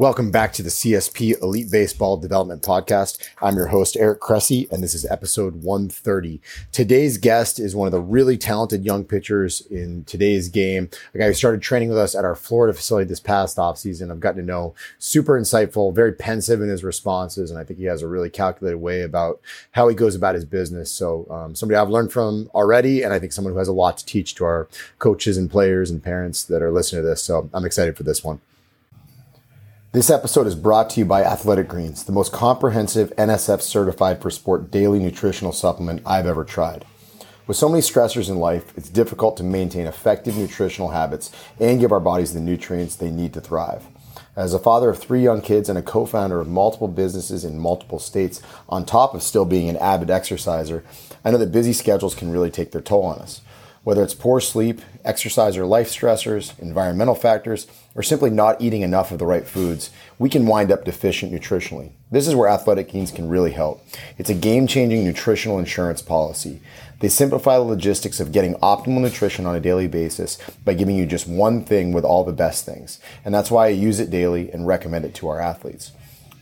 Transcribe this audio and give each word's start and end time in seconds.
Welcome 0.00 0.30
back 0.30 0.54
to 0.54 0.62
the 0.62 0.70
CSP 0.70 1.42
Elite 1.42 1.70
Baseball 1.70 2.16
Development 2.16 2.62
Podcast. 2.62 3.18
I'm 3.42 3.56
your 3.56 3.66
host, 3.66 3.98
Eric 3.98 4.20
Cressey, 4.20 4.66
and 4.72 4.82
this 4.82 4.94
is 4.94 5.04
episode 5.04 5.62
130. 5.62 6.40
Today's 6.72 7.18
guest 7.18 7.60
is 7.60 7.76
one 7.76 7.86
of 7.86 7.92
the 7.92 8.00
really 8.00 8.38
talented 8.38 8.82
young 8.82 9.04
pitchers 9.04 9.60
in 9.70 10.04
today's 10.04 10.48
game. 10.48 10.88
A 11.12 11.18
guy 11.18 11.26
who 11.26 11.34
started 11.34 11.60
training 11.60 11.90
with 11.90 11.98
us 11.98 12.14
at 12.14 12.24
our 12.24 12.34
Florida 12.34 12.72
facility 12.72 13.06
this 13.06 13.20
past 13.20 13.58
offseason. 13.58 14.10
I've 14.10 14.20
gotten 14.20 14.40
to 14.40 14.46
know 14.46 14.74
super 14.98 15.38
insightful, 15.38 15.94
very 15.94 16.14
pensive 16.14 16.62
in 16.62 16.70
his 16.70 16.82
responses, 16.82 17.50
and 17.50 17.60
I 17.60 17.64
think 17.64 17.78
he 17.78 17.84
has 17.84 18.00
a 18.00 18.08
really 18.08 18.30
calculated 18.30 18.78
way 18.78 19.02
about 19.02 19.42
how 19.72 19.86
he 19.88 19.94
goes 19.94 20.14
about 20.14 20.34
his 20.34 20.46
business. 20.46 20.90
So, 20.90 21.26
um, 21.28 21.54
somebody 21.54 21.76
I've 21.76 21.90
learned 21.90 22.10
from 22.10 22.48
already, 22.54 23.02
and 23.02 23.12
I 23.12 23.18
think 23.18 23.32
someone 23.32 23.52
who 23.52 23.58
has 23.58 23.68
a 23.68 23.74
lot 23.74 23.98
to 23.98 24.06
teach 24.06 24.34
to 24.36 24.46
our 24.46 24.66
coaches 24.98 25.36
and 25.36 25.50
players 25.50 25.90
and 25.90 26.02
parents 26.02 26.42
that 26.44 26.62
are 26.62 26.70
listening 26.70 27.02
to 27.02 27.08
this. 27.08 27.22
So, 27.22 27.50
I'm 27.52 27.66
excited 27.66 27.98
for 27.98 28.04
this 28.04 28.24
one. 28.24 28.40
This 29.92 30.08
episode 30.08 30.46
is 30.46 30.54
brought 30.54 30.88
to 30.90 31.00
you 31.00 31.04
by 31.04 31.24
Athletic 31.24 31.66
Greens, 31.66 32.04
the 32.04 32.12
most 32.12 32.32
comprehensive 32.32 33.12
NSF 33.18 33.60
certified 33.60 34.22
for 34.22 34.30
sport 34.30 34.70
daily 34.70 35.00
nutritional 35.00 35.50
supplement 35.50 36.02
I've 36.06 36.28
ever 36.28 36.44
tried. 36.44 36.84
With 37.48 37.56
so 37.56 37.68
many 37.68 37.82
stressors 37.82 38.30
in 38.30 38.36
life, 38.36 38.72
it's 38.76 38.88
difficult 38.88 39.36
to 39.38 39.42
maintain 39.42 39.88
effective 39.88 40.36
nutritional 40.36 40.90
habits 40.90 41.32
and 41.58 41.80
give 41.80 41.90
our 41.90 41.98
bodies 41.98 42.34
the 42.34 42.40
nutrients 42.40 42.94
they 42.94 43.10
need 43.10 43.34
to 43.34 43.40
thrive. 43.40 43.88
As 44.36 44.54
a 44.54 44.60
father 44.60 44.90
of 44.90 45.00
three 45.00 45.24
young 45.24 45.40
kids 45.40 45.68
and 45.68 45.76
a 45.76 45.82
co 45.82 46.06
founder 46.06 46.38
of 46.38 46.46
multiple 46.46 46.86
businesses 46.86 47.44
in 47.44 47.58
multiple 47.58 47.98
states, 47.98 48.40
on 48.68 48.86
top 48.86 49.12
of 49.12 49.24
still 49.24 49.44
being 49.44 49.68
an 49.68 49.76
avid 49.78 50.08
exerciser, 50.08 50.84
I 51.24 51.32
know 51.32 51.38
that 51.38 51.50
busy 51.50 51.72
schedules 51.72 52.14
can 52.14 52.30
really 52.30 52.52
take 52.52 52.70
their 52.70 52.80
toll 52.80 53.02
on 53.02 53.18
us. 53.18 53.40
Whether 53.82 54.04
it's 54.04 54.14
poor 54.14 54.40
sleep, 54.40 54.82
exercise 55.04 55.56
or 55.56 55.64
life 55.64 55.88
stressors, 55.88 56.56
environmental 56.60 57.14
factors, 57.14 57.66
or 57.94 58.02
simply 58.02 58.30
not 58.30 58.60
eating 58.60 58.82
enough 58.82 59.10
of 59.10 59.18
the 59.18 59.26
right 59.26 59.46
foods, 59.46 59.90
we 60.18 60.28
can 60.28 60.46
wind 60.46 60.70
up 60.70 60.84
deficient 60.84 61.32
nutritionally. 61.32 61.92
This 62.10 62.28
is 62.28 62.34
where 62.34 62.48
Athletic 62.48 62.90
Greens 62.90 63.10
can 63.10 63.28
really 63.28 63.52
help. 63.52 63.84
It's 64.18 64.30
a 64.30 64.34
game 64.34 64.66
changing 64.66 65.04
nutritional 65.04 65.58
insurance 65.58 66.02
policy. 66.02 66.60
They 67.00 67.08
simplify 67.08 67.56
the 67.56 67.62
logistics 67.62 68.20
of 68.20 68.32
getting 68.32 68.54
optimal 68.56 69.00
nutrition 69.00 69.46
on 69.46 69.56
a 69.56 69.60
daily 69.60 69.88
basis 69.88 70.38
by 70.64 70.74
giving 70.74 70.96
you 70.96 71.06
just 71.06 71.26
one 71.26 71.64
thing 71.64 71.92
with 71.92 72.04
all 72.04 72.24
the 72.24 72.32
best 72.32 72.66
things. 72.66 73.00
And 73.24 73.34
that's 73.34 73.50
why 73.50 73.66
I 73.66 73.70
use 73.70 74.00
it 74.00 74.10
daily 74.10 74.52
and 74.52 74.66
recommend 74.66 75.04
it 75.04 75.14
to 75.16 75.28
our 75.28 75.40
athletes. 75.40 75.92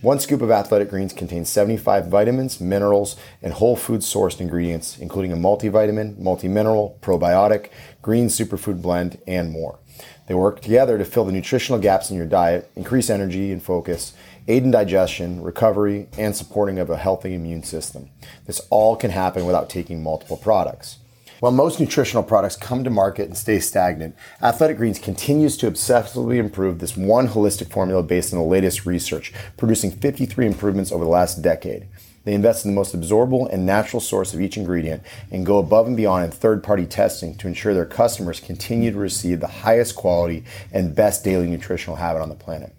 One 0.01 0.21
scoop 0.21 0.43
of 0.43 0.51
Athletic 0.53 0.91
Greens 0.91 1.13
contains 1.13 1.49
75 1.49 2.07
vitamins, 2.07 2.61
minerals, 2.61 3.17
and 3.43 3.53
whole 3.53 3.75
food 3.75 4.03
sourced 4.03 4.41
ingredients, 4.41 4.97
including 4.97 5.33
a 5.33 5.37
multivitamin, 5.37 6.17
multimineral, 6.23 7.01
probiotic, 7.01 7.71
green 8.01 8.29
superfood 8.29 8.81
blend, 8.81 9.19
and 9.27 9.51
more. 9.51 9.81
They 10.29 10.35
work 10.35 10.61
together 10.61 10.99
to 10.99 11.07
fill 11.07 11.25
the 11.25 11.33
nutritional 11.33 11.81
gaps 11.81 12.11
in 12.11 12.17
your 12.17 12.27
diet, 12.27 12.71
increase 12.77 13.09
energy 13.09 13.51
and 13.51 13.63
focus, 13.63 14.13
aid 14.47 14.63
in 14.63 14.71
digestion, 14.71 15.43
recovery, 15.43 16.07
and 16.19 16.37
supporting 16.37 16.79
of 16.79 16.91
a 16.91 16.99
healthy 16.99 17.35
immune 17.35 17.63
system. 17.63 18.11
This 18.47 18.61
all 18.69 18.95
can 18.95 19.11
happen 19.11 19.47
without 19.47 19.71
taking 19.71 20.03
multiple 20.03 20.37
products. 20.37 20.99
While 21.41 21.53
most 21.53 21.81
nutritional 21.81 22.23
products 22.25 22.57
come 22.57 22.85
to 22.85 22.91
market 22.91 23.29
and 23.29 23.39
stay 23.39 23.59
stagnant, 23.59 24.17
Athletic 24.43 24.77
Greens 24.77 24.99
continues 24.99 25.57
to 25.59 25.71
obsessively 25.71 26.37
improve 26.37 26.79
this 26.79 26.97
one 26.97 27.29
holistic 27.29 27.71
formula 27.71 28.03
based 28.03 28.33
on 28.35 28.39
the 28.39 28.45
latest 28.45 28.85
research, 28.85 29.33
producing 29.57 29.93
53 29.93 30.47
improvements 30.47 30.93
over 30.93 31.05
the 31.05 31.11
last 31.11 31.41
decade. 31.41 31.87
They 32.29 32.35
invest 32.35 32.67
in 32.67 32.73
the 32.73 32.75
most 32.75 32.95
absorbable 32.95 33.51
and 33.51 33.65
natural 33.65 34.01
source 34.01 34.35
of 34.35 34.41
each 34.43 34.59
ingredient 34.59 35.03
and 35.31 35.47
go 35.47 35.57
above 35.57 35.87
and 35.87 35.97
beyond 35.97 36.27
in 36.27 36.31
third 36.31 36.63
party 36.63 36.85
testing 36.85 37.35
to 37.39 37.49
ensure 37.49 37.73
their 37.73 37.87
customers 37.87 38.39
continue 38.39 38.91
to 38.91 38.99
receive 38.99 39.41
the 39.41 39.47
highest 39.47 39.97
quality 39.97 40.45
and 40.71 40.95
best 40.95 41.25
daily 41.25 41.47
nutritional 41.47 41.97
habit 41.97 42.21
on 42.21 42.29
the 42.29 42.35
planet. 42.35 42.77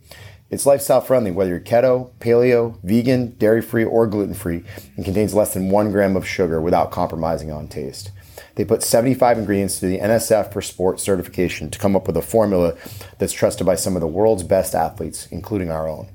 It's 0.51 0.67
lifestyle 0.67 1.01
friendly, 1.01 1.31
whether 1.31 1.49
you're 1.49 1.59
keto, 1.61 2.11
paleo, 2.19 2.77
vegan, 2.83 3.31
dairy 3.39 3.63
free, 3.63 3.83
or 3.83 4.05
gluten 4.05 4.35
free, 4.35 4.63
and 4.95 5.03
contains 5.03 5.33
less 5.33 5.55
than 5.55 5.71
one 5.71 5.91
gram 5.91 6.15
of 6.15 6.27
sugar 6.27 6.61
without 6.61 6.91
compromising 6.91 7.51
on 7.51 7.67
taste. 7.67 8.11
They 8.53 8.65
put 8.65 8.83
75 8.83 9.39
ingredients 9.39 9.79
to 9.79 9.87
the 9.87 9.97
NSF 9.97 10.53
for 10.53 10.61
Sport 10.61 10.99
certification 10.99 11.71
to 11.71 11.79
come 11.79 11.95
up 11.95 12.05
with 12.05 12.17
a 12.17 12.21
formula 12.21 12.75
that's 13.17 13.33
trusted 13.33 13.65
by 13.65 13.73
some 13.73 13.95
of 13.95 14.01
the 14.01 14.07
world's 14.07 14.43
best 14.43 14.75
athletes, 14.75 15.27
including 15.31 15.71
our 15.71 15.87
own. 15.87 16.09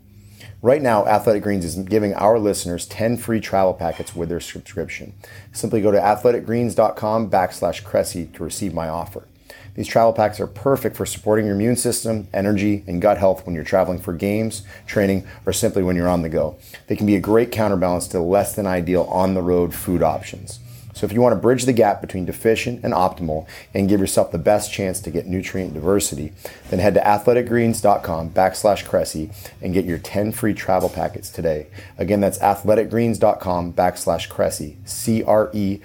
Right 0.64 0.80
now, 0.80 1.04
Athletic 1.04 1.42
Greens 1.42 1.62
is 1.62 1.74
giving 1.74 2.14
our 2.14 2.38
listeners 2.38 2.86
10 2.86 3.18
free 3.18 3.38
travel 3.38 3.74
packets 3.74 4.16
with 4.16 4.30
their 4.30 4.40
subscription. 4.40 5.12
Simply 5.52 5.82
go 5.82 5.90
to 5.90 5.98
athleticgreens.com 5.98 7.28
backslash 7.28 7.82
Cressey 7.82 8.32
to 8.32 8.42
receive 8.42 8.72
my 8.72 8.88
offer. 8.88 9.28
These 9.74 9.88
travel 9.88 10.14
packs 10.14 10.40
are 10.40 10.46
perfect 10.46 10.96
for 10.96 11.04
supporting 11.04 11.44
your 11.44 11.54
immune 11.54 11.76
system, 11.76 12.28
energy, 12.32 12.82
and 12.86 13.02
gut 13.02 13.18
health 13.18 13.44
when 13.44 13.54
you're 13.54 13.62
traveling 13.62 13.98
for 13.98 14.14
games, 14.14 14.62
training, 14.86 15.26
or 15.44 15.52
simply 15.52 15.82
when 15.82 15.96
you're 15.96 16.08
on 16.08 16.22
the 16.22 16.30
go. 16.30 16.56
They 16.86 16.96
can 16.96 17.06
be 17.06 17.16
a 17.16 17.20
great 17.20 17.52
counterbalance 17.52 18.08
to 18.08 18.20
less 18.20 18.54
than 18.54 18.66
ideal 18.66 19.02
on 19.10 19.34
the 19.34 19.42
road 19.42 19.74
food 19.74 20.02
options. 20.02 20.60
So 20.94 21.04
if 21.04 21.12
you 21.12 21.20
want 21.20 21.34
to 21.34 21.40
bridge 21.40 21.64
the 21.64 21.72
gap 21.72 22.00
between 22.00 22.24
deficient 22.24 22.84
and 22.84 22.94
optimal 22.94 23.46
and 23.74 23.88
give 23.88 24.00
yourself 24.00 24.30
the 24.30 24.38
best 24.38 24.72
chance 24.72 25.00
to 25.00 25.10
get 25.10 25.26
nutrient 25.26 25.74
diversity, 25.74 26.32
then 26.70 26.78
head 26.78 26.94
to 26.94 27.00
athleticgreens.com 27.00 28.30
backslash 28.30 28.84
Cressey 28.84 29.30
and 29.60 29.74
get 29.74 29.84
your 29.84 29.98
10 29.98 30.30
free 30.32 30.54
travel 30.54 30.88
packets 30.88 31.28
today. 31.30 31.66
Again, 31.98 32.20
that's 32.20 32.38
athleticgreens.com 32.38 33.72
backslash 33.72 34.28
Cressey, 34.28 34.76
C-R-E-S-S-E-Y. 34.88 35.84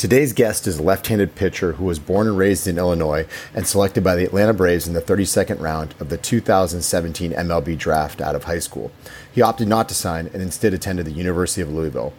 Today's 0.00 0.32
guest 0.32 0.66
is 0.66 0.78
a 0.78 0.82
left 0.82 1.08
handed 1.08 1.34
pitcher 1.34 1.72
who 1.72 1.84
was 1.84 1.98
born 1.98 2.26
and 2.26 2.38
raised 2.38 2.66
in 2.66 2.78
Illinois 2.78 3.26
and 3.54 3.66
selected 3.66 4.02
by 4.02 4.16
the 4.16 4.24
Atlanta 4.24 4.54
Braves 4.54 4.88
in 4.88 4.94
the 4.94 5.02
32nd 5.02 5.60
round 5.60 5.94
of 6.00 6.08
the 6.08 6.16
2017 6.16 7.32
MLB 7.32 7.76
draft 7.76 8.22
out 8.22 8.34
of 8.34 8.44
high 8.44 8.60
school. 8.60 8.90
He 9.32 9.42
opted 9.42 9.68
not 9.68 9.88
to 9.88 9.94
sign 9.94 10.28
and 10.32 10.42
instead 10.42 10.74
attended 10.74 11.06
the 11.06 11.12
University 11.12 11.62
of 11.62 11.72
Louisville. 11.72 12.12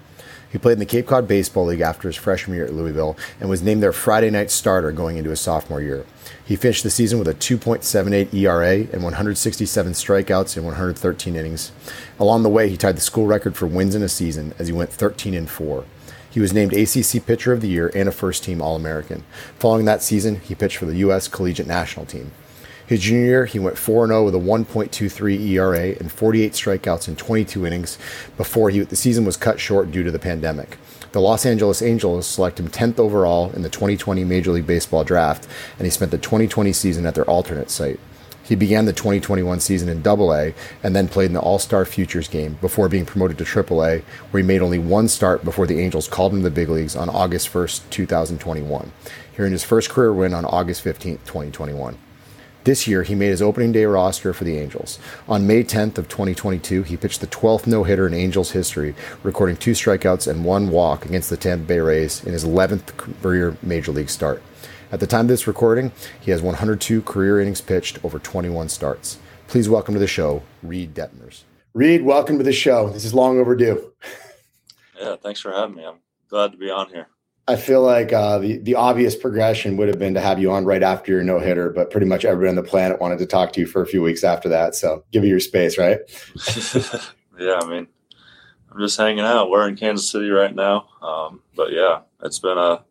He 0.52 0.58
played 0.58 0.74
in 0.74 0.80
the 0.80 0.86
Cape 0.86 1.08
Cod 1.08 1.28
Baseball 1.28 1.66
League 1.66 1.80
after 1.80 2.10
his 2.10 2.18
freshman 2.18 2.58
year 2.58 2.66
at 2.66 2.74
Louisville 2.74 3.18
and 3.40 3.50
was 3.50 3.62
named 3.62 3.82
their 3.82 3.94
Friday 3.94 4.30
night 4.30 4.52
starter 4.52 4.92
going 4.92 5.18
into 5.18 5.30
his 5.30 5.40
sophomore 5.40 5.82
year. 5.82 6.06
He 6.44 6.58
finished 6.58 6.84
the 6.84 6.90
season 6.90 7.20
with 7.20 7.30
a 7.30 7.34
2.78 7.34 8.34
ERA 8.34 8.88
and 8.92 9.04
167 9.04 9.94
strikeouts 9.94 10.58
in 10.58 10.66
113 10.66 11.36
innings. 11.38 11.72
Along 12.20 12.44
the 12.44 12.50
way, 12.50 12.68
he 12.68 12.76
tied 12.76 12.98
the 12.98 13.02
school 13.02 13.28
record 13.28 13.56
for 13.56 13.66
wins 13.66 13.96
in 13.96 14.04
a 14.04 14.10
season 14.10 14.54
as 14.60 14.68
he 14.68 14.74
went 14.74 14.92
13 14.92 15.34
and 15.34 15.50
4. 15.50 15.86
He 16.30 16.42
was 16.42 16.54
named 16.54 16.74
ACC 16.74 17.26
Pitcher 17.26 17.54
of 17.54 17.62
the 17.62 17.70
Year 17.70 17.92
and 17.96 18.10
a 18.10 18.12
first 18.12 18.44
team 18.44 18.62
All 18.62 18.76
American. 18.76 19.24
Following 19.60 19.86
that 19.86 20.02
season, 20.02 20.40
he 20.42 20.56
pitched 20.56 20.78
for 20.78 20.86
the 20.86 20.98
U.S. 20.98 21.28
Collegiate 21.28 21.68
National 21.68 22.06
Team. 22.06 22.32
His 22.92 23.00
junior 23.00 23.24
year, 23.24 23.46
he 23.46 23.58
went 23.58 23.78
4 23.78 24.06
0 24.06 24.26
with 24.26 24.36
a 24.36 24.38
1.23 24.38 25.40
ERA 25.52 25.96
and 25.98 26.12
48 26.12 26.52
strikeouts 26.52 27.08
in 27.08 27.16
22 27.16 27.66
innings 27.66 27.98
before 28.36 28.70
he, 28.70 28.82
the 28.82 28.98
season 28.98 29.24
was 29.24 29.38
cut 29.38 29.62
short 29.62 29.92
due 29.92 30.04
to 30.04 30.12
the 30.12 30.20
pandemic. 30.20 30.78
The 31.14 31.22
Los 31.22 31.46
Angeles 31.46 31.82
Angels 31.82 32.28
selected 32.28 32.66
him 32.66 32.70
10th 32.70 33.00
overall 33.00 33.50
in 33.54 33.62
the 33.62 33.70
2020 33.70 34.26
Major 34.26 34.52
League 34.52 34.68
Baseball 34.68 35.06
draft, 35.06 35.48
and 35.78 35.86
he 35.86 35.90
spent 35.90 36.12
the 36.12 36.18
2020 36.18 36.74
season 36.74 37.06
at 37.06 37.16
their 37.16 37.24
alternate 37.30 37.72
site. 37.72 37.98
He 38.44 38.56
began 38.56 38.84
the 38.84 38.92
2021 38.92 39.62
season 39.62 39.88
in 39.88 40.06
AA 40.06 40.52
and 40.84 40.94
then 40.94 41.08
played 41.08 41.28
in 41.28 41.34
the 41.34 41.40
All 41.40 41.60
Star 41.60 41.86
Futures 41.86 42.28
game 42.28 42.58
before 42.60 42.90
being 42.90 43.06
promoted 43.06 43.38
to 43.38 43.46
AAA, 43.46 44.02
where 44.02 44.44
he 44.44 44.46
made 44.46 44.62
only 44.62 44.80
one 44.80 45.08
start 45.08 45.46
before 45.46 45.66
the 45.66 45.80
Angels 45.80 46.10
called 46.10 46.34
him 46.34 46.40
to 46.40 46.44
the 46.44 46.52
big 46.54 46.68
leagues 46.68 46.98
on 46.98 47.08
August 47.08 47.54
1st, 47.54 47.90
2021, 47.90 48.92
hearing 49.34 49.54
his 49.54 49.64
first 49.64 49.90
career 49.90 50.12
win 50.12 50.34
on 50.34 50.44
August 50.44 50.84
15th, 50.84 51.24
2021. 51.24 51.98
This 52.64 52.88
year, 52.88 53.02
he 53.02 53.16
made 53.16 53.30
his 53.30 53.42
opening 53.42 53.72
day 53.72 53.86
roster 53.86 54.34
for 54.34 54.44
the 54.44 54.60
Angels. 54.60 55.00
On 55.28 55.48
May 55.48 55.64
10th 55.64 55.98
of 55.98 56.08
2022, 56.08 56.84
he 56.84 56.96
pitched 56.96 57.20
the 57.20 57.26
12th 57.26 57.66
no-hitter 57.66 58.06
in 58.06 58.14
Angels 58.14 58.52
history, 58.52 58.94
recording 59.24 59.58
two 59.58 59.72
strikeouts 59.72 60.28
and 60.28 60.46
one 60.46 60.70
walk 60.70 61.04
against 61.04 61.32
the 61.32 61.38
Tampa 61.38 61.66
Bay 61.66 61.80
Rays 61.80 62.24
in 62.24 62.34
his 62.34 62.46
11th 62.46 62.96
career 62.98 63.58
major 63.64 63.92
league 63.92 64.12
start. 64.12 64.44
At 64.92 65.00
the 65.00 65.08
time 65.08 65.22
of 65.22 65.30
this 65.30 65.48
recording, 65.48 65.92
he 66.20 66.30
has 66.30 66.44
102 66.44 67.02
career 67.02 67.42
innings 67.42 67.62
pitched 67.62 68.04
over 68.06 68.20
21 68.20 68.70
starts. 68.70 69.18
Please 69.48 69.68
welcome 69.68 69.96
to 69.96 70.00
the 70.00 70.06
show, 70.06 70.44
Reid 70.62 70.94
Detmers. 70.94 71.42
Reed, 71.74 72.04
welcome 72.04 72.38
to 72.38 72.44
the 72.44 72.54
show. 72.54 72.90
This 72.90 73.06
is 73.06 73.14
long 73.16 73.40
overdue. 73.40 73.92
Yeah, 75.00 75.16
thanks 75.16 75.40
for 75.40 75.52
having 75.52 75.78
me. 75.78 75.84
I'm 75.84 75.98
glad 76.30 76.52
to 76.52 76.60
be 76.60 76.70
on 76.70 76.90
here. 76.90 77.08
I 77.48 77.56
feel 77.56 77.82
like 77.82 78.14
uh, 78.14 78.38
the 78.38 78.58
the 78.60 78.76
obvious 78.76 79.16
progression 79.16 79.76
would 79.78 79.88
have 79.88 79.98
been 80.00 80.14
to 80.14 80.22
have 80.22 80.40
you 80.40 80.52
on 80.52 80.66
right 80.66 80.84
after 80.84 81.12
your 81.12 81.24
no 81.24 81.40
hitter, 81.40 81.70
but 81.70 81.90
pretty 81.90 82.06
much 82.06 82.24
everybody 82.24 82.50
on 82.50 82.56
the 82.56 82.64
planet 82.64 83.02
wanted 83.02 83.20
to 83.20 83.26
talk 83.26 83.52
to 83.54 83.60
you 83.60 83.66
for 83.66 83.82
a 83.82 83.88
few 83.88 84.02
weeks 84.02 84.24
after 84.24 84.48
that. 84.50 84.76
So 84.76 85.04
give 85.12 85.24
you 85.24 85.30
your 85.32 85.40
space, 85.40 85.78
right? 85.78 86.00
yeah, 87.40 87.60
I 87.62 87.68
mean, 87.68 87.88
I'm 88.72 88.80
just 88.80 88.98
hanging 88.98 89.26
out. 89.26 89.50
We're 89.50 89.68
in 89.68 89.76
Kansas 89.76 90.10
City 90.10 90.30
right 90.30 90.54
now, 90.54 90.88
um, 91.02 91.42
but 91.56 91.72
yeah, 91.72 92.02
it's 92.24 92.40
been 92.40 92.58
a 92.58 92.84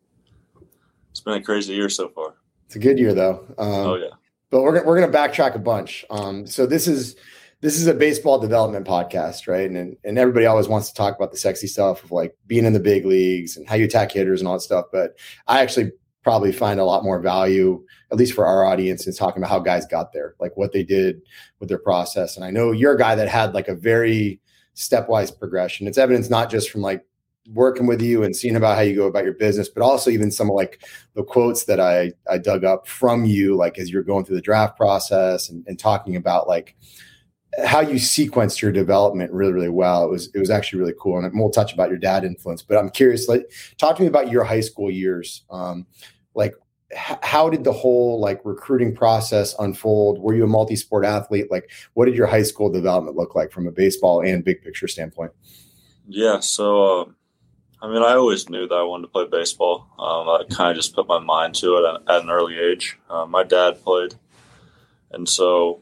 it's 1.10 1.20
been 1.20 1.34
a 1.34 1.42
crazy 1.42 1.74
year 1.74 1.88
so 1.88 2.08
far. 2.08 2.34
It's 2.66 2.76
a 2.76 2.80
good 2.80 2.98
year 2.98 3.14
though. 3.14 3.44
Um, 3.56 3.68
oh 3.68 3.94
yeah. 3.94 4.10
But 4.50 4.62
we're 4.62 4.84
we're 4.84 5.00
gonna 5.00 5.12
backtrack 5.12 5.54
a 5.54 5.60
bunch. 5.60 6.04
Um, 6.10 6.46
so 6.46 6.66
this 6.66 6.88
is 6.88 7.16
this 7.60 7.76
is 7.76 7.86
a 7.86 7.94
baseball 7.94 8.38
development 8.38 8.86
podcast, 8.86 9.46
right? 9.46 9.70
And 9.70 9.96
and 10.02 10.18
everybody 10.18 10.46
always 10.46 10.68
wants 10.68 10.88
to 10.88 10.94
talk 10.94 11.16
about 11.16 11.30
the 11.30 11.36
sexy 11.36 11.66
stuff 11.66 12.02
of 12.02 12.10
like 12.10 12.34
being 12.46 12.64
in 12.64 12.72
the 12.72 12.80
big 12.80 13.04
leagues 13.04 13.56
and 13.56 13.68
how 13.68 13.74
you 13.74 13.84
attack 13.84 14.12
hitters 14.12 14.40
and 14.40 14.48
all 14.48 14.54
that 14.54 14.60
stuff. 14.60 14.86
But 14.90 15.18
I 15.46 15.60
actually 15.60 15.92
probably 16.22 16.52
find 16.52 16.80
a 16.80 16.84
lot 16.84 17.04
more 17.04 17.20
value, 17.20 17.82
at 18.10 18.18
least 18.18 18.34
for 18.34 18.46
our 18.46 18.64
audience, 18.64 19.06
in 19.06 19.14
talking 19.14 19.42
about 19.42 19.50
how 19.50 19.58
guys 19.58 19.86
got 19.86 20.12
there, 20.12 20.34
like 20.38 20.56
what 20.56 20.72
they 20.72 20.82
did 20.82 21.20
with 21.58 21.68
their 21.68 21.78
process. 21.78 22.36
And 22.36 22.44
I 22.44 22.50
know 22.50 22.72
you're 22.72 22.94
a 22.94 22.98
guy 22.98 23.14
that 23.14 23.28
had 23.28 23.54
like 23.54 23.68
a 23.68 23.74
very 23.74 24.40
stepwise 24.74 25.36
progression. 25.36 25.86
It's 25.86 25.98
evidence 25.98 26.30
not 26.30 26.50
just 26.50 26.70
from 26.70 26.82
like 26.82 27.04
working 27.52 27.86
with 27.86 28.00
you 28.00 28.22
and 28.22 28.36
seeing 28.36 28.54
about 28.54 28.76
how 28.76 28.82
you 28.82 28.94
go 28.94 29.06
about 29.06 29.24
your 29.24 29.34
business, 29.34 29.68
but 29.68 29.82
also 29.82 30.10
even 30.10 30.30
some 30.30 30.48
of 30.48 30.56
like 30.56 30.82
the 31.14 31.24
quotes 31.24 31.64
that 31.64 31.80
I 31.80 32.12
I 32.30 32.38
dug 32.38 32.64
up 32.64 32.86
from 32.86 33.24
you, 33.24 33.56
like 33.56 33.78
as 33.78 33.90
you're 33.90 34.02
going 34.02 34.24
through 34.24 34.36
the 34.36 34.42
draft 34.42 34.76
process 34.76 35.48
and, 35.48 35.64
and 35.66 35.78
talking 35.78 36.16
about 36.16 36.48
like 36.48 36.76
how 37.64 37.80
you 37.80 37.94
sequenced 37.94 38.60
your 38.60 38.72
development 38.72 39.32
really, 39.32 39.52
really 39.52 39.68
well. 39.68 40.04
It 40.04 40.10
was 40.10 40.30
it 40.34 40.38
was 40.38 40.50
actually 40.50 40.80
really 40.80 40.94
cool. 40.98 41.18
And 41.18 41.38
we'll 41.38 41.50
touch 41.50 41.72
about 41.72 41.88
your 41.88 41.98
dad 41.98 42.24
influence, 42.24 42.62
but 42.62 42.76
I'm 42.76 42.90
curious, 42.90 43.28
like 43.28 43.50
talk 43.78 43.96
to 43.96 44.02
me 44.02 44.08
about 44.08 44.30
your 44.30 44.44
high 44.44 44.60
school 44.60 44.90
years. 44.90 45.44
Um, 45.50 45.86
like 46.34 46.54
h- 46.90 47.18
how 47.22 47.48
did 47.48 47.64
the 47.64 47.72
whole 47.72 48.20
like 48.20 48.40
recruiting 48.44 48.94
process 48.94 49.54
unfold? 49.58 50.20
Were 50.20 50.34
you 50.34 50.44
a 50.44 50.48
multi-sport 50.48 51.04
athlete? 51.04 51.50
Like 51.50 51.70
what 51.94 52.06
did 52.06 52.14
your 52.14 52.26
high 52.26 52.42
school 52.42 52.70
development 52.70 53.16
look 53.16 53.34
like 53.34 53.52
from 53.52 53.66
a 53.66 53.72
baseball 53.72 54.22
and 54.22 54.44
big 54.44 54.62
picture 54.62 54.88
standpoint? 54.88 55.32
Yeah, 56.08 56.40
so 56.40 57.02
um, 57.02 57.16
I 57.82 57.88
mean, 57.88 58.02
I 58.02 58.12
always 58.12 58.50
knew 58.50 58.68
that 58.68 58.74
I 58.74 58.82
wanted 58.82 59.02
to 59.02 59.08
play 59.08 59.26
baseball. 59.26 59.86
Um, 59.98 60.28
I 60.28 60.42
kind 60.50 60.70
of 60.70 60.76
just 60.76 60.94
put 60.94 61.06
my 61.08 61.18
mind 61.18 61.54
to 61.56 61.76
it 61.76 62.02
at, 62.08 62.16
at 62.16 62.22
an 62.22 62.30
early 62.30 62.58
age. 62.58 62.98
Uh, 63.08 63.26
my 63.26 63.42
dad 63.42 63.82
played, 63.82 64.14
and 65.12 65.28
so 65.28 65.80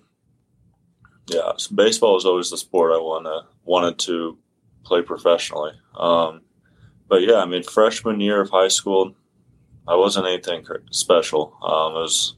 yeah, 1.28 1.52
so 1.56 1.74
baseball 1.74 2.14
was 2.14 2.24
always 2.24 2.50
the 2.50 2.56
sport 2.56 2.92
I 2.92 2.98
wanted 2.98 3.46
wanted 3.64 3.98
to 4.00 4.38
play 4.84 5.02
professionally. 5.02 5.72
Um, 5.94 6.42
but 7.08 7.22
yeah, 7.22 7.36
I 7.36 7.46
mean, 7.46 7.62
freshman 7.62 8.20
year 8.20 8.40
of 8.40 8.50
high 8.50 8.68
school, 8.68 9.14
I 9.86 9.96
wasn't 9.96 10.26
anything 10.26 10.66
special. 10.90 11.56
Um, 11.62 11.96
it 11.96 12.00
was 12.00 12.36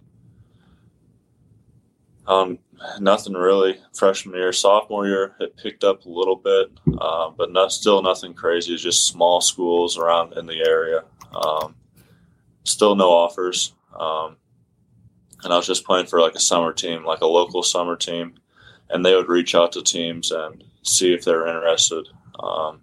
um, 2.27 2.59
nothing 3.01 3.35
really. 3.35 3.81
Freshman 3.95 4.37
year, 4.37 4.53
sophomore 4.53 5.07
year, 5.07 5.37
it 5.41 5.57
picked 5.57 5.85
up 5.85 6.05
a 6.05 6.09
little 6.09 6.37
bit, 6.37 6.71
uh, 6.99 7.31
but 7.31 7.53
not, 7.53 7.73
still 7.73 8.03
nothing 8.03 8.35
crazy. 8.35 8.77
Just 8.77 9.07
small 9.07 9.41
schools 9.41 9.99
around 9.99 10.37
in 10.37 10.47
the 10.47 10.65
area. 10.67 11.05
Um, 11.35 11.75
still 12.65 12.95
no 12.95 13.11
offers. 13.11 13.75
Um, 13.99 14.37
and 15.43 15.53
I 15.53 15.57
was 15.57 15.67
just 15.67 15.85
playing 15.85 16.07
for 16.07 16.21
like 16.21 16.35
a 16.35 16.41
summer 16.41 16.73
team, 16.73 17.05
like 17.05 17.21
a 17.21 17.27
local 17.27 17.63
summer 17.63 17.97
team, 17.97 18.35
and 18.93 19.05
they 19.05 19.15
would 19.15 19.29
reach 19.29 19.55
out 19.55 19.73
to 19.73 19.83
teams 19.83 20.31
and 20.31 20.65
see 20.83 21.13
if 21.13 21.25
they're 21.25 21.47
interested. 21.47 22.07
Um, 22.39 22.81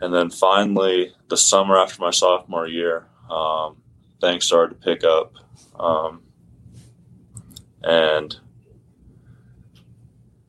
and 0.00 0.12
then 0.12 0.30
finally, 0.30 1.12
the 1.28 1.36
summer 1.36 1.76
after 1.76 2.00
my 2.00 2.10
sophomore 2.10 2.68
year, 2.68 3.06
um, 3.30 3.76
things 4.20 4.44
started 4.44 4.74
to 4.74 4.84
pick 4.84 5.04
up. 5.04 5.34
Um, 5.78 6.22
and 7.82 8.36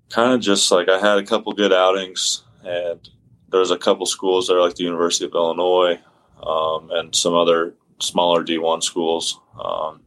kind 0.10 0.34
of 0.34 0.42
just 0.42 0.72
like 0.72 0.90
I 0.90 1.00
had 1.00 1.18
a 1.18 1.26
couple 1.26 1.54
good 1.54 1.74
outings, 1.74 2.44
and 2.64 3.08
there 3.50 3.60
was 3.60 3.72
a 3.72 3.78
couple 3.78 4.06
schools 4.06 4.48
there, 4.48 4.62
like 4.62 4.76
the 4.76 4.84
University 4.84 5.26
of 5.26 5.34
Illinois, 5.34 6.00
um, 6.44 6.90
and 6.92 7.16
some 7.16 7.34
other 7.34 7.76
smaller 8.00 8.44
D1 8.44 8.84
schools. 8.84 9.40
Um, 9.60 10.02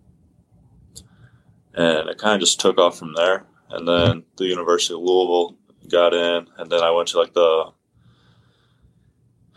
and 1.75 2.09
it 2.09 2.19
kind 2.19 2.35
of 2.35 2.41
just 2.41 2.61
took 2.61 2.79
off 2.79 2.99
from 2.99 3.15
there. 3.15 3.47
And 3.70 3.87
then 3.87 4.25
the 4.37 4.46
University 4.46 4.94
of 4.94 5.00
Louisville 5.00 5.56
got 5.88 6.14
in, 6.14 6.46
and 6.58 6.70
then 6.70 6.82
I 6.82 6.90
went 6.90 7.08
to 7.08 7.19
like 7.19 7.34
the 7.34 7.72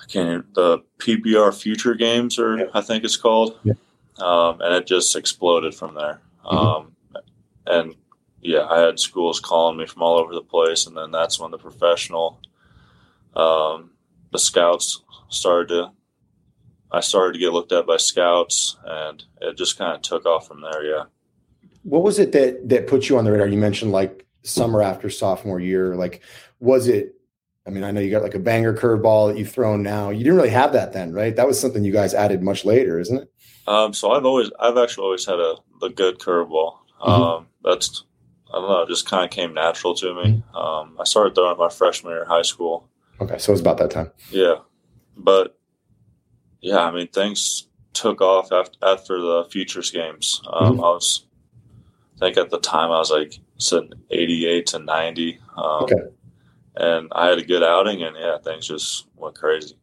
I 0.02 0.06
can't 0.08 0.54
the 0.54 0.80
PBR 1.00 1.54
Future 1.60 1.96
Games, 1.96 2.38
or 2.38 2.58
yeah. 2.58 2.66
I 2.74 2.82
think 2.82 3.04
it's 3.04 3.18
called, 3.18 3.58
yeah. 3.64 3.74
um, 4.18 4.62
and 4.62 4.76
it 4.76 4.88
just 4.88 5.16
exploded 5.16 5.74
from 5.74 5.96
there. 5.96 6.22
Mm-hmm. 6.46 6.58
Um, 6.58 6.96
and 7.66 7.96
yeah, 8.42 8.66
I 8.66 8.80
had 8.80 9.00
schools 9.00 9.40
calling 9.40 9.78
me 9.78 9.86
from 9.86 10.02
all 10.02 10.20
over 10.20 10.34
the 10.34 10.42
place, 10.42 10.86
and 10.86 10.98
then 10.98 11.12
that's 11.12 11.40
when 11.40 11.52
the 11.52 11.58
professional, 11.58 12.40
um, 13.36 13.92
the 14.32 14.40
scouts 14.40 15.02
started 15.30 15.70
to. 15.70 15.92
I 16.92 17.00
started 17.00 17.34
to 17.34 17.40
get 17.40 17.54
looked 17.54 17.72
at 17.72 17.88
by 17.88 17.98
scouts, 17.98 18.78
and 18.86 19.24
it 19.42 19.58
just 19.58 19.78
kind 19.78 19.96
of 19.96 20.02
took 20.02 20.26
off 20.26 20.48
from 20.48 20.62
there. 20.62 20.84
Yeah. 20.86 21.04
What 21.84 22.04
was 22.04 22.20
it 22.20 22.32
that 22.32 22.70
that 22.70 22.88
put 22.88 23.10
you 23.10 23.18
on 23.18 23.26
the 23.26 23.32
radar? 23.32 23.48
You 23.48 23.58
mentioned 23.58 23.92
like 23.92 24.26
summer 24.44 24.82
after 24.82 25.10
sophomore 25.10 25.60
year. 25.60 25.96
Like, 25.96 26.22
was 26.60 26.88
it? 26.88 27.16
I 27.66 27.70
mean, 27.70 27.84
I 27.84 27.92
know 27.92 28.02
you 28.02 28.12
got 28.12 28.24
like 28.24 28.36
a 28.36 28.40
banger 28.40 28.74
curveball 28.74 29.30
that 29.30 29.38
you've 29.38 29.52
thrown 29.52 29.84
now. 29.84 30.10
You 30.10 30.20
didn't 30.24 30.36
really 30.36 30.50
have 30.50 30.74
that 30.74 30.92
then, 30.92 31.14
right? 31.14 31.36
That 31.36 31.48
was 31.48 31.60
something 31.60 31.84
you 31.86 31.94
guys 31.94 32.14
added 32.14 32.42
much 32.44 32.66
later, 32.66 33.00
isn't 33.00 33.18
it? 33.18 33.32
Um, 33.68 33.94
so 33.94 34.12
I've 34.12 34.26
always, 34.26 34.52
I've 34.60 34.78
actually 34.78 35.06
always 35.06 35.26
had 35.26 35.40
a, 35.40 35.56
a 35.82 35.90
good 35.90 36.20
curveball. 36.20 36.80
Mm-hmm. 37.02 37.10
Um, 37.10 37.48
that's 37.64 38.04
I 38.54 38.60
don't 38.60 38.70
know, 38.70 38.82
it 38.82 38.90
just 38.90 39.10
kind 39.10 39.24
of 39.24 39.32
came 39.32 39.54
natural 39.54 39.96
to 39.96 40.14
me. 40.14 40.44
Mm-hmm. 40.54 40.56
Um, 40.56 40.98
I 41.00 41.06
started 41.06 41.36
throwing 41.36 41.58
my 41.58 41.70
freshman 41.70 42.12
year 42.12 42.24
in 42.24 42.28
high 42.28 42.42
school. 42.42 42.90
Okay, 43.22 43.38
so 43.38 43.52
it 43.52 43.54
was 43.54 43.62
about 43.62 43.78
that 43.78 43.92
time. 43.92 44.12
Yeah, 44.30 44.56
but 45.16 45.58
yeah, 46.62 46.80
I 46.80 46.92
mean 46.92 47.08
things 47.08 47.68
took 47.94 48.22
off 48.22 48.52
after 48.52 48.78
after 48.82 49.22
the 49.22 49.46
futures 49.50 49.92
games. 49.92 50.42
Um, 50.52 50.74
mm-hmm. 50.74 50.84
I 50.84 50.90
was, 50.90 51.26
think 52.24 52.38
at 52.38 52.50
the 52.50 52.60
time 52.60 52.92
I 52.92 53.00
was 53.00 53.12
like 53.12 53.40
sitting 53.58 53.92
eighty 54.10 54.48
eight 54.48 54.68
to 54.68 54.80
ninety. 54.80 55.40
Um, 55.58 55.84
okay, 55.84 56.02
and 56.76 57.12
I 57.14 57.28
had 57.28 57.38
a 57.38 57.46
good 57.46 57.64
outing, 57.64 58.04
and 58.04 58.16
yeah, 58.18 58.38
things 58.44 58.68
just 58.68 59.08
went 59.16 59.36
crazy. 59.36 59.76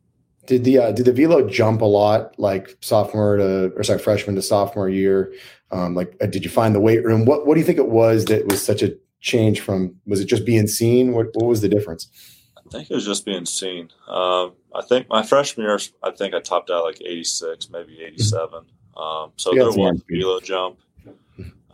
Did 0.46 0.64
the 0.64 0.78
uh, 0.78 0.92
did 0.92 1.06
the 1.06 1.12
velo 1.12 1.48
jump 1.48 1.80
a 1.82 1.86
lot, 1.86 2.38
like 2.38 2.76
sophomore 2.80 3.36
to 3.36 3.72
or 3.76 3.82
sorry 3.82 3.98
freshman 3.98 4.36
to 4.36 4.42
sophomore 4.42 4.88
year? 4.88 5.32
Um, 5.70 5.94
like, 5.94 6.16
uh, 6.20 6.26
did 6.26 6.44
you 6.44 6.50
find 6.50 6.74
the 6.74 6.80
weight 6.80 7.04
room? 7.04 7.24
What 7.24 7.46
What 7.46 7.54
do 7.54 7.60
you 7.60 7.66
think 7.66 7.78
it 7.78 7.90
was 7.90 8.24
that 8.26 8.46
was 8.46 8.64
such 8.64 8.82
a 8.82 8.96
change 9.20 9.60
from? 9.60 9.94
Was 10.06 10.20
it 10.20 10.26
just 10.26 10.44
being 10.44 10.66
seen? 10.66 11.12
What 11.12 11.28
What 11.34 11.46
was 11.46 11.60
the 11.60 11.68
difference? 11.68 12.08
I 12.56 12.68
think 12.70 12.90
it 12.90 12.94
was 12.94 13.04
just 13.04 13.24
being 13.24 13.46
seen. 13.46 13.90
Um, 14.08 14.52
I 14.74 14.82
think 14.82 15.08
my 15.08 15.22
freshman 15.22 15.66
year, 15.66 15.78
I 16.02 16.12
think 16.12 16.34
I 16.34 16.40
topped 16.40 16.70
out 16.70 16.84
like 16.84 17.00
86, 17.00 17.68
maybe 17.70 18.00
87. 18.00 18.64
Um, 18.96 19.32
so 19.36 19.52
there 19.52 19.66
was 19.66 19.76
a 19.76 19.92
velo 20.08 20.40
jump. 20.40 20.78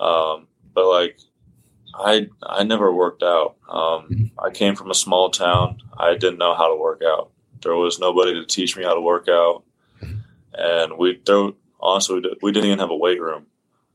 Um, 0.00 0.48
but 0.76 0.86
like, 0.88 1.18
I 1.94 2.28
I 2.42 2.62
never 2.62 2.92
worked 2.92 3.22
out. 3.22 3.56
Um, 3.68 3.80
mm-hmm. 3.80 4.24
I 4.38 4.50
came 4.50 4.76
from 4.76 4.90
a 4.90 4.94
small 4.94 5.30
town. 5.30 5.78
I 5.98 6.14
didn't 6.14 6.38
know 6.38 6.54
how 6.54 6.68
to 6.68 6.78
work 6.78 7.00
out. 7.02 7.30
There 7.62 7.74
was 7.74 7.98
nobody 7.98 8.34
to 8.34 8.44
teach 8.44 8.76
me 8.76 8.84
how 8.84 8.94
to 8.94 9.00
work 9.00 9.26
out, 9.26 9.64
mm-hmm. 10.00 10.18
and 10.52 10.98
we 10.98 11.18
there 11.24 11.48
honestly 11.80 12.22
we 12.42 12.52
didn't 12.52 12.66
even 12.66 12.78
have 12.78 12.90
a 12.90 12.96
weight 12.96 13.20
room. 13.20 13.46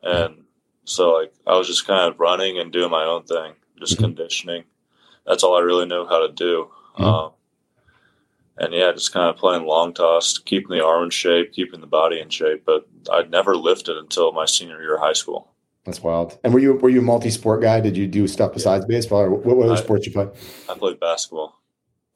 And 0.01 0.43
so 0.83 1.13
like 1.13 1.31
I 1.45 1.55
was 1.55 1.67
just 1.67 1.85
kind 1.85 2.11
of 2.11 2.19
running 2.19 2.57
and 2.57 2.73
doing 2.73 2.89
my 2.89 3.03
own 3.05 3.23
thing, 3.23 3.53
just 3.79 3.93
mm-hmm. 3.93 4.05
conditioning. 4.05 4.63
That's 5.27 5.43
all 5.43 5.55
I 5.55 5.61
really 5.61 5.85
knew 5.85 6.07
how 6.07 6.25
to 6.25 6.33
do. 6.33 6.71
Um, 6.97 7.31
and 8.57 8.73
yeah, 8.73 8.91
just 8.91 9.13
kind 9.13 9.29
of 9.29 9.37
playing 9.37 9.65
long 9.65 9.93
toss, 9.93 10.39
keeping 10.39 10.75
the 10.75 10.83
arm 10.83 11.03
in 11.03 11.09
shape, 11.11 11.53
keeping 11.53 11.79
the 11.79 11.87
body 11.87 12.19
in 12.19 12.29
shape. 12.29 12.63
But 12.65 12.87
I'd 13.11 13.29
never 13.29 13.55
lifted 13.55 13.97
until 13.97 14.31
my 14.31 14.45
senior 14.45 14.81
year 14.81 14.95
of 14.95 15.01
high 15.01 15.13
school. 15.13 15.50
That's 15.85 16.03
wild. 16.03 16.37
And 16.43 16.53
were 16.53 16.59
you 16.59 16.73
were 16.75 16.89
you 16.89 16.99
a 16.99 17.03
multi 17.03 17.31
sport 17.31 17.61
guy? 17.61 17.79
Did 17.79 17.97
you 17.97 18.07
do 18.07 18.27
stuff 18.27 18.53
besides 18.53 18.85
yeah. 18.87 18.95
baseball, 18.97 19.21
or 19.21 19.29
what, 19.31 19.57
what 19.57 19.65
other 19.65 19.73
I, 19.73 19.83
sports 19.83 20.05
you 20.05 20.11
play? 20.11 20.27
I 20.69 20.75
played 20.75 20.99
basketball. 20.99 21.59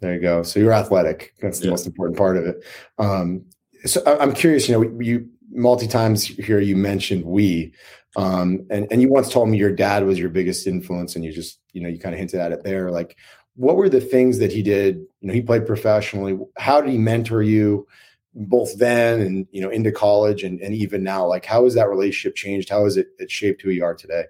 There 0.02 0.14
you 0.14 0.20
go. 0.20 0.44
So 0.44 0.60
you're 0.60 0.74
athletic. 0.74 1.34
That's 1.42 1.60
the 1.60 1.66
yeah. 1.66 1.72
most 1.72 1.88
important 1.88 2.18
part 2.18 2.38
of 2.38 2.46
it. 2.46 2.64
Um, 3.00 3.46
so 3.86 4.02
I'm 4.06 4.34
curious. 4.34 4.70
You 4.70 4.76
know, 4.76 5.00
you 5.00 5.30
multi 5.50 5.88
times 5.88 6.26
here 6.26 6.60
you 6.60 6.76
mentioned 6.76 7.24
we 7.24 7.74
um, 8.16 8.66
and 8.70 8.88
and 8.92 9.02
you 9.02 9.10
once 9.10 9.32
told 9.32 9.50
me 9.50 9.58
your 9.58 9.72
dad 9.72 10.06
was 10.06 10.20
your 10.20 10.30
biggest 10.30 10.68
influence 10.68 11.16
and 11.16 11.26
you 11.26 11.32
just 11.32 11.60
you 11.74 11.82
know 11.82 11.90
you 11.90 12.00
kind 12.00 12.14
of 12.14 12.20
hinted 12.20 12.40
at 12.40 12.52
it 12.52 12.64
there 12.64 12.92
like 12.92 13.18
what 13.56 13.78
were 13.78 13.90
the 13.90 14.02
things 14.02 14.40
that 14.40 14.52
he 14.52 14.62
did 14.62 14.98
you 15.22 15.28
know 15.28 15.34
he 15.34 15.42
played 15.42 15.66
professionally 15.66 16.38
how 16.58 16.82
did 16.82 16.92
he 16.92 16.98
mentor 16.98 17.42
you 17.42 17.88
both 18.36 18.78
then 18.78 19.22
and 19.22 19.48
you 19.52 19.62
know 19.62 19.70
into 19.70 19.92
college 19.92 20.44
and, 20.44 20.60
and 20.62 20.76
even 20.76 21.04
now 21.04 21.26
like 21.26 21.46
how 21.46 21.64
has 21.64 21.74
that 21.74 21.90
relationship 21.90 22.36
changed 22.36 22.70
how 22.70 22.84
has 22.84 22.98
it, 22.98 23.08
it 23.18 23.32
shaped 23.32 23.62
who 23.62 23.70
you 23.70 23.84
are 23.84 23.96
today 23.96 24.26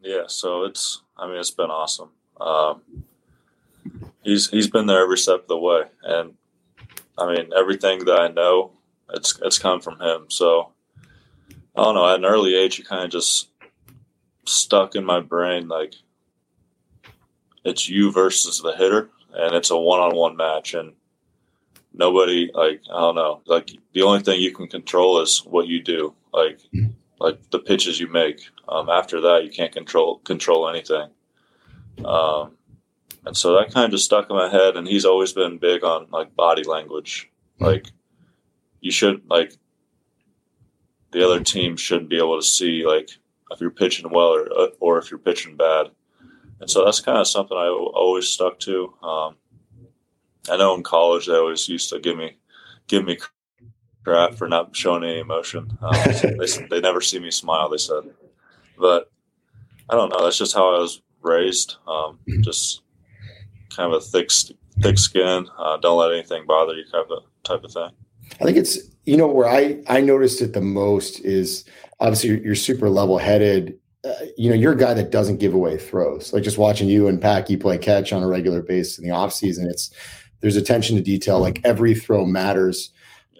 yeah 0.00 0.22
so 0.26 0.64
it's 0.64 1.02
i 1.18 1.26
mean 1.26 1.36
it's 1.36 1.50
been 1.50 1.70
awesome 1.70 2.08
um, 2.40 2.80
he's 4.22 4.48
he's 4.48 4.68
been 4.68 4.86
there 4.86 5.02
every 5.02 5.18
step 5.18 5.42
of 5.42 5.48
the 5.48 5.58
way 5.58 5.82
and 6.04 6.32
i 7.18 7.26
mean 7.26 7.50
everything 7.54 8.04
that 8.06 8.18
i 8.18 8.28
know 8.28 8.72
it's 9.14 9.38
it's 9.42 9.58
come 9.58 9.80
from 9.80 10.00
him. 10.00 10.26
So 10.28 10.72
I 11.76 11.84
don't 11.84 11.94
know. 11.94 12.08
At 12.08 12.18
an 12.18 12.24
early 12.24 12.54
age, 12.54 12.78
it 12.78 12.86
kind 12.86 13.04
of 13.04 13.10
just 13.10 13.48
stuck 14.46 14.94
in 14.94 15.04
my 15.04 15.20
brain 15.20 15.68
like 15.68 15.94
it's 17.64 17.88
you 17.88 18.10
versus 18.10 18.60
the 18.60 18.74
hitter, 18.76 19.10
and 19.34 19.54
it's 19.54 19.70
a 19.70 19.76
one-on-one 19.76 20.36
match, 20.36 20.74
and 20.74 20.92
nobody 21.92 22.50
like 22.54 22.82
I 22.92 23.00
don't 23.00 23.14
know. 23.14 23.42
Like 23.46 23.70
the 23.92 24.02
only 24.02 24.20
thing 24.20 24.40
you 24.40 24.54
can 24.54 24.68
control 24.68 25.20
is 25.20 25.38
what 25.44 25.66
you 25.66 25.82
do. 25.82 26.14
Like 26.32 26.60
like 27.18 27.50
the 27.50 27.58
pitches 27.58 28.00
you 28.00 28.08
make. 28.08 28.40
Um, 28.68 28.88
after 28.88 29.20
that, 29.20 29.44
you 29.44 29.50
can't 29.50 29.72
control 29.72 30.18
control 30.18 30.68
anything. 30.68 31.10
Um, 32.04 32.56
and 33.26 33.36
so 33.36 33.54
that 33.54 33.74
kind 33.74 33.92
of 33.92 34.00
stuck 34.00 34.30
in 34.30 34.36
my 34.36 34.48
head. 34.48 34.76
And 34.76 34.88
he's 34.88 35.04
always 35.04 35.32
been 35.32 35.58
big 35.58 35.84
on 35.84 36.06
like 36.10 36.34
body 36.34 36.64
language. 36.64 37.30
Like 37.58 37.86
you 38.80 38.90
should 38.90 39.22
like 39.28 39.54
the 41.12 41.24
other 41.24 41.42
team 41.42 41.76
shouldn't 41.76 42.10
be 42.10 42.18
able 42.18 42.40
to 42.40 42.46
see 42.46 42.86
like 42.86 43.10
if 43.50 43.60
you're 43.60 43.70
pitching 43.70 44.10
well 44.10 44.28
or 44.28 44.70
or 44.80 44.98
if 44.98 45.10
you're 45.10 45.18
pitching 45.18 45.56
bad. 45.56 45.88
And 46.60 46.70
so 46.70 46.84
that's 46.84 47.00
kind 47.00 47.18
of 47.18 47.26
something 47.26 47.56
I 47.56 47.68
always 47.68 48.28
stuck 48.28 48.58
to. 48.60 48.92
Um, 49.02 49.36
I 50.48 50.56
know 50.56 50.74
in 50.74 50.82
college 50.82 51.26
they 51.26 51.34
always 51.34 51.68
used 51.68 51.90
to 51.90 52.00
give 52.00 52.16
me 52.16 52.36
give 52.86 53.04
me 53.04 53.18
crap 54.04 54.34
for 54.34 54.48
not 54.48 54.74
showing 54.74 55.04
any 55.04 55.18
emotion. 55.18 55.76
Um, 55.82 55.92
they 56.22 56.66
they 56.70 56.80
never 56.80 57.00
see 57.00 57.18
me 57.18 57.30
smile. 57.30 57.68
They 57.68 57.78
said, 57.78 58.04
but 58.78 59.10
I 59.88 59.94
don't 59.94 60.10
know. 60.10 60.22
That's 60.24 60.38
just 60.38 60.54
how 60.54 60.74
I 60.74 60.78
was 60.78 61.02
raised. 61.22 61.76
Um, 61.86 62.18
just 62.40 62.82
kind 63.74 63.92
of 63.92 64.00
a 64.00 64.04
thick 64.04 64.30
thick 64.80 64.98
skin. 64.98 65.46
Uh, 65.58 65.76
don't 65.78 65.98
let 65.98 66.12
anything 66.12 66.46
bother 66.46 66.74
you, 66.74 66.84
type 66.84 67.08
of 67.10 67.24
type 67.42 67.64
of 67.64 67.72
thing. 67.72 67.90
I 68.40 68.44
think 68.44 68.56
it's 68.56 68.78
you 69.04 69.16
know 69.16 69.26
where 69.26 69.48
I 69.48 69.82
I 69.88 70.00
noticed 70.00 70.40
it 70.40 70.52
the 70.52 70.60
most 70.60 71.20
is 71.20 71.64
obviously 72.00 72.30
you're, 72.30 72.38
you're 72.38 72.54
super 72.54 72.88
level 72.88 73.18
headed. 73.18 73.78
Uh, 74.02 74.14
you 74.38 74.48
know, 74.48 74.56
you're 74.56 74.72
a 74.72 74.78
guy 74.78 74.94
that 74.94 75.10
doesn't 75.10 75.36
give 75.36 75.52
away 75.52 75.76
throws. 75.76 76.32
Like 76.32 76.42
just 76.42 76.56
watching 76.56 76.88
you 76.88 77.06
and 77.06 77.20
Packy 77.20 77.54
play 77.58 77.76
catch 77.76 78.14
on 78.14 78.22
a 78.22 78.26
regular 78.26 78.62
basis 78.62 78.98
in 78.98 79.04
the 79.04 79.10
off 79.10 79.30
season, 79.30 79.68
it's 79.68 79.90
there's 80.40 80.56
attention 80.56 80.96
to 80.96 81.02
detail. 81.02 81.38
Like 81.38 81.60
every 81.64 81.94
throw 81.94 82.24
matters. 82.24 82.92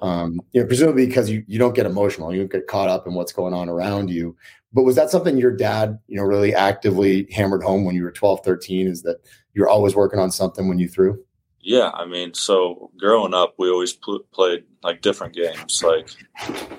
Um, 0.03 0.41
you 0.53 0.61
know, 0.61 0.67
presumably 0.67 1.07
because 1.07 1.29
you, 1.29 1.45
you 1.47 1.59
don't 1.59 1.75
get 1.75 1.85
emotional, 1.85 2.33
you 2.33 2.41
don't 2.41 2.51
get 2.51 2.67
caught 2.67 2.89
up 2.89 3.07
in 3.07 3.13
what's 3.13 3.33
going 3.33 3.53
on 3.53 3.69
around 3.69 4.09
you. 4.09 4.35
But 4.73 4.85
was 4.85 4.97
that 4.97 5.11
something 5.11 5.37
your 5.37 5.55
dad, 5.55 5.99
you 6.07 6.17
know, 6.17 6.23
really 6.23 6.55
actively 6.55 7.29
hammered 7.31 7.63
home 7.63 7.85
when 7.85 7.95
you 7.95 8.05
were 8.05 8.13
12, 8.13 8.45
13 8.45 8.87
is 8.87 9.03
that 9.03 9.19
you're 9.53 9.69
always 9.69 9.95
working 9.95 10.21
on 10.21 10.31
something 10.31 10.69
when 10.69 10.79
you 10.79 10.89
threw? 10.89 11.23
Yeah, 11.61 11.91
I 11.93 12.07
mean, 12.07 12.33
so 12.33 12.91
growing 12.97 13.35
up, 13.35 13.55
we 13.59 13.69
always 13.69 13.93
pl- 13.93 14.25
played 14.33 14.65
like 14.83 15.03
different 15.03 15.35
games, 15.35 15.83
like 15.83 16.09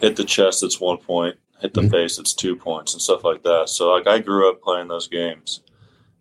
hit 0.02 0.16
the 0.16 0.24
chest, 0.24 0.64
it's 0.64 0.80
one 0.80 0.98
point, 0.98 1.36
hit 1.60 1.74
the 1.74 1.82
mm-hmm. 1.82 1.92
face, 1.92 2.18
it's 2.18 2.34
two 2.34 2.56
points, 2.56 2.94
and 2.94 3.02
stuff 3.02 3.24
like 3.24 3.44
that. 3.44 3.70
So, 3.70 3.92
like, 3.92 4.08
I 4.08 4.20
grew 4.20 4.50
up 4.50 4.62
playing 4.62 4.88
those 4.88 5.08
games, 5.08 5.62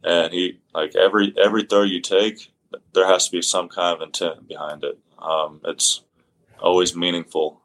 and 0.05 0.33
he 0.33 0.61
like 0.75 0.95
every 0.95 1.35
every 1.43 1.65
throw 1.65 1.83
you 1.83 2.03
take, 2.03 2.53
there 2.95 3.07
has 3.07 3.27
to 3.27 3.33
be 3.33 3.43
some 3.43 3.69
kind 3.69 3.97
of 3.97 4.03
intent 4.03 4.49
behind 4.49 4.85
it. 4.85 4.99
Um, 5.19 5.61
it's 5.65 6.03
always 6.61 6.97
meaningful, 6.97 7.61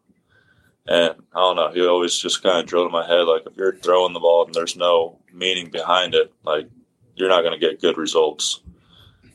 and 0.88 1.15
I 1.33 1.39
don't 1.39 1.55
know. 1.55 1.71
He 1.71 1.85
always 1.85 2.17
just 2.17 2.43
kind 2.43 2.59
of 2.59 2.65
drilled 2.65 2.88
in 2.88 2.91
my 2.91 3.07
head 3.07 3.24
like, 3.24 3.43
if 3.45 3.57
you're 3.57 3.75
throwing 3.75 4.13
the 4.13 4.19
ball 4.19 4.45
and 4.45 4.53
there's 4.53 4.75
no 4.75 5.19
meaning 5.33 5.69
behind 5.69 6.13
it, 6.15 6.33
like 6.43 6.67
you're 7.15 7.29
not 7.29 7.41
going 7.41 7.59
to 7.59 7.65
get 7.65 7.81
good 7.81 7.97
results, 7.97 8.62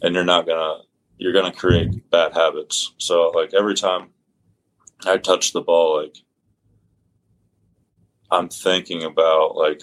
and 0.03 0.15
you're 0.15 0.25
not 0.25 0.47
gonna 0.47 0.83
you're 1.19 1.33
going 1.33 1.51
to 1.51 1.59
create 1.59 2.11
bad 2.11 2.33
habits. 2.33 2.93
So 2.97 3.31
like 3.31 3.53
every 3.53 3.75
time 3.75 4.09
I 5.05 5.19
touch 5.19 5.53
the 5.53 5.61
ball, 5.61 6.03
like 6.03 6.17
I'm 8.31 8.49
thinking 8.49 9.03
about 9.05 9.57
like 9.57 9.83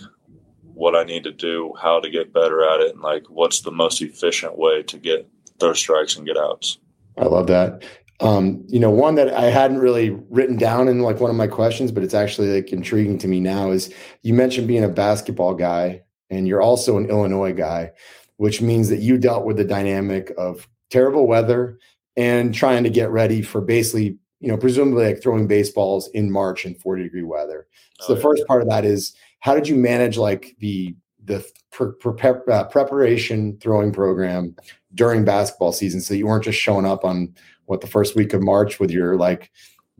what 0.73 0.95
I 0.95 1.03
need 1.03 1.23
to 1.25 1.31
do, 1.31 1.73
how 1.79 1.99
to 1.99 2.09
get 2.09 2.33
better 2.33 2.63
at 2.63 2.81
it, 2.81 2.93
and 2.93 3.01
like 3.01 3.29
what's 3.29 3.61
the 3.61 3.71
most 3.71 4.01
efficient 4.01 4.57
way 4.57 4.83
to 4.83 4.97
get 4.97 5.29
those 5.59 5.79
strikes 5.79 6.15
and 6.15 6.25
get 6.25 6.37
outs. 6.37 6.79
I 7.17 7.25
love 7.25 7.47
that. 7.47 7.83
Um, 8.19 8.63
you 8.67 8.79
know, 8.79 8.89
one 8.89 9.15
that 9.15 9.31
I 9.33 9.45
hadn't 9.45 9.77
really 9.79 10.09
written 10.29 10.57
down 10.57 10.87
in 10.87 11.01
like 11.01 11.19
one 11.19 11.29
of 11.29 11.35
my 11.35 11.47
questions, 11.47 11.91
but 11.91 12.03
it's 12.03 12.15
actually 12.15 12.55
like 12.55 12.71
intriguing 12.71 13.19
to 13.19 13.27
me 13.27 13.39
now 13.39 13.69
is 13.69 13.93
you 14.23 14.33
mentioned 14.33 14.67
being 14.67 14.83
a 14.83 14.89
basketball 14.89 15.53
guy 15.53 16.01
and 16.29 16.47
you're 16.47 16.61
also 16.61 16.97
an 16.97 17.09
Illinois 17.09 17.53
guy, 17.53 17.91
which 18.37 18.61
means 18.61 18.89
that 18.89 18.99
you 18.99 19.17
dealt 19.17 19.45
with 19.45 19.57
the 19.57 19.63
dynamic 19.63 20.33
of 20.37 20.67
terrible 20.89 21.27
weather 21.27 21.77
and 22.15 22.55
trying 22.55 22.83
to 22.83 22.89
get 22.89 23.11
ready 23.11 23.43
for 23.43 23.61
basically, 23.61 24.17
you 24.39 24.47
know, 24.47 24.57
presumably 24.57 25.05
like 25.05 25.21
throwing 25.21 25.47
baseballs 25.47 26.09
in 26.09 26.31
March 26.31 26.65
in 26.65 26.73
40 26.73 27.03
degree 27.03 27.23
weather. 27.23 27.67
So 27.99 28.05
oh, 28.05 28.15
the 28.15 28.19
yeah. 28.19 28.23
first 28.23 28.47
part 28.47 28.63
of 28.63 28.69
that 28.69 28.83
is 28.83 29.15
how 29.41 29.53
did 29.53 29.67
you 29.67 29.75
manage 29.75 30.17
like 30.17 30.55
the 30.59 30.95
the 31.27 31.45
pre- 31.71 31.91
pre- 31.99 32.31
uh, 32.51 32.63
preparation 32.65 33.57
throwing 33.61 33.91
program 33.91 34.55
during 34.95 35.23
basketball 35.23 35.71
season 35.71 36.01
so 36.01 36.13
you 36.13 36.25
weren't 36.25 36.43
just 36.43 36.59
showing 36.59 36.85
up 36.85 37.05
on 37.05 37.35
what 37.65 37.81
the 37.81 37.87
first 37.87 38.15
week 38.15 38.33
of 38.33 38.41
March 38.41 38.79
with 38.79 38.89
your 38.89 39.15
like 39.17 39.51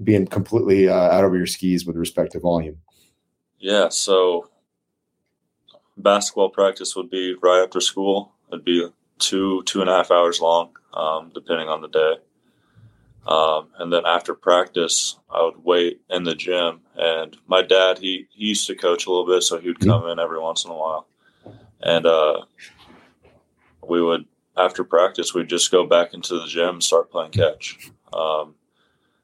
being 0.03 0.25
completely 0.25 0.87
uh, 0.87 0.93
out 0.93 1.23
of 1.23 1.33
your 1.33 1.45
skis 1.45 1.85
with 1.85 1.95
respect 1.95 2.31
to 2.31 2.39
volume? 2.39 2.77
Yeah, 3.59 3.89
so 3.89 4.49
basketball 5.97 6.49
practice 6.49 6.95
would 6.95 7.09
be 7.09 7.35
right 7.41 7.63
after 7.63 7.81
school. 7.81 8.33
It'd 8.51 8.63
be 8.63 8.87
two 9.19 9.63
two 9.63 9.81
and 9.81 9.89
a 9.89 9.93
half 9.93 10.11
hours 10.11 10.39
long, 10.39 10.69
um, 10.93 11.31
depending 11.33 11.67
on 11.67 11.81
the 11.81 11.89
day. 11.89 12.15
Um, 13.27 13.67
and 13.77 13.91
then 13.91 14.05
after 14.05 14.33
practice, 14.33 15.19
I 15.29 15.43
would 15.43 15.63
wait 15.63 15.99
in 16.09 16.23
the 16.23 16.35
gym. 16.35 16.79
And 16.95 17.35
my 17.45 17.61
dad, 17.61 17.97
he, 17.97 18.27
he 18.31 18.45
used 18.45 18.67
to 18.67 18.75
coach 18.75 19.05
a 19.05 19.09
little 19.09 19.25
bit, 19.25 19.43
so 19.43 19.59
he 19.59 19.67
would 19.67 19.79
mm-hmm. 19.79 19.89
come 19.89 20.07
in 20.07 20.17
every 20.17 20.39
once 20.39 20.63
in 20.63 20.71
a 20.71 20.75
while. 20.75 21.07
And 21.81 22.05
uh, 22.05 22.45
we 23.87 24.01
would, 24.01 24.25
after 24.57 24.83
practice, 24.83 25.33
we'd 25.33 25.49
just 25.49 25.71
go 25.71 25.85
back 25.85 26.13
into 26.13 26.39
the 26.39 26.47
gym 26.47 26.75
and 26.75 26.83
start 26.83 27.11
playing 27.11 27.31
catch. 27.31 27.91
Um, 28.13 28.55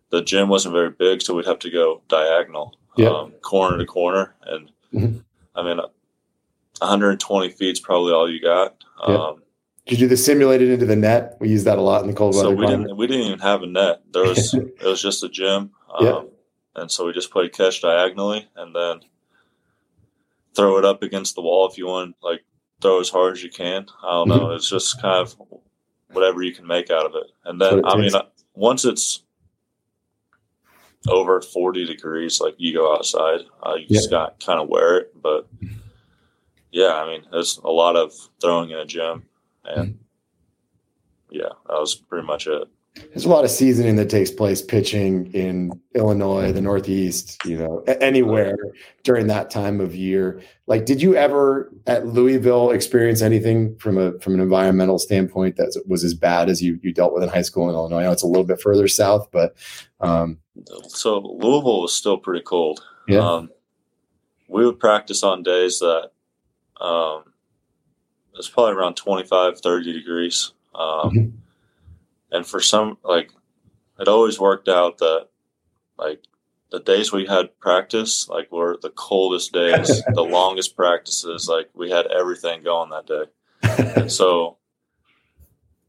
the 0.10 0.22
gym 0.22 0.50
wasn't 0.50 0.74
very 0.74 0.92
big, 0.92 1.22
so 1.22 1.34
we'd 1.34 1.48
have 1.48 1.60
to 1.60 1.72
go 1.72 2.02
diagonal, 2.08 2.76
yeah. 2.96 3.10
um, 3.10 3.32
corner 3.42 3.78
to 3.78 3.86
corner. 3.86 4.36
And 4.44 4.72
mm-hmm. 4.94 5.18
I 5.56 5.64
mean, 5.64 5.78
120 5.78 7.50
feet 7.50 7.72
is 7.72 7.80
probably 7.80 8.14
all 8.14 8.30
you 8.30 8.42
got. 8.42 8.84
Yeah. 9.08 9.16
Um, 9.16 9.44
did 9.86 10.00
you 10.00 10.06
do 10.06 10.10
the 10.10 10.18
simulated 10.18 10.70
into 10.70 10.86
the 10.86 10.96
net? 10.96 11.36
We 11.42 11.50
use 11.50 11.66
that 11.66 11.78
a 11.78 11.82
lot 11.82 12.02
in 12.04 12.08
the 12.08 12.16
cold 12.16 12.36
weather. 12.36 12.50
So 12.50 12.56
we 12.56 12.68
didn't. 12.68 12.96
We 12.96 13.08
didn't 13.08 13.28
even 13.28 13.40
have 13.40 13.64
a 13.64 13.68
net. 13.68 14.02
There 14.12 14.24
was. 14.24 14.54
it 14.54 14.82
was 14.84 15.02
just 15.02 15.24
a 15.24 15.30
gym. 15.30 15.72
Um, 15.94 16.06
yeah. 16.06 16.22
And 16.76 16.92
so 16.92 17.06
we 17.06 17.12
just 17.12 17.32
played 17.32 17.52
catch 17.54 17.82
diagonally, 17.82 18.48
and 18.56 18.74
then 18.74 19.02
throw 20.56 20.78
it 20.78 20.86
up 20.86 21.04
against 21.04 21.36
the 21.36 21.42
wall 21.42 21.68
if 21.70 21.78
you 21.78 21.88
want. 21.88 22.16
Like 22.22 22.44
throw 22.82 23.00
as 23.00 23.10
hard 23.10 23.34
as 23.34 23.44
you 23.44 23.50
can. 23.50 23.88
I 24.04 24.12
don't 24.12 24.30
know. 24.30 24.40
Mm-hmm. 24.40 24.56
It's 24.56 24.70
just 24.70 25.02
kind 25.02 25.16
of 25.16 25.36
whatever 26.12 26.44
you 26.44 26.54
can 26.54 26.68
make 26.68 26.92
out 26.92 27.06
of 27.06 27.16
it. 27.16 27.32
And 27.46 27.60
then 27.60 27.86
I 27.86 27.98
mean, 27.98 28.12
once 28.54 28.86
it's 28.86 29.24
over 31.08 31.42
40 31.42 31.86
degrees, 31.86 32.40
like 32.40 32.56
you 32.58 32.74
go 32.74 32.94
outside, 32.96 33.42
uh, 33.62 33.76
you 33.76 33.88
just 33.88 34.10
got 34.10 34.40
kind 34.44 34.60
of 34.60 34.70
wear 34.70 34.98
it. 34.98 35.22
But 35.22 35.48
yeah, 36.72 36.96
I 36.96 37.08
mean, 37.08 37.26
there's 37.32 37.60
a 37.64 37.72
lot 37.72 37.96
of 37.96 38.14
throwing 38.40 38.70
in 38.70 38.78
a 38.78 38.86
gym 38.86 39.24
and 39.66 40.00
yeah, 41.30 41.50
that 41.68 41.80
was 41.80 41.96
pretty 41.96 42.26
much 42.26 42.48
it. 42.48 42.68
There's 42.96 43.26
a 43.26 43.30
lot 43.30 43.44
of 43.44 43.50
seasoning 43.50 43.96
that 43.96 44.10
takes 44.10 44.30
place 44.30 44.62
pitching 44.62 45.32
in 45.34 45.72
Illinois, 45.96 46.52
the 46.52 46.62
Northeast, 46.62 47.44
you 47.44 47.58
know, 47.58 47.84
anywhere 47.88 48.56
during 49.04 49.26
that 49.28 49.50
time 49.50 49.82
of 49.82 49.96
year. 49.96 50.42
Like, 50.68 50.86
did 50.86 51.02
you 51.02 51.16
ever 51.16 51.72
at 51.88 52.06
Louisville 52.06 52.70
experience 52.70 53.24
anything 53.24 53.76
from 53.78 53.98
a 53.98 54.20
from 54.20 54.36
an 54.36 54.42
environmental 54.42 55.00
standpoint 55.00 55.56
that 55.56 55.82
was 55.88 56.04
as 56.04 56.14
bad 56.14 56.50
as 56.50 56.62
you 56.62 56.80
you 56.84 56.94
dealt 56.94 57.14
with 57.14 57.24
in 57.24 57.30
high 57.30 57.42
school 57.42 57.68
in 57.68 57.74
Illinois? 57.74 58.02
I 58.02 58.04
know 58.04 58.12
it's 58.12 58.22
a 58.22 58.28
little 58.28 58.44
bit 58.44 58.62
further 58.62 58.88
south, 58.88 59.30
but 59.32 59.56
um, 60.00 60.38
so 60.88 61.20
Louisville 61.20 61.82
was 61.82 61.96
still 61.96 62.18
pretty 62.18 62.44
cold. 62.44 62.84
Yeah, 63.08 63.28
um, 63.28 63.50
we 64.48 64.66
would 64.68 64.80
practice 64.80 65.24
on 65.24 65.42
days 65.42 65.80
that 65.80 66.12
um, 66.80 67.24
it's 68.38 68.50
probably 68.50 68.74
around 68.74 68.96
25, 68.96 69.60
30 69.60 69.94
degrees. 69.94 70.52
Um, 70.76 71.10
mm-hmm. 71.10 71.38
And 72.34 72.46
for 72.46 72.60
some, 72.60 72.98
like, 73.04 73.32
it 74.00 74.10
always 74.10 74.40
worked 74.40 74.68
out 74.68 74.98
that, 74.98 75.28
like, 75.98 76.24
the 76.72 76.80
days 76.80 77.14
we 77.14 77.28
had 77.28 77.58
practice, 77.60 78.28
like, 78.28 78.52
were 78.52 78.78
the 78.82 78.90
coldest 78.90 79.54
days, 79.54 80.04
the 80.14 80.24
longest 80.24 80.76
practices. 80.76 81.48
Like, 81.48 81.70
we 81.74 81.92
had 81.92 82.08
everything 82.08 82.64
going 82.64 82.90
that 82.90 83.08
day. 83.08 83.94
and 83.96 84.12
so 84.12 84.58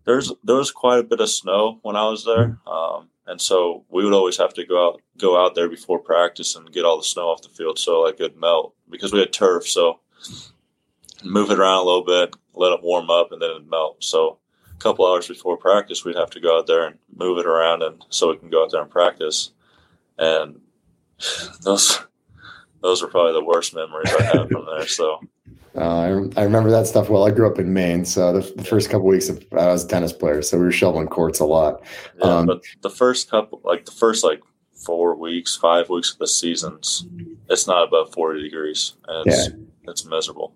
there's 0.05 0.33
there 0.43 0.57
was 0.57 0.71
quite 0.71 0.99
a 0.99 1.05
bit 1.05 1.21
of 1.21 1.31
snow 1.31 1.79
when 1.83 1.97
I 1.97 2.09
was 2.09 2.25
there, 2.25 2.59
um, 2.67 3.09
and 3.27 3.41
so 3.41 3.85
we 3.89 4.05
would 4.05 4.13
always 4.13 4.37
have 4.37 4.55
to 4.55 4.67
go 4.67 4.89
out 4.89 5.01
go 5.19 5.43
out 5.43 5.55
there 5.55 5.69
before 5.69 5.99
practice 5.99 6.55
and 6.55 6.73
get 6.73 6.85
all 6.85 6.99
the 6.99 7.05
snow 7.05 7.29
off 7.29 7.43
the 7.43 7.49
field 7.49 7.79
so 7.79 8.01
like 8.03 8.21
it'd 8.21 8.37
melt 8.37 8.75
because 8.91 9.13
we 9.13 9.21
had 9.21 9.33
turf. 9.33 9.67
So 9.67 10.01
move 11.25 11.51
it 11.51 11.59
around 11.59 11.83
a 11.83 11.87
little 11.87 12.05
bit, 12.05 12.37
let 12.55 12.73
it 12.73 12.83
warm 12.83 13.11
up, 13.11 13.33
and 13.33 13.41
then 13.41 13.51
it 13.51 13.69
melt. 13.69 14.05
So 14.05 14.39
a 14.75 14.79
couple 14.79 15.07
hours 15.07 15.29
before 15.29 15.57
practice, 15.57 16.05
we'd 16.05 16.17
have 16.17 16.31
to 16.31 16.41
go 16.41 16.59
out 16.59 16.67
there 16.67 16.87
and 16.87 16.99
move 17.17 17.39
it 17.39 17.47
around, 17.47 17.83
and 17.83 18.05
so 18.09 18.31
we 18.31 18.37
can 18.37 18.51
go 18.51 18.65
out 18.65 18.73
there 18.73 18.83
and 18.83 18.91
practice. 18.91 19.53
And 20.19 20.61
those 21.63 21.99
those 22.83 23.03
are 23.03 23.09
probably 23.09 23.33
the 23.33 23.45
worst 23.45 23.75
memories 23.75 24.13
I 24.19 24.23
have 24.25 24.49
from 24.49 24.67
there. 24.67 24.87
So. 24.87 25.21
Uh, 25.77 26.31
I, 26.37 26.41
I 26.41 26.45
remember 26.45 26.71
that 26.71 26.87
stuff 26.87 27.11
well. 27.11 27.27
I 27.27 27.33
grew 27.33 27.51
up 27.51 27.59
in 27.59 27.73
Maine, 27.73 28.05
so 28.05 28.33
the, 28.33 28.49
the 28.55 28.63
first 28.63 28.91
couple 28.91 29.09
weeks 29.09 29.29
of, 29.29 29.45
I 29.51 29.67
was 29.67 29.85
a 29.85 29.89
tennis 29.89 30.13
player, 30.13 30.41
so 30.41 30.57
we 30.57 30.63
were 30.63 30.71
shoveling 30.71 31.09
courts 31.09 31.41
a 31.41 31.45
lot. 31.45 31.83
Yeah, 32.21 32.27
um, 32.27 32.47
but 32.47 32.63
the 32.83 32.91
first 32.91 33.29
couple, 33.29 33.61
like 33.65 33.85
the 33.85 33.91
first 33.91 34.23
like 34.23 34.41
four 34.85 35.17
weeks, 35.17 35.57
five 35.57 35.89
weeks 35.89 36.13
of 36.13 36.19
the 36.19 36.29
seasons, 36.29 37.09
it's 37.51 37.67
not 37.67 37.89
above 37.89 38.13
forty 38.13 38.41
degrees, 38.41 38.95
and 39.09 39.27
it's 39.27 39.49
yeah. 39.49 39.55
it's 39.89 40.05
miserable. 40.05 40.55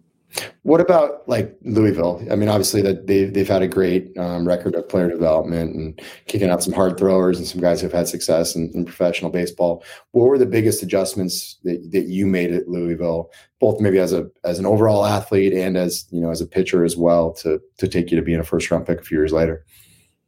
What 0.63 0.81
about 0.81 1.27
like 1.27 1.57
Louisville? 1.63 2.23
I 2.31 2.37
mean, 2.37 2.49
obviously 2.49 2.83
that 2.83 3.07
they've 3.07 3.33
they've 3.33 3.49
had 3.49 3.63
a 3.63 3.69
great 3.69 4.17
um, 4.19 4.47
record 4.47 4.75
of 4.75 4.89
player 4.89 5.09
development 5.09 5.75
and 5.75 6.01
kicking 6.27 6.51
out 6.51 6.63
some 6.63 6.75
hard 6.75 6.99
throwers 6.99 7.39
and 7.39 7.47
some 7.47 7.61
guys 7.61 7.81
who've 7.81 7.93
had 7.93 8.09
success 8.09 8.55
in, 8.55 8.71
in, 8.75 8.85
professional 8.85 9.31
baseball. 9.31 9.83
What 10.13 10.29
were 10.29 10.39
the 10.39 10.47
biggest 10.47 10.83
adjustments 10.83 11.57
that, 11.65 11.93
that 11.93 12.09
you 12.09 12.27
made 12.27 12.53
at 12.53 12.69
Louisville, 12.69 13.31
both 13.59 13.81
maybe 13.81 13.99
as 13.99 14.13
a 14.13 14.29
as 14.45 14.59
an 14.59 14.67
overall 14.67 15.07
athlete 15.07 15.55
and 15.55 15.79
as 15.79 16.07
you 16.11 16.21
know 16.21 16.31
as 16.31 16.43
a 16.43 16.47
pitcher 16.47 16.85
as 16.85 16.97
well, 16.97 17.33
to 17.35 17.61
to 17.79 17.89
take 17.89 18.11
you 18.11 18.17
to 18.17 18.23
being 18.23 18.41
a 18.41 18.45
first 18.45 18.71
round 18.71 18.87
pick 18.87 19.01
a 19.01 19.05
few 19.05 19.17
years 19.17 19.33
later? 19.33 19.65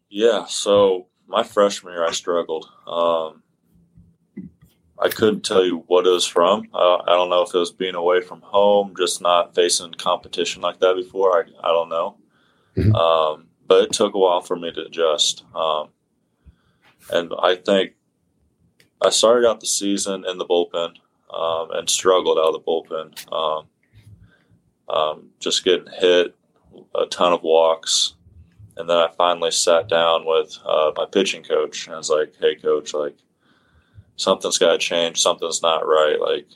Yeah, 0.08 0.46
so 0.46 1.08
my 1.28 1.42
freshman 1.42 1.92
year 1.92 2.06
I 2.06 2.12
struggled. 2.12 2.66
Um, 2.86 3.42
I 5.02 5.08
couldn't 5.08 5.44
tell 5.44 5.64
you 5.64 5.82
what 5.86 6.06
it 6.06 6.10
was 6.10 6.26
from. 6.26 6.68
Uh, 6.74 6.96
I 6.96 7.12
don't 7.12 7.30
know 7.30 7.42
if 7.42 7.54
it 7.54 7.58
was 7.58 7.72
being 7.72 7.94
away 7.94 8.20
from 8.20 8.42
home, 8.42 8.94
just 8.98 9.22
not 9.22 9.54
facing 9.54 9.92
competition 9.94 10.60
like 10.60 10.78
that 10.80 10.94
before. 10.94 11.38
I, 11.38 11.68
I 11.68 11.72
don't 11.72 11.88
know. 11.88 12.16
Mm-hmm. 12.76 12.94
Um, 12.94 13.46
but 13.66 13.84
it 13.84 13.92
took 13.92 14.14
a 14.14 14.18
while 14.18 14.42
for 14.42 14.56
me 14.56 14.70
to 14.72 14.84
adjust. 14.84 15.44
Um, 15.54 15.88
and 17.10 17.32
I 17.42 17.56
think 17.56 17.92
I 19.00 19.10
started 19.10 19.48
out 19.48 19.60
the 19.60 19.66
season 19.66 20.24
in 20.28 20.36
the 20.36 20.44
bullpen 20.44 20.96
um, 21.32 21.70
and 21.72 21.88
struggled 21.88 22.38
out 22.38 22.54
of 22.54 22.54
the 22.54 22.60
bullpen. 22.60 23.32
Um, 23.32 23.66
um, 24.88 25.30
just 25.38 25.64
getting 25.64 25.92
hit, 25.98 26.36
a 26.94 27.06
ton 27.06 27.32
of 27.32 27.42
walks. 27.42 28.14
And 28.76 28.88
then 28.88 28.96
I 28.96 29.08
finally 29.16 29.50
sat 29.50 29.88
down 29.88 30.26
with 30.26 30.58
uh, 30.64 30.92
my 30.96 31.06
pitching 31.10 31.42
coach 31.42 31.86
and 31.86 31.94
I 31.94 31.98
was 31.98 32.10
like, 32.10 32.34
hey, 32.40 32.56
coach, 32.56 32.92
like, 32.92 33.16
something's 34.20 34.58
got 34.58 34.72
to 34.72 34.78
change. 34.78 35.20
Something's 35.20 35.62
not 35.62 35.86
right. 35.86 36.20
Like, 36.20 36.46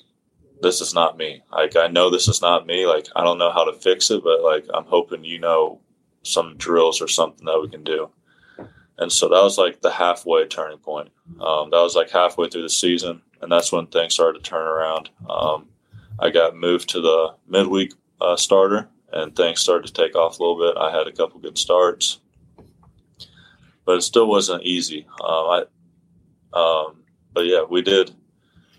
this 0.61 0.81
is 0.81 0.95
not 0.95 1.17
me. 1.17 1.43
Like, 1.51 1.77
I 1.77 1.89
know 1.89 2.11
this 2.11 2.29
is 2.29 2.43
not 2.43 2.67
me. 2.67 2.87
Like, 2.87 3.09
I 3.17 3.25
don't 3.25 3.39
know 3.39 3.51
how 3.51 3.65
to 3.65 3.73
fix 3.73 4.11
it, 4.11 4.23
but 4.23 4.43
like, 4.43 4.67
I'm 4.73 4.85
hoping 4.85 5.25
you 5.25 5.39
know 5.39 5.81
some 6.23 6.57
drills 6.57 7.01
or 7.01 7.09
something 7.09 7.47
that 7.47 7.61
we 7.61 7.69
can 7.69 7.83
do. 7.83 8.11
And 8.99 9.11
so 9.11 9.29
that 9.29 9.43
was 9.43 9.59
like 9.59 9.81
the 9.81 9.91
halfway 9.91 10.47
turning 10.47 10.79
point. 10.79 11.11
Um, 11.41 11.71
that 11.71 11.81
was 11.81 11.97
like 11.97 12.11
halfway 12.11 12.49
through 12.49 12.63
the 12.63 12.69
season, 12.69 13.23
and 13.41 13.51
that's 13.51 13.73
when 13.73 13.87
things 13.87 14.15
started 14.15 14.45
to 14.45 14.51
turn 14.51 14.67
around. 14.67 15.11
Um, 15.29 15.69
I 16.19 16.31
got 16.31 16.57
moved 16.57 16.91
to 16.91 17.01
the 17.01 17.35
midweek 17.49 17.93
uh, 18.21 18.37
starter, 18.37 18.89
and 19.13 19.35
things 19.35 19.61
started 19.61 19.89
to 19.89 19.93
take 19.93 20.15
off 20.15 20.39
a 20.39 20.43
little 20.43 20.59
bit. 20.59 20.81
I 20.81 20.97
had 20.97 21.09
a 21.09 21.13
couple 21.13 21.41
good 21.41 21.59
starts, 21.59 22.21
but 23.85 23.97
it 23.97 24.03
still 24.03 24.29
wasn't 24.29 24.63
easy. 24.63 25.07
Um, 25.21 25.47
I 25.51 25.65
um, 26.53 27.04
but 27.35 27.47
yeah, 27.47 27.63
we 27.69 27.83
did. 27.83 28.15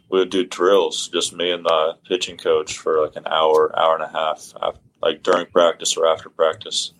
We 0.10 0.20
would 0.20 0.30
do 0.30 0.46
drills, 0.46 1.10
just 1.10 1.36
me 1.36 1.52
and 1.52 1.66
the 1.66 1.98
pitching 2.08 2.38
coach 2.38 2.78
for 2.78 3.02
like 3.02 3.16
an 3.16 3.28
hour, 3.28 3.78
hour 3.78 3.96
and 3.96 4.04
a 4.04 4.08
half, 4.08 4.54
like 5.02 5.24
during 5.24 5.48
practice 5.48 5.98
or 5.98 6.08
after 6.08 6.30
practice, 6.30 6.94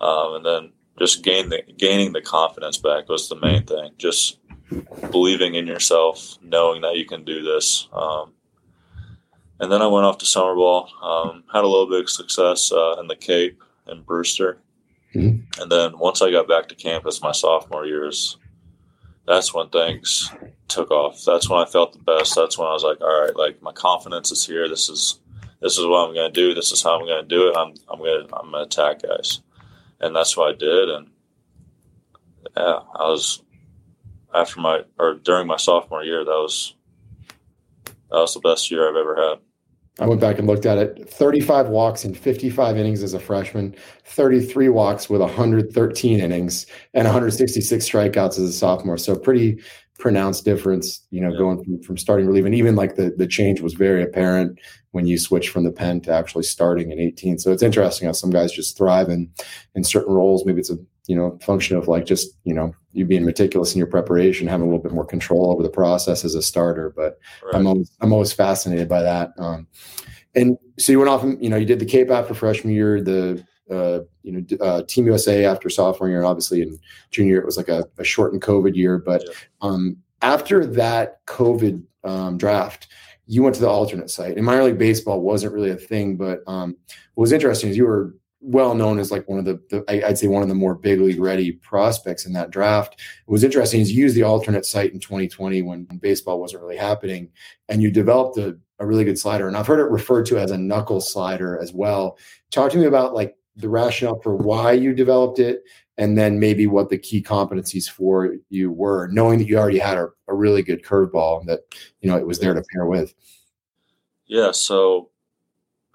um, 0.00 0.34
and 0.34 0.46
then 0.46 0.72
just 0.98 1.22
gain 1.22 1.50
the, 1.50 1.62
gaining 1.76 2.12
the 2.12 2.22
confidence 2.22 2.78
back 2.78 3.08
was 3.08 3.28
the 3.28 3.36
main 3.36 3.64
thing. 3.64 3.92
Just 3.98 4.38
believing 5.10 5.54
in 5.54 5.66
yourself, 5.66 6.38
knowing 6.42 6.82
that 6.82 6.96
you 6.96 7.04
can 7.04 7.24
do 7.24 7.42
this. 7.42 7.88
Um, 7.92 8.32
and 9.60 9.70
then 9.70 9.82
I 9.82 9.86
went 9.86 10.06
off 10.06 10.18
to 10.18 10.26
summer 10.26 10.54
ball, 10.54 10.88
um, 11.02 11.44
had 11.52 11.64
a 11.64 11.68
little 11.68 11.88
bit 11.88 12.02
of 12.02 12.10
success 12.10 12.72
uh, 12.72 12.96
in 12.98 13.06
the 13.06 13.16
Cape 13.16 13.62
and 13.86 14.04
Brewster. 14.04 14.58
Mm-hmm. 15.14 15.62
And 15.62 15.72
then 15.72 15.98
once 15.98 16.20
I 16.20 16.30
got 16.30 16.48
back 16.48 16.68
to 16.68 16.74
campus 16.74 17.22
my 17.22 17.32
sophomore 17.32 17.86
years, 17.86 18.36
that's 19.26 19.52
when 19.52 19.68
things 19.68 20.30
took 20.68 20.90
off. 20.90 21.24
That's 21.24 21.48
when 21.48 21.60
I 21.60 21.66
felt 21.66 21.92
the 21.92 21.98
best. 21.98 22.34
That's 22.34 22.56
when 22.56 22.68
I 22.68 22.72
was 22.72 22.84
like, 22.84 23.00
all 23.00 23.22
right, 23.22 23.36
like 23.36 23.62
my 23.62 23.72
confidence 23.72 24.30
is 24.30 24.46
here. 24.46 24.68
This 24.68 24.88
is 24.88 25.20
this 25.60 25.78
is 25.78 25.86
what 25.86 26.06
I'm 26.06 26.14
going 26.14 26.32
to 26.32 26.40
do. 26.40 26.54
This 26.54 26.72
is 26.72 26.82
how 26.82 26.98
I'm 26.98 27.06
going 27.06 27.22
to 27.22 27.28
do 27.28 27.48
it. 27.48 27.56
I'm 27.56 27.74
I'm 27.88 27.98
going 27.98 28.26
to 28.26 28.36
I'm 28.36 28.50
going 28.50 28.68
to 28.68 28.82
attack 28.82 29.02
guys, 29.02 29.40
and 30.00 30.14
that's 30.14 30.36
what 30.36 30.54
I 30.54 30.56
did. 30.56 30.88
And 30.88 31.10
yeah, 32.56 32.80
I 32.94 33.08
was 33.08 33.42
after 34.34 34.60
my 34.60 34.82
or 34.98 35.14
during 35.14 35.46
my 35.46 35.56
sophomore 35.56 36.04
year. 36.04 36.24
That 36.24 36.30
was 36.30 36.74
that 37.84 38.18
was 38.18 38.34
the 38.34 38.40
best 38.40 38.70
year 38.70 38.88
I've 38.88 38.96
ever 38.96 39.16
had. 39.16 39.38
I 39.98 40.06
went 40.06 40.20
back 40.20 40.38
and 40.38 40.46
looked 40.46 40.66
at 40.66 40.76
it 40.76 41.08
35 41.08 41.68
walks 41.68 42.04
in 42.04 42.14
55 42.14 42.76
innings 42.76 43.02
as 43.02 43.14
a 43.14 43.18
freshman, 43.18 43.74
33 44.04 44.68
walks 44.68 45.08
with 45.08 45.22
113 45.22 46.20
innings, 46.20 46.66
and 46.92 47.04
166 47.04 47.88
strikeouts 47.88 48.32
as 48.32 48.40
a 48.40 48.52
sophomore. 48.52 48.98
So, 48.98 49.16
pretty 49.16 49.62
pronounced 49.98 50.44
difference, 50.44 51.02
you 51.10 51.22
know, 51.22 51.30
yeah. 51.30 51.38
going 51.38 51.64
from, 51.64 51.82
from 51.82 51.96
starting 51.96 52.26
relief. 52.26 52.44
And 52.44 52.54
even 52.54 52.76
like 52.76 52.96
the, 52.96 53.14
the 53.16 53.26
change 53.26 53.62
was 53.62 53.72
very 53.72 54.02
apparent 54.02 54.58
when 54.90 55.06
you 55.06 55.18
switch 55.18 55.48
from 55.48 55.64
the 55.64 55.72
pen 55.72 56.02
to 56.02 56.12
actually 56.12 56.44
starting 56.44 56.90
in 56.90 57.00
18. 57.00 57.38
So, 57.38 57.50
it's 57.50 57.62
interesting 57.62 58.06
how 58.06 58.12
some 58.12 58.30
guys 58.30 58.52
just 58.52 58.76
thrive 58.76 59.08
in, 59.08 59.30
in 59.74 59.82
certain 59.82 60.12
roles. 60.12 60.44
Maybe 60.44 60.60
it's 60.60 60.70
a 60.70 60.78
you 61.06 61.14
know 61.14 61.38
function 61.40 61.76
of 61.76 61.88
like 61.88 62.04
just 62.04 62.36
you 62.44 62.54
know 62.54 62.74
you 62.92 63.04
being 63.04 63.24
meticulous 63.24 63.72
in 63.72 63.78
your 63.78 63.86
preparation 63.86 64.46
having 64.46 64.66
a 64.66 64.70
little 64.70 64.82
bit 64.82 64.92
more 64.92 65.06
control 65.06 65.52
over 65.52 65.62
the 65.62 65.68
process 65.68 66.24
as 66.24 66.34
a 66.34 66.42
starter 66.42 66.92
but 66.96 67.18
right. 67.44 67.54
i'm 67.54 67.66
always 67.66 67.96
i'm 68.00 68.12
always 68.12 68.32
fascinated 68.32 68.88
by 68.88 69.02
that 69.02 69.32
um, 69.38 69.66
and 70.34 70.58
so 70.78 70.92
you 70.92 70.98
went 70.98 71.08
off 71.08 71.22
and 71.22 71.42
you 71.42 71.48
know 71.48 71.56
you 71.56 71.66
did 71.66 71.78
the 71.78 71.86
cape 71.86 72.10
after 72.10 72.34
freshman 72.34 72.74
year 72.74 73.00
the 73.00 73.44
uh, 73.70 74.00
you 74.22 74.32
know 74.32 74.56
uh, 74.60 74.82
team 74.82 75.06
usa 75.06 75.44
after 75.44 75.68
sophomore 75.68 76.08
year 76.08 76.24
obviously 76.24 76.62
in 76.62 76.78
junior 77.10 77.34
year 77.34 77.40
it 77.40 77.46
was 77.46 77.56
like 77.56 77.68
a, 77.68 77.84
a 77.98 78.04
shortened 78.04 78.42
covid 78.42 78.74
year 78.74 78.98
but 78.98 79.22
yeah. 79.24 79.32
um, 79.62 79.96
after 80.22 80.66
that 80.66 81.24
covid 81.26 81.82
um, 82.04 82.36
draft 82.36 82.88
you 83.28 83.42
went 83.42 83.54
to 83.54 83.60
the 83.60 83.68
alternate 83.68 84.10
site 84.10 84.36
and 84.36 84.46
minor 84.46 84.64
league 84.64 84.78
baseball 84.78 85.20
wasn't 85.20 85.52
really 85.52 85.70
a 85.70 85.76
thing 85.76 86.16
but 86.16 86.40
um, 86.46 86.76
what 87.14 87.22
was 87.22 87.32
interesting 87.32 87.70
is 87.70 87.76
you 87.76 87.86
were 87.86 88.14
well 88.46 88.76
known 88.76 89.00
as 89.00 89.10
like 89.10 89.28
one 89.28 89.40
of 89.40 89.44
the, 89.44 89.60
the, 89.70 90.06
I'd 90.06 90.18
say 90.18 90.28
one 90.28 90.42
of 90.42 90.48
the 90.48 90.54
more 90.54 90.76
big 90.76 91.00
league 91.00 91.18
ready 91.18 91.50
prospects 91.50 92.26
in 92.26 92.32
that 92.34 92.50
draft. 92.50 92.94
It 92.94 93.30
was 93.30 93.42
interesting 93.42 93.80
is 93.80 93.90
you 93.90 94.04
used 94.04 94.14
the 94.14 94.22
alternate 94.22 94.64
site 94.64 94.92
in 94.92 95.00
2020 95.00 95.62
when 95.62 95.84
baseball 96.00 96.40
wasn't 96.40 96.62
really 96.62 96.76
happening, 96.76 97.28
and 97.68 97.82
you 97.82 97.90
developed 97.90 98.38
a, 98.38 98.56
a 98.78 98.86
really 98.86 99.04
good 99.04 99.18
slider. 99.18 99.48
And 99.48 99.56
I've 99.56 99.66
heard 99.66 99.80
it 99.80 99.90
referred 99.90 100.26
to 100.26 100.38
as 100.38 100.52
a 100.52 100.58
knuckle 100.58 101.00
slider 101.00 101.58
as 101.60 101.72
well. 101.72 102.18
Talk 102.52 102.70
to 102.72 102.78
me 102.78 102.86
about 102.86 103.14
like 103.14 103.36
the 103.56 103.68
rationale 103.68 104.20
for 104.20 104.36
why 104.36 104.72
you 104.72 104.94
developed 104.94 105.40
it, 105.40 105.64
and 105.98 106.16
then 106.16 106.38
maybe 106.38 106.68
what 106.68 106.88
the 106.88 106.98
key 106.98 107.20
competencies 107.20 107.90
for 107.90 108.36
you 108.48 108.70
were, 108.70 109.08
knowing 109.08 109.40
that 109.40 109.48
you 109.48 109.58
already 109.58 109.80
had 109.80 109.98
a, 109.98 110.06
a 110.28 110.34
really 110.34 110.62
good 110.62 110.84
curveball 110.84 111.44
that 111.46 111.62
you 112.00 112.08
know 112.08 112.16
it 112.16 112.26
was 112.26 112.38
there 112.38 112.54
to 112.54 112.62
pair 112.72 112.86
with. 112.86 113.12
Yeah, 114.26 114.52
so 114.52 115.10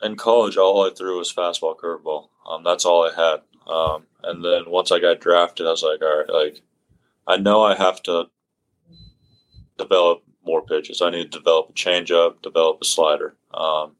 in 0.01 0.17
college, 0.17 0.57
all 0.57 0.85
I 0.85 0.89
threw 0.93 1.17
was 1.17 1.31
fastball, 1.31 1.77
curveball. 1.77 2.27
Um, 2.47 2.63
that's 2.63 2.85
all 2.85 3.09
I 3.09 3.13
had. 3.13 3.41
Um, 3.71 4.05
and 4.23 4.43
then 4.43 4.63
once 4.67 4.91
I 4.91 4.99
got 4.99 5.21
drafted, 5.21 5.67
I 5.67 5.71
was 5.71 5.83
like, 5.83 6.01
all 6.01 6.19
right, 6.19 6.29
like 6.29 6.61
I 7.27 7.37
know 7.37 7.63
I 7.63 7.75
have 7.75 8.01
to 8.03 8.25
develop 9.77 10.23
more 10.45 10.61
pitches. 10.61 11.01
I 11.01 11.09
need 11.09 11.31
to 11.31 11.37
develop 11.39 11.69
a 11.69 11.73
changeup, 11.73 12.41
develop 12.41 12.79
a 12.81 12.85
slider, 12.85 13.35
um, 13.53 13.93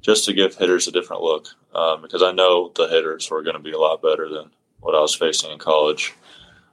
just 0.00 0.24
to 0.24 0.32
give 0.32 0.56
hitters 0.56 0.88
a 0.88 0.92
different 0.92 1.22
look. 1.22 1.48
Um, 1.74 2.02
because 2.02 2.22
I 2.22 2.32
know 2.32 2.72
the 2.74 2.86
hitters 2.86 3.30
were 3.30 3.42
going 3.42 3.56
to 3.56 3.62
be 3.62 3.72
a 3.72 3.78
lot 3.78 4.02
better 4.02 4.28
than 4.28 4.50
what 4.80 4.94
I 4.94 5.00
was 5.00 5.14
facing 5.14 5.50
in 5.50 5.58
college. 5.58 6.14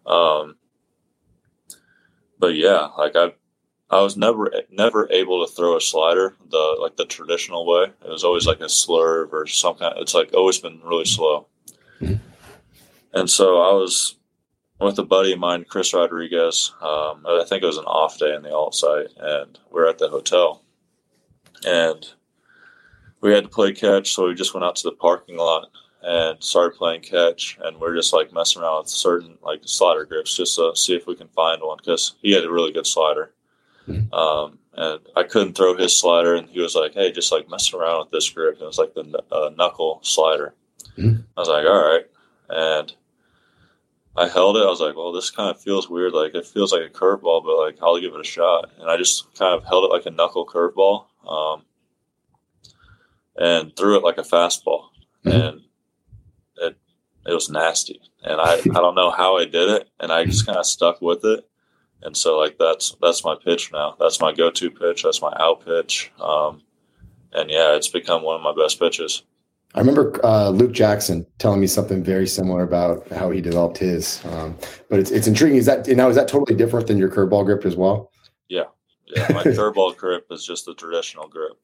Um, 0.05 0.55
but 2.37 2.55
yeah, 2.55 2.89
like 2.97 3.15
I 3.15 3.33
I 3.91 3.99
was 3.99 4.15
never 4.15 4.49
never 4.71 5.11
able 5.11 5.45
to 5.45 5.51
throw 5.51 5.75
a 5.75 5.81
slider 5.81 6.33
the 6.49 6.77
like 6.79 6.95
the 6.95 7.05
traditional 7.05 7.65
way. 7.65 7.91
It 8.05 8.09
was 8.09 8.23
always 8.23 8.47
like 8.47 8.61
a 8.61 8.65
slurve 8.65 9.33
or 9.33 9.45
some 9.47 9.75
kind. 9.75 9.95
It's 9.97 10.13
like 10.13 10.33
always 10.33 10.59
been 10.59 10.79
really 10.83 11.05
slow. 11.05 11.47
Mm-hmm. 11.99 12.15
And 13.13 13.29
so 13.29 13.61
I 13.61 13.73
was 13.73 14.15
with 14.79 14.97
a 14.97 15.03
buddy 15.03 15.33
of 15.33 15.39
mine, 15.39 15.65
Chris 15.67 15.93
Rodriguez. 15.93 16.73
Um, 16.81 17.25
I 17.27 17.43
think 17.47 17.63
it 17.63 17.67
was 17.67 17.77
an 17.77 17.85
off 17.85 18.17
day 18.17 18.33
in 18.33 18.43
the 18.43 18.55
alt 18.55 18.75
site, 18.75 19.09
and 19.17 19.59
we 19.71 19.81
are 19.81 19.87
at 19.87 19.97
the 19.97 20.07
hotel, 20.07 20.63
and 21.65 22.07
we 23.19 23.33
had 23.33 23.43
to 23.43 23.49
play 23.49 23.73
catch. 23.73 24.13
So 24.13 24.27
we 24.27 24.35
just 24.35 24.53
went 24.53 24.63
out 24.63 24.77
to 24.77 24.89
the 24.89 24.95
parking 24.95 25.37
lot 25.37 25.67
and 26.01 26.41
started 26.41 26.77
playing 26.77 27.01
catch, 27.01 27.59
and 27.61 27.77
we 27.77 27.87
are 27.87 27.95
just 27.95 28.13
like 28.13 28.31
messing 28.31 28.61
around 28.61 28.83
with 28.83 28.89
certain 28.89 29.37
like 29.43 29.61
slider 29.65 30.05
grips 30.05 30.35
just 30.35 30.55
to 30.55 30.71
see 30.75 30.95
if 30.95 31.05
we 31.07 31.15
can 31.15 31.27
find 31.27 31.61
one 31.61 31.77
because 31.77 32.15
he 32.21 32.31
had 32.31 32.45
a 32.45 32.51
really 32.51 32.71
good 32.71 32.87
slider. 32.87 33.33
Mm-hmm. 33.87 34.13
Um, 34.13 34.59
and 34.73 34.99
I 35.15 35.23
couldn't 35.23 35.53
throw 35.53 35.75
his 35.75 35.97
slider, 35.97 36.35
and 36.35 36.49
he 36.49 36.61
was 36.61 36.75
like, 36.75 36.93
"Hey, 36.93 37.11
just 37.11 37.31
like 37.31 37.49
messing 37.49 37.79
around 37.79 37.99
with 37.99 38.11
this 38.11 38.29
grip." 38.29 38.55
And 38.55 38.63
it 38.63 38.65
was 38.65 38.77
like 38.77 38.93
the 38.93 39.23
uh, 39.31 39.51
knuckle 39.55 39.99
slider. 40.03 40.53
Mm-hmm. 40.97 41.21
I 41.35 41.39
was 41.39 41.49
like, 41.49 41.65
"All 41.65 41.85
right," 41.85 42.05
and 42.49 42.93
I 44.15 44.27
held 44.27 44.57
it. 44.57 44.63
I 44.63 44.69
was 44.69 44.79
like, 44.79 44.95
"Well, 44.95 45.11
this 45.11 45.29
kind 45.29 45.49
of 45.49 45.61
feels 45.61 45.89
weird. 45.89 46.13
Like 46.13 46.35
it 46.35 46.45
feels 46.45 46.71
like 46.71 46.83
a 46.83 46.89
curveball, 46.89 47.43
but 47.43 47.57
like 47.57 47.77
I'll 47.81 47.99
give 47.99 48.13
it 48.13 48.21
a 48.21 48.25
shot." 48.25 48.71
And 48.79 48.89
I 48.89 48.97
just 48.97 49.33
kind 49.37 49.53
of 49.53 49.65
held 49.65 49.85
it 49.85 49.93
like 49.93 50.05
a 50.05 50.11
knuckle 50.11 50.45
curveball, 50.45 51.05
um, 51.27 51.63
and 53.37 53.75
threw 53.75 53.97
it 53.97 54.03
like 54.03 54.17
a 54.17 54.23
fastball, 54.23 54.85
mm-hmm. 55.25 55.31
and 55.31 55.61
it 56.57 56.77
it 57.25 57.33
was 57.33 57.49
nasty. 57.49 57.99
And 58.23 58.39
I 58.39 58.53
I 58.53 58.81
don't 58.81 58.95
know 58.95 59.11
how 59.11 59.37
I 59.37 59.43
did 59.45 59.69
it, 59.69 59.89
and 59.99 60.13
I 60.13 60.23
just 60.23 60.45
kind 60.45 60.57
of 60.57 60.65
stuck 60.65 61.01
with 61.01 61.25
it 61.25 61.45
and 62.03 62.15
so 62.15 62.37
like 62.37 62.57
that's 62.57 62.95
that's 63.01 63.23
my 63.23 63.35
pitch 63.35 63.71
now. 63.71 63.95
That's 63.99 64.19
my 64.19 64.33
go-to 64.33 64.71
pitch. 64.71 65.03
That's 65.03 65.21
my 65.21 65.33
out 65.39 65.65
pitch. 65.65 66.11
Um, 66.19 66.61
and 67.33 67.49
yeah, 67.49 67.75
it's 67.75 67.87
become 67.87 68.23
one 68.23 68.35
of 68.35 68.41
my 68.41 68.53
best 68.53 68.79
pitches. 68.79 69.23
I 69.73 69.79
remember 69.79 70.19
uh, 70.25 70.49
Luke 70.49 70.73
Jackson 70.73 71.25
telling 71.37 71.61
me 71.61 71.67
something 71.67 72.03
very 72.03 72.27
similar 72.27 72.63
about 72.63 73.07
how 73.09 73.31
he 73.31 73.39
developed 73.39 73.77
his. 73.77 74.23
Um, 74.25 74.57
but 74.89 74.99
it's 74.99 75.11
it's 75.11 75.27
intriguing. 75.27 75.57
Is 75.57 75.65
that 75.65 75.87
now 75.87 76.09
is 76.09 76.15
that 76.15 76.27
totally 76.27 76.57
different 76.57 76.87
than 76.87 76.97
your 76.97 77.09
curveball 77.09 77.45
grip 77.45 77.65
as 77.65 77.75
well? 77.75 78.11
Yeah, 78.49 78.65
yeah. 79.07 79.27
My 79.31 79.43
curveball 79.43 79.95
grip 79.95 80.27
is 80.29 80.45
just 80.45 80.65
the 80.65 80.73
traditional 80.73 81.27
grip. 81.27 81.57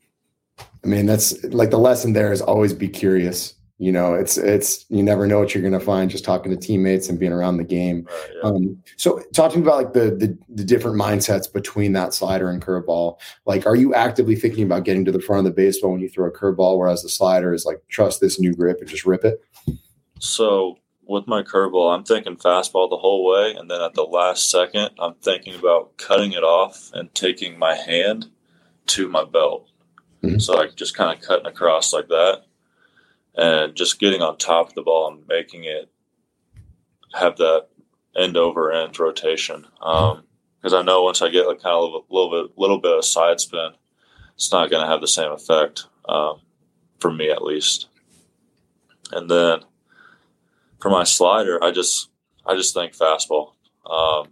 I 0.59 0.87
mean, 0.87 1.05
that's 1.05 1.43
like 1.45 1.69
the 1.69 1.79
lesson 1.79 2.13
there 2.13 2.31
is 2.31 2.41
always 2.41 2.73
be 2.73 2.87
curious 2.87 3.56
you 3.79 3.91
know 3.91 4.15
it's 4.15 4.37
it's 4.37 4.85
you 4.89 5.03
never 5.03 5.27
know 5.27 5.39
what 5.39 5.53
you're 5.53 5.61
going 5.61 5.73
to 5.73 5.79
find 5.79 6.09
just 6.09 6.25
talking 6.25 6.51
to 6.51 6.57
teammates 6.57 7.09
and 7.09 7.19
being 7.19 7.31
around 7.31 7.57
the 7.57 7.63
game. 7.63 8.07
Right, 8.09 8.31
yeah. 8.35 8.49
um, 8.49 8.83
so 8.95 9.21
talking 9.33 9.61
about 9.61 9.77
like 9.77 9.93
the, 9.93 10.15
the, 10.15 10.37
the 10.49 10.63
different 10.63 10.97
mindsets 10.97 11.51
between 11.51 11.93
that 11.93 12.13
slider 12.13 12.49
and 12.49 12.61
curveball. 12.61 13.19
Like 13.45 13.65
are 13.65 13.75
you 13.75 13.93
actively 13.93 14.35
thinking 14.35 14.63
about 14.63 14.83
getting 14.83 15.05
to 15.05 15.11
the 15.11 15.21
front 15.21 15.45
of 15.45 15.53
the 15.53 15.55
baseball 15.55 15.91
when 15.91 16.01
you 16.01 16.09
throw 16.09 16.27
a 16.27 16.31
curveball 16.31 16.77
whereas 16.77 17.03
the 17.03 17.09
slider 17.09 17.53
is 17.53 17.65
like 17.65 17.81
trust 17.87 18.19
this 18.19 18.39
new 18.39 18.53
grip 18.53 18.79
and 18.79 18.89
just 18.89 19.05
rip 19.05 19.23
it? 19.23 19.43
So 20.19 20.79
with 21.07 21.25
my 21.25 21.41
curveball 21.41 21.95
i'm 21.95 22.03
thinking 22.03 22.35
fastball 22.35 22.89
the 22.89 22.97
whole 22.97 23.25
way 23.25 23.55
and 23.57 23.71
then 23.71 23.81
at 23.81 23.93
the 23.93 24.03
last 24.03 24.51
second 24.51 24.89
i'm 24.99 25.13
thinking 25.21 25.55
about 25.55 25.95
cutting 25.97 26.33
it 26.33 26.43
off 26.43 26.91
and 26.93 27.13
taking 27.15 27.57
my 27.57 27.75
hand 27.75 28.25
to 28.85 29.07
my 29.07 29.23
belt. 29.23 29.69
Mm-hmm. 30.21 30.39
so 30.39 30.53
like 30.53 30.75
just 30.75 30.97
kind 30.97 31.17
of 31.17 31.25
cutting 31.25 31.45
across 31.45 31.93
like 31.93 32.09
that 32.09 32.43
and 33.37 33.75
just 33.75 33.99
getting 33.99 34.21
on 34.21 34.37
top 34.37 34.69
of 34.69 34.73
the 34.73 34.81
ball 34.81 35.09
and 35.09 35.27
making 35.27 35.63
it 35.63 35.89
have 37.13 37.37
that 37.37 37.67
end 38.15 38.35
over 38.35 38.71
end 38.71 38.99
rotation. 38.99 39.65
Because 39.79 40.73
um, 40.73 40.79
I 40.79 40.81
know 40.81 41.03
once 41.03 41.21
I 41.21 41.29
get 41.29 41.47
like 41.47 41.61
kind 41.61 41.75
of 41.75 41.93
a 41.93 42.13
little 42.13 42.47
bit, 42.47 42.57
little 42.57 42.79
bit 42.79 42.97
of 42.97 43.05
side 43.05 43.39
spin, 43.39 43.71
it's 44.35 44.51
not 44.51 44.69
going 44.69 44.81
to 44.83 44.91
have 44.91 45.01
the 45.01 45.07
same 45.07 45.31
effect 45.31 45.85
um, 46.09 46.41
for 46.99 47.11
me 47.11 47.29
at 47.29 47.43
least. 47.43 47.87
And 49.11 49.29
then 49.29 49.59
for 50.79 50.89
my 50.89 51.03
slider, 51.03 51.63
I 51.63 51.71
just 51.71 52.09
I 52.45 52.55
just 52.55 52.73
think 52.73 52.93
fastball. 52.93 53.53
Um, 53.85 54.29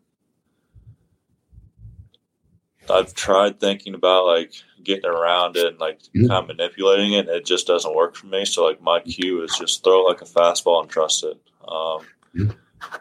I've 2.89 3.13
tried 3.13 3.59
thinking 3.59 3.93
about 3.93 4.25
like 4.25 4.53
getting 4.83 5.09
around 5.09 5.57
it 5.57 5.67
and 5.67 5.79
like 5.79 6.01
mm-hmm. 6.03 6.27
kind 6.27 6.43
of 6.43 6.47
manipulating 6.47 7.13
it. 7.13 7.27
And 7.27 7.29
it 7.29 7.45
just 7.45 7.67
doesn't 7.67 7.95
work 7.95 8.15
for 8.15 8.27
me. 8.27 8.45
So 8.45 8.65
like 8.65 8.81
my 8.81 8.99
cue 9.01 9.43
is 9.43 9.55
just 9.57 9.83
throw 9.83 10.03
like 10.03 10.21
a 10.21 10.25
fastball 10.25 10.81
and 10.81 10.89
trust 10.89 11.23
it. 11.23 11.39
Um, 11.67 12.05
mm-hmm. 12.35 12.51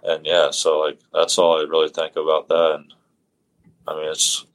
And 0.02 0.26
yeah, 0.26 0.50
so 0.50 0.80
like 0.80 0.98
that's 1.12 1.38
all 1.38 1.58
I 1.58 1.62
really 1.62 1.90
think 1.90 2.16
about 2.16 2.48
that. 2.48 2.76
And 2.76 2.94
I 3.86 3.94
mean, 3.94 4.10
it's 4.10 4.46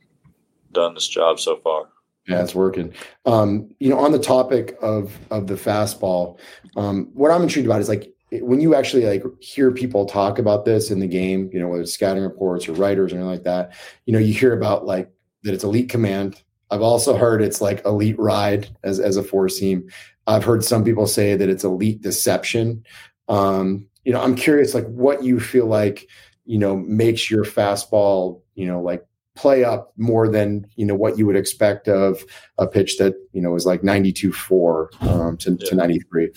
done 0.71 0.93
this 0.93 1.07
job 1.07 1.39
so 1.39 1.57
far. 1.57 1.89
Yeah, 2.27 2.43
it's 2.43 2.53
working. 2.53 2.93
Um, 3.25 3.73
you 3.79 3.89
know, 3.89 3.97
on 3.97 4.11
the 4.11 4.19
topic 4.19 4.77
of 4.81 5.17
of 5.31 5.47
the 5.47 5.55
fastball, 5.55 6.37
um, 6.75 7.09
what 7.13 7.31
I'm 7.31 7.43
intrigued 7.43 7.67
about 7.67 7.81
is 7.81 7.89
like 7.89 8.13
when 8.31 8.61
you 8.61 8.75
actually 8.75 9.05
like 9.05 9.23
hear 9.41 9.71
people 9.71 10.05
talk 10.05 10.37
about 10.37 10.65
this 10.65 10.91
in 10.91 10.99
the 10.99 11.07
game, 11.07 11.49
you 11.51 11.59
know, 11.59 11.67
whether 11.67 11.81
it's 11.81 11.93
scouting 11.93 12.23
reports 12.23 12.69
or 12.69 12.73
writers 12.73 13.11
or 13.11 13.15
anything 13.15 13.31
like 13.31 13.43
that, 13.43 13.73
you 14.05 14.13
know, 14.13 14.19
you 14.19 14.33
hear 14.33 14.53
about 14.53 14.85
like 14.85 15.11
that 15.43 15.53
it's 15.53 15.63
elite 15.63 15.89
command. 15.89 16.41
I've 16.71 16.81
also 16.81 17.17
heard 17.17 17.41
it's 17.41 17.61
like 17.61 17.83
elite 17.85 18.19
ride 18.19 18.69
as, 18.83 18.99
as 18.99 19.17
a 19.17 19.23
four 19.23 19.49
seam. 19.49 19.89
I've 20.27 20.43
heard 20.43 20.63
some 20.63 20.83
people 20.83 21.07
say 21.07 21.35
that 21.35 21.49
it's 21.49 21.63
elite 21.63 22.01
deception. 22.01 22.85
Um, 23.27 23.87
you 24.03 24.13
know, 24.13 24.21
I'm 24.21 24.35
curious, 24.35 24.73
like 24.73 24.87
what 24.87 25.23
you 25.23 25.39
feel 25.39 25.65
like, 25.65 26.07
you 26.45 26.59
know, 26.59 26.75
makes 26.75 27.29
your 27.29 27.43
fastball, 27.43 28.41
you 28.55 28.67
know, 28.67 28.81
like 28.81 29.05
play 29.39 29.63
up 29.63 29.93
more 29.95 30.27
than 30.27 30.67
you 30.75 30.85
know 30.85 30.95
what 30.95 31.17
you 31.17 31.25
would 31.25 31.37
expect 31.37 31.87
of 31.87 32.25
a 32.57 32.67
pitch 32.67 32.97
that 32.97 33.13
you 33.31 33.41
know 33.41 33.51
was 33.51 33.65
like 33.65 33.83
92 33.83 34.33
4 34.33 34.89
um, 34.99 35.37
to, 35.37 35.51
yeah. 35.51 35.69
to 35.69 35.75
93 35.75 36.31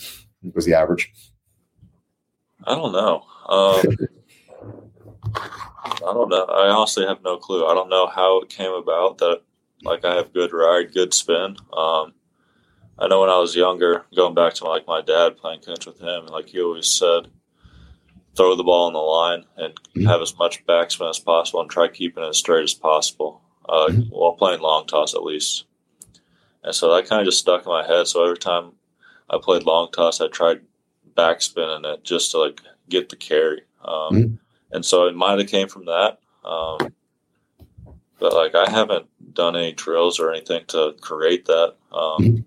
was 0.55 0.67
the 0.67 0.75
average. 0.75 1.13
I 2.65 2.77
don't 2.77 2.93
know. 2.93 3.25
Um, 3.49 3.83
I 5.25 5.99
don't 6.01 6.29
know. 6.29 6.45
I 6.45 6.69
honestly 6.69 7.07
have 7.07 7.23
no 7.23 7.37
clue. 7.37 7.67
I 7.67 7.75
don't 7.75 7.89
know 7.89 8.07
how 8.07 8.41
it 8.41 8.49
came 8.49 8.73
about 8.73 9.19
that 9.19 9.43
like 9.85 10.05
I 10.05 10.17
have 10.17 10.33
good 10.33 10.53
ride, 10.53 10.93
good 10.93 11.13
spin. 11.13 11.57
Um, 11.73 12.15
I 12.99 13.09
know 13.09 13.21
when 13.21 13.31
I 13.31 13.39
was 13.39 13.57
younger, 13.57 14.05
going 14.15 14.35
back 14.35 14.55
to 14.55 14.65
like 14.65 14.87
my 14.87 15.01
dad 15.01 15.37
playing 15.37 15.61
catch 15.61 15.87
with 15.87 16.01
him, 16.01 16.27
like 16.27 16.49
he 16.49 16.61
always 16.61 16.87
said, 16.87 17.29
throw 18.37 18.55
the 18.55 18.63
ball 18.63 18.87
on 18.87 18.93
the 18.93 18.99
line 18.99 19.45
and 19.57 19.75
mm-hmm. 19.75 20.07
have 20.07 20.23
as 20.23 20.37
much 20.39 20.65
backspin 20.67 21.11
as 21.11 21.19
possible 21.19 21.61
and 21.61 21.71
try 21.71 21.89
keeping 21.89 22.23
it 22.23 22.29
as 22.29 22.39
straight 22.39 22.65
as 22.65 22.75
possible 22.75 23.43
uh, 23.69 23.89
mm-hmm. 23.89 24.03
while 24.11 24.33
playing 24.33 24.61
long 24.61 24.87
toss 24.87 25.15
at 25.15 25.25
least. 25.25 25.65
And 26.63 26.75
so 26.75 26.95
that 26.95 27.09
kind 27.09 27.21
of 27.21 27.27
just 27.27 27.41
stuck 27.41 27.67
in 27.67 27.73
my 27.73 27.87
head. 27.87 28.07
So 28.07 28.25
every 28.25 28.39
time 28.39 28.73
I 29.29 29.39
played 29.43 29.65
long 29.65 29.91
toss, 29.91 30.21
I 30.21 30.29
tried 30.29 30.61
backspinning 31.15 31.85
it 31.93 32.05
just 32.05 32.31
to 32.31 32.39
like 32.39 32.61
get 32.89 33.09
the 33.09 33.17
carry. 33.17 33.63
Um, 33.85 34.13
mm-hmm 34.13 34.35
and 34.73 34.85
so 34.85 35.07
it 35.07 35.15
might 35.15 35.39
have 35.39 35.49
came 35.49 35.69
from 35.69 35.87
that. 35.87 36.19
Um, 36.45 36.93
but 38.19 38.33
like 38.33 38.55
I 38.55 38.71
haven't 38.71 39.07
done 39.35 39.57
any 39.57 39.73
drills 39.73 40.21
or 40.21 40.33
anything 40.33 40.65
to 40.69 40.95
create 41.01 41.47
that. 41.47 41.75
Um, 41.93 42.19
mm-hmm. 42.21 42.41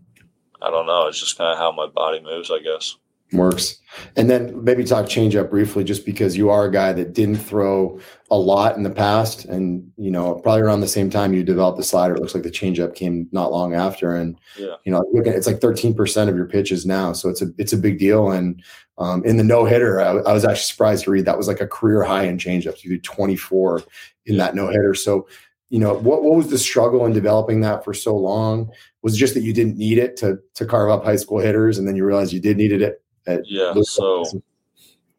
I 0.62 0.70
don't 0.70 0.88
know. 0.88 1.08
It's 1.08 1.20
just 1.20 1.38
kind 1.38 1.52
of 1.52 1.58
how 1.58 1.72
my 1.72 1.88
body 1.88 2.22
moves, 2.22 2.50
I 2.52 2.60
guess 2.60 2.96
works. 3.32 3.80
And 4.16 4.30
then 4.30 4.64
maybe 4.64 4.84
talk 4.84 5.08
change 5.08 5.36
up 5.36 5.50
briefly, 5.50 5.84
just 5.84 6.06
because 6.06 6.36
you 6.36 6.50
are 6.50 6.66
a 6.66 6.72
guy 6.72 6.92
that 6.94 7.14
didn't 7.14 7.38
throw 7.38 8.00
a 8.30 8.38
lot 8.38 8.76
in 8.76 8.84
the 8.84 8.90
past, 8.90 9.46
and 9.46 9.90
you 9.96 10.12
know 10.12 10.36
probably 10.36 10.62
around 10.62 10.82
the 10.82 10.88
same 10.88 11.10
time 11.10 11.34
you 11.34 11.44
developed 11.44 11.78
the 11.78 11.84
slider. 11.84 12.14
It 12.14 12.20
looks 12.20 12.34
like 12.34 12.44
the 12.44 12.52
changeup 12.52 12.94
came 12.94 13.30
not 13.32 13.52
long 13.52 13.74
after, 13.74 14.14
and 14.14 14.38
yeah. 14.58 14.76
you 14.84 14.92
know 14.92 15.06
look 15.14 15.28
at 15.28 15.36
it's 15.36 15.48
like 15.48 15.62
thirteen 15.62 15.94
percent 15.94 16.30
of 16.30 16.36
your 16.36 16.46
pitches 16.46 16.86
now, 16.86 17.14
so 17.14 17.30
it's 17.30 17.42
a 17.42 17.48
it's 17.58 17.72
a 17.72 17.78
big 17.78 17.98
deal. 17.98 18.32
And 18.32 18.62
um, 18.98 19.24
in 19.24 19.38
the 19.38 19.44
no 19.44 19.64
hitter, 19.64 20.02
I, 20.02 20.10
I, 20.10 20.34
was 20.34 20.44
actually 20.44 20.64
surprised 20.64 21.06
to 21.06 21.12
read 21.12 21.26
that 21.26 21.38
was 21.38 21.48
like 21.48 21.62
a 21.62 21.68
career 21.68 22.04
high 22.04 22.24
in 22.24 22.38
changeups. 22.38 22.84
You 22.84 22.90
did 22.92 23.04
twenty 23.04 23.38
four 23.38 23.82
in 24.26 24.38
that 24.38 24.56
no 24.56 24.68
hitter, 24.68 24.94
so. 24.94 25.28
You 25.70 25.80
know 25.80 25.96
what? 25.96 26.22
What 26.22 26.36
was 26.36 26.52
the 26.52 26.60
struggle 26.60 27.08
in 27.08 27.12
developing 27.12 27.62
that 27.62 27.84
for 27.84 27.94
so 27.94 28.16
long? 28.16 28.72
Was 29.02 29.16
it 29.16 29.18
just 29.18 29.34
that 29.34 29.42
you 29.42 29.52
didn't 29.52 29.78
need 29.78 29.98
it 29.98 30.16
to 30.18 30.38
to 30.54 30.66
carve 30.66 30.92
up 30.92 31.04
high 31.04 31.16
school 31.16 31.40
hitters, 31.40 31.80
and 31.80 31.88
then 31.88 31.96
you 31.96 32.06
realized 32.06 32.32
you 32.32 32.40
did 32.40 32.56
needed 32.56 32.84
it 32.84 33.02
yeah, 33.46 33.74
so 33.82 34.24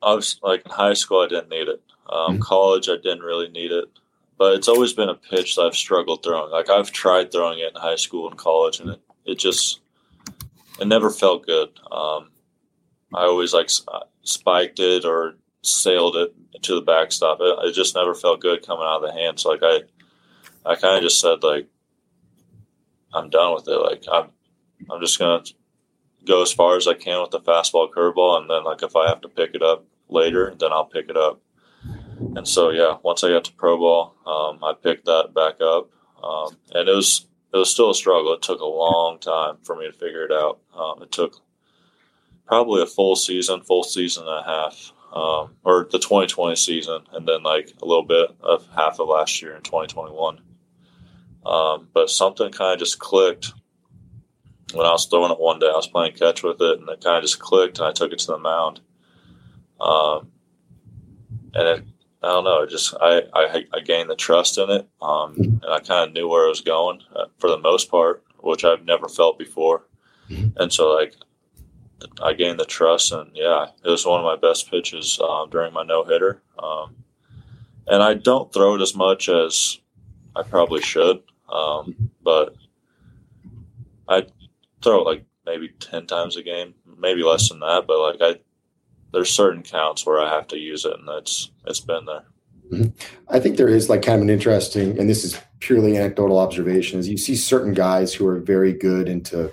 I 0.02 0.14
was 0.14 0.38
like 0.42 0.64
in 0.64 0.72
high 0.72 0.94
school, 0.94 1.20
I 1.20 1.28
didn't 1.28 1.50
need 1.50 1.68
it. 1.68 1.82
Um, 2.08 2.34
mm-hmm. 2.34 2.42
College, 2.42 2.88
I 2.88 2.96
didn't 2.96 3.22
really 3.22 3.48
need 3.48 3.72
it, 3.72 3.86
but 4.38 4.54
it's 4.54 4.68
always 4.68 4.92
been 4.92 5.08
a 5.08 5.14
pitch 5.14 5.56
that 5.56 5.62
I've 5.62 5.76
struggled 5.76 6.22
throwing. 6.22 6.50
Like 6.50 6.70
I've 6.70 6.92
tried 6.92 7.32
throwing 7.32 7.58
it 7.58 7.72
in 7.74 7.80
high 7.80 7.96
school 7.96 8.28
and 8.28 8.38
college, 8.38 8.80
and 8.80 8.90
it, 8.90 9.00
it 9.24 9.38
just 9.38 9.80
it 10.80 10.86
never 10.86 11.10
felt 11.10 11.46
good. 11.46 11.70
Um, 11.90 12.30
I 13.14 13.24
always 13.24 13.54
like 13.54 13.70
uh, 13.88 14.00
spiked 14.22 14.78
it 14.78 15.04
or 15.04 15.34
sailed 15.62 16.16
it 16.16 16.34
to 16.62 16.74
the 16.74 16.82
backstop. 16.82 17.38
It, 17.40 17.58
it 17.64 17.72
just 17.72 17.94
never 17.94 18.14
felt 18.14 18.40
good 18.40 18.66
coming 18.66 18.84
out 18.84 19.02
of 19.02 19.10
the 19.10 19.12
hand. 19.12 19.40
So 19.40 19.50
like 19.50 19.62
I, 19.62 19.80
I 20.64 20.76
kind 20.76 20.96
of 20.96 21.02
just 21.02 21.20
said 21.20 21.42
like, 21.42 21.68
I'm 23.12 23.30
done 23.30 23.54
with 23.54 23.68
it. 23.68 23.76
Like 23.76 24.04
I'm, 24.12 24.30
I'm 24.90 25.00
just 25.00 25.18
gonna 25.18 25.42
go 26.26 26.42
as 26.42 26.52
far 26.52 26.76
as 26.76 26.86
I 26.86 26.94
can 26.94 27.20
with 27.22 27.30
the 27.30 27.40
fastball 27.40 27.90
curveball, 27.90 28.40
and 28.40 28.50
then 28.50 28.64
like 28.64 28.82
if 28.82 28.96
I 28.96 29.08
have 29.08 29.20
to 29.22 29.28
pick 29.28 29.54
it 29.54 29.62
up 29.62 29.84
later, 30.08 30.54
then 30.58 30.72
I'll 30.72 30.84
pick 30.84 31.08
it 31.08 31.16
up. 31.16 31.40
And 32.36 32.46
so 32.46 32.70
yeah, 32.70 32.96
once 33.02 33.22
I 33.24 33.30
got 33.30 33.44
to 33.44 33.52
pro 33.52 33.76
ball, 33.76 34.14
um, 34.26 34.62
I 34.64 34.72
picked 34.74 35.06
that 35.06 35.32
back 35.34 35.60
up, 35.60 35.90
um, 36.22 36.56
and 36.72 36.88
it 36.88 36.94
was 36.94 37.26
it 37.52 37.56
was 37.56 37.70
still 37.70 37.90
a 37.90 37.94
struggle. 37.94 38.34
It 38.34 38.42
took 38.42 38.60
a 38.60 38.66
long 38.66 39.18
time 39.18 39.56
for 39.62 39.76
me 39.76 39.86
to 39.86 39.92
figure 39.92 40.24
it 40.24 40.32
out. 40.32 40.58
Um, 40.74 41.02
it 41.02 41.12
took 41.12 41.40
probably 42.46 42.82
a 42.82 42.86
full 42.86 43.16
season, 43.16 43.62
full 43.62 43.82
season 43.82 44.26
and 44.26 44.38
a 44.38 44.42
half, 44.42 44.92
um, 45.12 45.56
or 45.64 45.88
the 45.90 45.98
2020 45.98 46.56
season, 46.56 47.02
and 47.12 47.26
then 47.26 47.42
like 47.42 47.72
a 47.82 47.86
little 47.86 48.04
bit 48.04 48.30
of 48.40 48.66
half 48.74 48.98
of 49.00 49.08
last 49.08 49.42
year 49.42 49.54
in 49.54 49.62
2021. 49.62 50.40
Um, 51.44 51.88
but 51.92 52.10
something 52.10 52.50
kind 52.50 52.74
of 52.74 52.78
just 52.80 52.98
clicked 52.98 53.52
when 54.72 54.86
I 54.86 54.90
was 54.90 55.06
throwing 55.06 55.32
it 55.32 55.40
one 55.40 55.58
day, 55.58 55.68
I 55.68 55.76
was 55.76 55.86
playing 55.86 56.14
catch 56.14 56.42
with 56.42 56.60
it, 56.60 56.80
and 56.80 56.88
it 56.88 57.02
kind 57.02 57.16
of 57.16 57.22
just 57.22 57.38
clicked, 57.38 57.78
and 57.78 57.86
I 57.86 57.92
took 57.92 58.12
it 58.12 58.18
to 58.20 58.26
the 58.26 58.38
mound. 58.38 58.80
Um, 59.80 60.32
and 61.54 61.68
it, 61.68 61.84
I 62.22 62.28
don't 62.28 62.44
know, 62.44 62.62
it 62.62 62.70
just 62.70 62.94
I, 63.00 63.22
I, 63.32 63.64
I 63.72 63.80
gained 63.80 64.10
the 64.10 64.16
trust 64.16 64.58
in 64.58 64.70
it, 64.70 64.88
um, 65.00 65.34
and 65.36 65.64
I 65.64 65.80
kind 65.80 66.08
of 66.08 66.14
knew 66.14 66.28
where 66.28 66.46
it 66.46 66.50
was 66.50 66.60
going 66.60 67.00
uh, 67.14 67.26
for 67.38 67.48
the 67.48 67.58
most 67.58 67.90
part, 67.90 68.24
which 68.38 68.64
I've 68.64 68.84
never 68.84 69.08
felt 69.08 69.38
before. 69.38 69.84
Mm-hmm. 70.28 70.60
And 70.60 70.72
so, 70.72 70.92
like, 70.92 71.14
I 72.22 72.32
gained 72.32 72.58
the 72.58 72.64
trust, 72.64 73.12
and 73.12 73.30
yeah, 73.34 73.68
it 73.84 73.88
was 73.88 74.04
one 74.04 74.20
of 74.20 74.24
my 74.24 74.36
best 74.36 74.70
pitches 74.70 75.20
um, 75.20 75.50
during 75.50 75.72
my 75.72 75.84
no 75.84 76.04
hitter. 76.04 76.42
Um, 76.58 76.96
and 77.86 78.02
I 78.02 78.14
don't 78.14 78.52
throw 78.52 78.74
it 78.74 78.82
as 78.82 78.94
much 78.94 79.28
as 79.28 79.78
I 80.34 80.42
probably 80.42 80.82
should, 80.82 81.22
um, 81.48 82.10
but 82.22 82.56
I 84.08 84.26
throw 84.86 85.00
it 85.00 85.04
like 85.04 85.24
maybe 85.44 85.68
10 85.80 86.06
times 86.06 86.36
a 86.36 86.42
game, 86.42 86.74
maybe 86.98 87.22
less 87.22 87.48
than 87.48 87.60
that, 87.60 87.84
but 87.86 88.00
like 88.00 88.16
I, 88.20 88.40
there's 89.12 89.30
certain 89.30 89.62
counts 89.62 90.06
where 90.06 90.20
I 90.20 90.34
have 90.34 90.46
to 90.48 90.58
use 90.58 90.84
it 90.84 90.98
and 90.98 91.08
that's, 91.08 91.50
it's 91.66 91.80
been 91.80 92.04
there. 92.04 92.24
Mm-hmm. 92.70 92.90
I 93.28 93.40
think 93.40 93.56
there 93.56 93.68
is 93.68 93.88
like 93.88 94.02
kind 94.02 94.16
of 94.16 94.22
an 94.22 94.30
interesting, 94.30 94.98
and 94.98 95.08
this 95.08 95.24
is 95.24 95.40
purely 95.60 95.96
anecdotal 95.96 96.38
observations. 96.38 97.08
You 97.08 97.16
see 97.16 97.36
certain 97.36 97.74
guys 97.74 98.12
who 98.12 98.26
are 98.26 98.40
very 98.40 98.72
good 98.72 99.08
into 99.08 99.52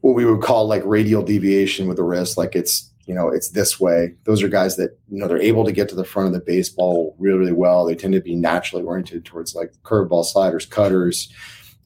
what 0.00 0.14
we 0.14 0.24
would 0.24 0.42
call 0.42 0.66
like 0.66 0.82
radial 0.84 1.22
deviation 1.22 1.88
with 1.88 1.96
the 1.96 2.02
wrist, 2.02 2.36
like 2.36 2.54
it's 2.54 2.90
you 3.06 3.14
know 3.14 3.28
it's 3.28 3.50
this 3.50 3.80
way. 3.80 4.14
Those 4.24 4.42
are 4.42 4.48
guys 4.48 4.76
that 4.76 4.98
you 5.08 5.18
know 5.18 5.26
they're 5.26 5.40
able 5.40 5.64
to 5.64 5.72
get 5.72 5.88
to 5.88 5.94
the 5.94 6.04
front 6.04 6.26
of 6.26 6.34
the 6.34 6.40
baseball 6.40 7.16
really 7.18 7.38
really 7.38 7.52
well. 7.52 7.86
They 7.86 7.94
tend 7.94 8.12
to 8.12 8.20
be 8.20 8.36
naturally 8.36 8.84
oriented 8.84 9.24
towards 9.24 9.54
like 9.54 9.72
curveball 9.82 10.26
sliders, 10.26 10.66
cutters, 10.66 11.32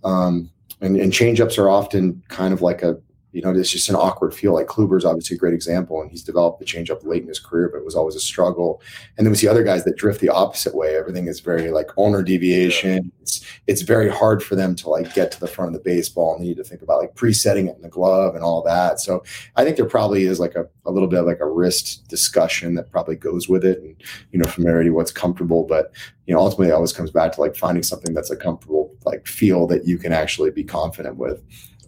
um, 0.03 0.51
and, 0.83 0.97
and 0.97 1.13
changeups 1.13 1.59
are 1.59 1.71
often 1.71 2.23
kind 2.29 2.53
of 2.53 2.61
like 2.61 2.83
a 2.83 3.01
you 3.33 3.41
know, 3.41 3.51
it's 3.51 3.71
just 3.71 3.89
an 3.89 3.97
awkward 3.97 4.35
feel. 4.35 4.53
Like 4.53 4.67
Kluber's 4.67 5.07
obviously 5.07 5.37
a 5.37 5.39
great 5.39 5.55
example, 5.55 6.01
and 6.03 6.11
he's 6.11 6.23
developed 6.23 6.59
the 6.59 6.67
changeup 6.67 7.05
late 7.05 7.23
in 7.23 7.29
his 7.29 7.39
career, 7.39 7.71
but 7.71 7.79
it 7.79 7.85
was 7.85 7.95
always 7.95 8.15
a 8.15 8.21
struggle. 8.21 8.83
And 9.17 9.27
then 9.27 9.31
we 9.33 9.39
see 9.39 9.49
other 9.49 9.65
guys 9.65 9.85
that 9.85 9.97
drift 9.97 10.21
the 10.21 10.29
opposite 10.29 10.75
way. 10.75 10.97
Everything 10.97 11.27
is 11.29 11.41
very 11.41 11.71
like 11.71 11.97
ulnar 11.97 12.23
deviation. 12.23 13.11
It's 13.23 13.45
it's 13.67 13.83
very 13.83 14.11
hard 14.11 14.43
for 14.43 14.55
them 14.55 14.75
to 14.77 14.91
like 14.91 15.15
get 15.15 15.33
to 15.33 15.41
the 15.41 15.47
front 15.47 15.69
of 15.69 15.73
the 15.73 15.89
baseball, 15.89 16.35
and 16.35 16.43
they 16.43 16.49
need 16.49 16.59
to 16.59 16.65
think 16.65 16.83
about 16.83 17.01
like 17.01 17.15
presetting 17.15 17.69
it 17.69 17.77
in 17.77 17.83
the 17.83 17.89
glove 17.89 18.35
and 18.35 18.45
all 18.45 18.63
that. 18.65 19.01
So 19.01 19.25
I 19.57 19.65
think 19.65 19.77
there 19.77 19.87
probably 19.87 20.25
is 20.25 20.39
like 20.39 20.55
a, 20.55 20.69
a 20.85 20.93
little 20.93 21.09
bit 21.09 21.21
of 21.21 21.27
like 21.27 21.41
a 21.41 21.49
wrist 21.49 22.07
discussion 22.09 22.75
that 22.75 22.91
probably 22.91 23.17
goes 23.17 23.49
with 23.49 23.65
it, 23.65 23.81
and 23.81 23.97
you 24.33 24.39
know, 24.39 24.49
familiarity, 24.49 24.91
what's 24.91 25.13
comfortable. 25.13 25.65
But 25.65 25.93
you 26.27 26.35
know, 26.35 26.41
ultimately, 26.41 26.69
it 26.69 26.73
always 26.73 26.93
comes 26.93 27.11
back 27.11 27.33
to 27.33 27.41
like 27.41 27.57
finding 27.57 27.83
something 27.83 28.13
that's 28.13 28.31
a 28.31 28.37
comfortable 28.37 28.92
like 29.05 29.27
feel 29.27 29.67
that 29.69 29.87
you 29.87 29.99
can 29.99 30.13
actually 30.13 30.51
be 30.51 30.65
confident 30.65 31.17
with. 31.17 31.43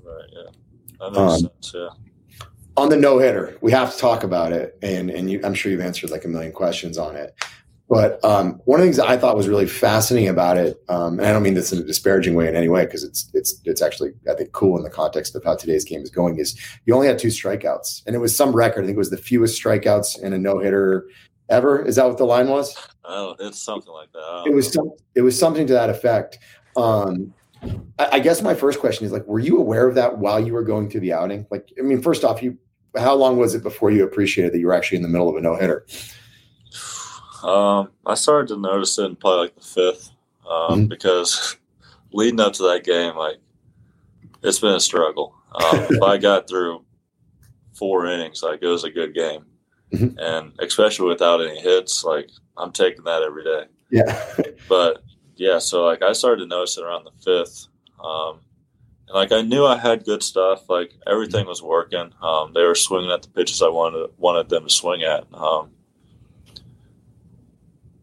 Right. 0.05 0.29
Yeah. 0.33 1.07
Um, 1.07 1.39
sense, 1.39 1.73
yeah. 1.75 1.89
On 2.77 2.89
the 2.89 2.97
no 2.97 3.19
hitter, 3.19 3.57
we 3.61 3.71
have 3.73 3.93
to 3.93 3.99
talk 3.99 4.25
about 4.25 4.53
it, 4.53 4.79
and 4.83 5.11
and 5.11 5.31
you, 5.31 5.41
I'm 5.45 5.55
sure 5.55 5.71
you've 5.71 5.81
answered 5.81 6.11
like 6.11 6.25
a 6.25 6.29
million 6.29 6.53
questions 6.53 6.99
on 6.99 7.15
it. 7.15 7.35
But 7.89 8.25
um, 8.25 8.63
one 8.65 8.81
of 8.81 8.83
the 8.83 8.87
things 8.87 8.97
that 8.97 9.09
I 9.09 9.19
thought 9.19 9.37
was 9.37 9.47
really 9.47 9.67
fascinating 9.67 10.31
about 10.31 10.57
it, 10.57 10.83
um, 10.89 11.19
and 11.19 11.29
I 11.29 11.33
don't 11.33 11.43
mean 11.43 11.55
this 11.55 11.73
in 11.73 11.79
a 11.79 11.85
disparaging 11.85 12.35
way 12.35 12.49
in 12.49 12.57
any 12.57 12.69
way, 12.69 12.87
because 12.87 13.05
it's 13.05 13.31
it's 13.35 13.61
it's 13.65 13.83
actually 13.83 14.13
I 14.29 14.35
think 14.35 14.53
cool 14.53 14.77
in 14.77 14.83
the 14.83 14.91
context 14.91 15.37
of 15.37 15.45
how 15.45 15.55
today's 15.55 15.85
game 15.85 16.01
is 16.01 16.11
going. 16.11 16.39
Is 16.39 16.59
you 16.87 16.95
only 16.95 17.07
had 17.07 17.19
two 17.19 17.29
strikeouts, 17.29 18.07
and 18.07 18.17
it 18.17 18.19
was 18.19 18.35
some 18.35 18.53
record. 18.53 18.85
I 18.85 18.87
think 18.87 18.97
it 18.97 18.99
was 18.99 19.11
the 19.11 19.19
fewest 19.19 19.63
strikeouts 19.63 20.23
in 20.23 20.33
a 20.33 20.39
no 20.39 20.59
hitter 20.59 21.07
ever. 21.51 21.85
Is 21.85 21.97
that 21.97 22.07
what 22.07 22.19
the 22.19 22.25
line 22.25 22.49
was? 22.49 22.75
Oh, 23.05 23.37
it's 23.39 23.61
something 23.61 23.93
like 23.93 24.11
that. 24.13 24.45
It 24.47 24.55
was 24.55 24.73
some, 24.73 24.91
it 25.15 25.21
was 25.21 25.39
something 25.39 25.67
to 25.67 25.75
that 25.75 25.91
effect. 25.91 26.39
Um, 26.77 27.35
I 27.99 28.19
guess 28.21 28.43
my 28.43 28.55
first 28.55 28.81
question 28.81 29.07
is 29.07 29.13
like, 29.13 29.27
were 29.27 29.39
you 29.39 29.59
aware 29.59 29.89
of 29.89 29.95
that 29.95 30.19
while 30.19 30.45
you 30.45 30.53
were 30.53 30.65
going 30.65 30.91
through 30.91 31.01
the 31.01 31.13
outing? 31.13 31.47
Like, 31.51 31.73
I 31.79 31.83
mean, 31.83 32.03
first 32.03 32.25
off, 32.25 32.43
you 32.43 32.59
how 32.97 33.15
long 33.15 33.37
was 33.39 33.55
it 33.55 33.63
before 33.63 33.91
you 33.91 34.05
appreciated 34.05 34.53
that 34.53 34.59
you 34.59 34.67
were 34.67 34.75
actually 34.75 34.97
in 34.97 35.03
the 35.03 35.09
middle 35.09 35.29
of 35.29 35.37
a 35.37 35.41
no 35.41 35.57
hitter? 35.57 35.87
Um, 37.43 37.91
I 38.07 38.15
started 38.15 38.49
to 38.49 38.61
notice 38.61 38.99
it 38.99 39.05
in 39.05 39.17
probably 39.17 39.43
like 39.43 39.55
the 39.57 39.61
fifth, 39.61 40.11
um, 40.49 40.81
mm-hmm. 40.81 40.87
because 40.87 41.57
leading 42.13 42.41
up 42.41 42.53
to 42.55 42.63
that 42.65 42.85
game, 42.85 43.17
like 43.17 43.39
it's 44.43 44.61
been 44.61 44.75
a 44.75 44.81
struggle. 44.81 45.35
Um, 45.55 45.87
if 45.91 46.03
I 46.03 46.19
got 46.19 46.49
through 46.49 46.85
four 47.75 48.07
innings, 48.07 48.43
like 48.43 48.63
it 48.63 48.67
was 48.67 48.85
a 48.85 48.91
good 48.91 49.15
game, 49.15 49.45
mm-hmm. 49.93 50.19
and 50.19 50.53
especially 50.61 51.09
without 51.09 51.41
any 51.41 51.61
hits, 51.61 52.05
like 52.05 52.31
I'm 52.57 52.73
taking 52.73 53.05
that 53.05 53.23
every 53.23 53.45
day. 53.45 53.65
Yeah, 53.91 54.25
but 54.69 55.03
yeah, 55.37 55.59
so 55.59 55.85
like 55.85 56.03
I 56.03 56.13
started 56.13 56.43
to 56.43 56.49
notice 56.49 56.79
it 56.79 56.85
around 56.85 57.05
the 57.05 57.11
fifth. 57.23 57.69
Um, 58.03 58.41
and 59.09 59.15
like 59.15 59.33
I 59.33 59.43
knew 59.43 59.65
I 59.65 59.79
had 59.79 60.05
good 60.05 60.23
stuff. 60.23 60.69
Like 60.69 60.93
everything 61.07 61.47
was 61.47 61.63
working. 61.63 62.13
Um, 62.23 62.53
they 62.53 62.63
were 62.63 62.75
swinging 62.75 63.11
at 63.11 63.23
the 63.23 63.29
pitches 63.29 63.63
I 63.63 63.69
wanted 63.69 64.11
wanted 64.17 64.49
them 64.49 64.65
to 64.65 64.71
swing 64.71 65.03
at. 65.03 65.27
Um, 65.33 65.71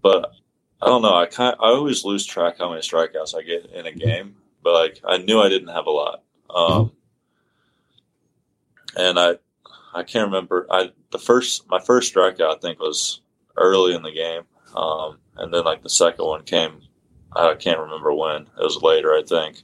but 0.02 0.34
I 0.82 0.88
don't 0.88 1.02
know. 1.02 1.16
I 1.16 1.26
kind 1.26 1.56
I 1.60 1.70
always 1.70 2.04
lose 2.04 2.26
track 2.26 2.58
how 2.58 2.70
many 2.70 2.82
strikeouts 2.82 3.36
I 3.38 3.44
get 3.44 3.68
in 3.68 3.86
a 3.86 3.92
game. 3.92 4.36
But 4.64 4.74
like 4.74 5.02
I 5.08 5.18
knew 5.18 5.40
I 5.40 5.50
didn't 5.50 5.70
have 5.70 5.88
a 5.88 5.92
lot. 5.92 6.24
Um, 6.50 6.92
and 8.96 9.20
I 9.20 9.36
I 9.94 10.04
can't 10.04 10.28
remember. 10.28 10.68
I 10.70 10.92
the 11.12 11.20
first 11.20 11.70
my 11.70 11.80
first 11.80 12.14
strikeout 12.14 12.58
I 12.58 12.60
think 12.60 12.80
was 12.80 13.22
early 13.56 13.96
in 13.96 14.04
the 14.04 14.12
game. 14.12 14.44
Um, 14.76 15.20
and 15.36 15.54
then 15.54 15.64
like 15.64 15.84
the 15.84 15.90
second 15.90 16.26
one 16.26 16.44
came 16.44 16.82
I 17.36 17.56
can't 17.56 17.80
remember 17.80 18.14
when. 18.14 18.42
It 18.42 18.64
was 18.64 18.82
later, 18.82 19.14
I 19.14 19.24
think. 19.24 19.64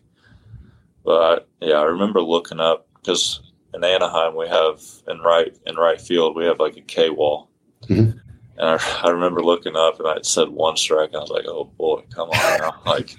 But 1.04 1.48
yeah, 1.62 1.76
I 1.76 1.84
remember 1.84 2.22
looking 2.22 2.60
up 2.60 2.88
because 2.96 3.42
in 3.74 3.84
Anaheim 3.84 4.36
we 4.36 4.48
have 4.48 4.82
in 5.08 5.20
right 5.20 5.56
in 5.66 5.76
right 5.76 6.00
field 6.02 6.36
we 6.36 6.46
have 6.46 6.60
like 6.60 6.78
a 6.78 6.82
K 6.82 7.10
wall, 7.10 7.50
mm-hmm. 7.84 8.18
and 8.18 8.20
I, 8.60 8.78
I, 9.04 9.10
remember 9.10 9.42
looking 9.42 9.76
up 9.76 10.00
and 10.00 10.08
I 10.08 10.18
said 10.22 10.50
one 10.50 10.76
strike. 10.76 11.16
I 11.16 11.20
was 11.20 11.30
like, 11.30 11.46
oh 11.48 11.66
boy, 11.78 12.04
come 12.14 12.30
on 12.30 12.60
now! 12.60 12.82
like 12.86 13.16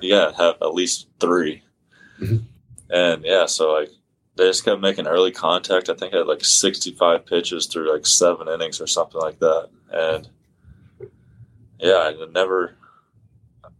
you 0.00 0.10
gotta 0.10 0.36
have 0.36 0.56
at 0.60 0.74
least 0.74 1.08
3 1.20 1.62
mm-hmm. 2.20 2.36
And 2.90 3.24
yeah, 3.24 3.46
so 3.46 3.72
like 3.72 3.90
they 4.36 4.44
just 4.44 4.64
kept 4.64 4.80
making 4.80 5.06
early 5.06 5.30
contact. 5.30 5.88
I 5.88 5.94
think 5.94 6.12
I 6.12 6.18
had 6.18 6.26
like 6.26 6.44
sixty 6.44 6.92
five 6.92 7.24
pitches 7.24 7.66
through 7.66 7.92
like 7.92 8.06
seven 8.06 8.48
innings 8.48 8.80
or 8.80 8.86
something 8.86 9.20
like 9.20 9.38
that, 9.38 9.68
and 9.92 10.28
yeah, 11.78 11.96
I 11.96 12.26
never 12.32 12.74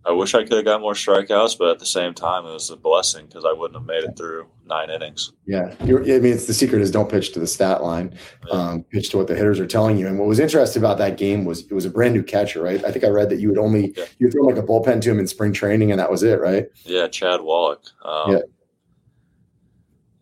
I 0.06 0.12
wish 0.12 0.34
I 0.34 0.44
could 0.44 0.52
have 0.52 0.64
got 0.64 0.80
more 0.80 0.94
strikeouts, 0.94 1.58
but 1.58 1.68
at 1.68 1.78
the 1.78 1.86
same 1.86 2.14
time, 2.14 2.46
it 2.46 2.52
was 2.52 2.70
a 2.70 2.76
blessing 2.76 3.26
because 3.26 3.44
I 3.44 3.52
wouldn't 3.52 3.78
have 3.78 3.86
made 3.86 4.02
it 4.02 4.16
through 4.16 4.46
nine 4.64 4.88
innings. 4.88 5.32
Yeah, 5.46 5.74
You're, 5.84 6.00
I 6.00 6.18
mean, 6.18 6.32
it's 6.32 6.46
the 6.46 6.54
secret 6.54 6.80
is 6.80 6.90
don't 6.90 7.10
pitch 7.10 7.32
to 7.32 7.40
the 7.40 7.46
stat 7.46 7.82
line, 7.82 8.16
yeah. 8.46 8.52
um, 8.52 8.84
pitch 8.84 9.10
to 9.10 9.18
what 9.18 9.26
the 9.26 9.36
hitters 9.36 9.60
are 9.60 9.66
telling 9.66 9.98
you. 9.98 10.06
And 10.06 10.18
what 10.18 10.26
was 10.26 10.38
interesting 10.38 10.80
about 10.80 10.96
that 10.98 11.18
game 11.18 11.44
was 11.44 11.66
it 11.66 11.72
was 11.74 11.84
a 11.84 11.90
brand 11.90 12.14
new 12.14 12.22
catcher, 12.22 12.62
right? 12.62 12.82
I 12.82 12.90
think 12.90 13.04
I 13.04 13.08
read 13.08 13.28
that 13.28 13.40
you 13.40 13.48
would 13.50 13.58
only 13.58 13.92
yeah. 13.94 14.06
you 14.18 14.30
throw 14.30 14.44
like 14.44 14.56
a 14.56 14.62
bullpen 14.62 15.02
to 15.02 15.10
him 15.10 15.18
in 15.18 15.26
spring 15.26 15.52
training, 15.52 15.90
and 15.90 16.00
that 16.00 16.10
was 16.10 16.22
it, 16.22 16.40
right? 16.40 16.66
Yeah, 16.84 17.06
Chad 17.08 17.42
Wallach. 17.42 17.82
Um, 18.02 18.32
yeah, 18.32 18.40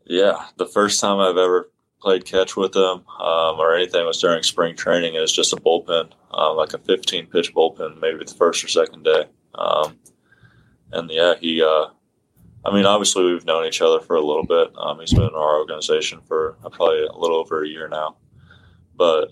yeah. 0.06 0.46
The 0.56 0.66
first 0.66 1.00
time 1.00 1.20
I've 1.20 1.36
ever 1.36 1.70
played 2.00 2.24
catch 2.24 2.56
with 2.56 2.74
him 2.74 3.04
um, 3.20 3.58
or 3.58 3.74
anything 3.74 4.04
was 4.06 4.20
during 4.20 4.42
spring 4.42 4.74
training. 4.74 5.14
It 5.14 5.20
was 5.20 5.32
just 5.32 5.52
a 5.52 5.56
bullpen, 5.56 6.10
uh, 6.32 6.52
like 6.54 6.72
a 6.72 6.78
15 6.78 7.26
pitch 7.26 7.54
bullpen, 7.54 8.00
maybe 8.00 8.24
the 8.24 8.34
first 8.34 8.64
or 8.64 8.68
second 8.68 9.04
day. 9.04 9.26
Um, 9.54 9.98
and 10.92 11.10
yeah, 11.10 11.34
he, 11.40 11.62
uh, 11.62 11.86
I 12.64 12.74
mean, 12.74 12.86
obviously 12.86 13.24
we've 13.24 13.44
known 13.44 13.66
each 13.66 13.80
other 13.82 14.00
for 14.00 14.16
a 14.16 14.24
little 14.24 14.44
bit. 14.44 14.72
Um, 14.76 15.00
he's 15.00 15.12
been 15.12 15.22
in 15.22 15.34
our 15.34 15.58
organization 15.58 16.20
for 16.26 16.56
uh, 16.64 16.68
probably 16.68 17.04
a 17.04 17.16
little 17.16 17.36
over 17.36 17.64
a 17.64 17.68
year 17.68 17.88
now, 17.88 18.16
but 18.96 19.30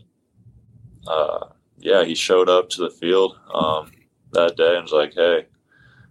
uh, 1.06 1.46
yeah, 1.78 2.04
he 2.04 2.14
showed 2.14 2.48
up 2.48 2.68
to 2.70 2.82
the 2.82 2.90
field 2.90 3.38
um, 3.52 3.90
that 4.32 4.56
day 4.56 4.74
and 4.74 4.82
was 4.82 4.92
like, 4.92 5.14
"Hey, 5.14 5.46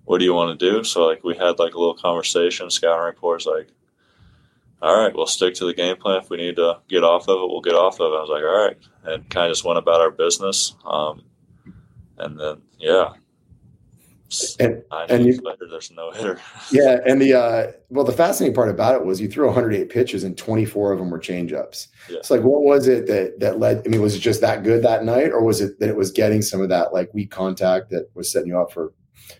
what 0.05 0.19
do 0.19 0.25
you 0.25 0.33
want 0.33 0.57
to 0.57 0.71
do?" 0.71 0.83
So 0.83 1.05
like 1.05 1.23
we 1.23 1.35
had 1.35 1.59
like 1.59 1.73
a 1.73 1.79
little 1.79 1.95
conversation, 1.95 2.69
scouting 2.69 3.03
reports, 3.05 3.45
like, 3.45 3.69
"All 4.81 4.97
right, 4.97 5.15
we'll 5.15 5.27
stick 5.27 5.53
to 5.55 5.65
the 5.65 5.73
game 5.73 5.97
plan. 5.97 6.21
If 6.21 6.29
we 6.29 6.37
need 6.37 6.57
to 6.57 6.79
get 6.87 7.03
off 7.03 7.27
of 7.27 7.41
it, 7.41 7.47
we'll 7.49 7.61
get 7.61 7.75
off 7.75 7.99
of 7.99 8.13
it." 8.13 8.15
I 8.15 8.21
was 8.21 8.29
like, 8.29 8.43
"All 8.43 8.65
right," 8.65 8.77
and 9.03 9.29
kind 9.29 9.47
of 9.47 9.51
just 9.51 9.65
went 9.65 9.79
about 9.79 10.01
our 10.01 10.11
business. 10.11 10.75
Um, 10.85 11.23
and 12.17 12.39
then 12.39 12.61
yeah, 12.77 13.13
and, 14.59 14.83
and 15.09 15.25
you, 15.25 15.39
later, 15.43 15.67
there's 15.69 15.91
no 15.91 16.11
hitter. 16.11 16.39
yeah, 16.71 16.97
and 17.05 17.21
the 17.21 17.33
uh, 17.33 17.71
well, 17.89 18.03
the 18.03 18.11
fascinating 18.11 18.55
part 18.55 18.69
about 18.69 18.95
it 18.95 19.05
was 19.05 19.21
you 19.21 19.27
threw 19.27 19.45
108 19.45 19.89
pitches 19.89 20.23
and 20.23 20.37
24 20.37 20.93
of 20.93 20.99
them 20.99 21.09
were 21.09 21.19
changeups. 21.19 21.87
Yeah. 22.09 22.17
It's 22.17 22.31
like, 22.31 22.41
what 22.41 22.63
was 22.63 22.87
it 22.87 23.05
that 23.07 23.39
that 23.39 23.59
led? 23.59 23.83
I 23.85 23.89
mean, 23.89 24.01
was 24.01 24.15
it 24.15 24.19
just 24.19 24.41
that 24.41 24.63
good 24.63 24.83
that 24.83 25.03
night, 25.03 25.31
or 25.31 25.43
was 25.43 25.61
it 25.61 25.79
that 25.79 25.89
it 25.89 25.95
was 25.95 26.11
getting 26.11 26.41
some 26.41 26.61
of 26.61 26.69
that 26.69 26.93
like 26.93 27.13
weak 27.13 27.31
contact 27.31 27.91
that 27.91 28.09
was 28.15 28.31
setting 28.31 28.49
you 28.49 28.59
up 28.59 28.71
for? 28.71 28.93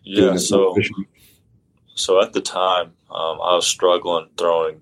Yeah. 0.04 0.36
So, 0.38 0.76
so 1.96 2.22
at 2.22 2.34
the 2.34 2.42
time, 2.42 2.94
um, 3.10 3.42
I 3.42 3.56
was 3.56 3.66
struggling 3.66 4.30
throwing 4.38 4.82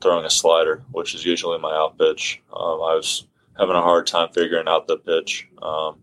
throwing 0.00 0.24
a 0.24 0.30
slider, 0.30 0.82
which 0.90 1.14
is 1.14 1.24
usually 1.24 1.58
my 1.58 1.72
out 1.72 1.98
pitch. 1.98 2.42
Um, 2.52 2.80
I 2.82 2.94
was 2.94 3.26
having 3.58 3.76
a 3.76 3.82
hard 3.82 4.06
time 4.06 4.28
figuring 4.32 4.68
out 4.68 4.86
the 4.86 4.98
pitch. 4.98 5.48
Um, 5.62 6.02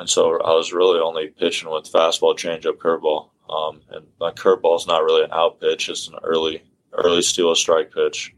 and 0.00 0.08
so 0.08 0.40
I 0.40 0.54
was 0.54 0.72
really 0.72 0.98
only 0.98 1.28
pitching 1.28 1.70
with 1.70 1.84
fastball, 1.92 2.34
changeup, 2.34 2.78
curveball. 2.78 3.28
Um, 3.50 3.82
and 3.90 4.06
my 4.18 4.30
curveball 4.30 4.78
is 4.78 4.86
not 4.86 5.04
really 5.04 5.24
an 5.24 5.32
out 5.32 5.60
pitch; 5.60 5.90
it's 5.90 6.08
an 6.08 6.14
early, 6.24 6.62
early 6.94 7.20
steal 7.20 7.52
a 7.52 7.56
strike 7.56 7.92
pitch. 7.92 8.34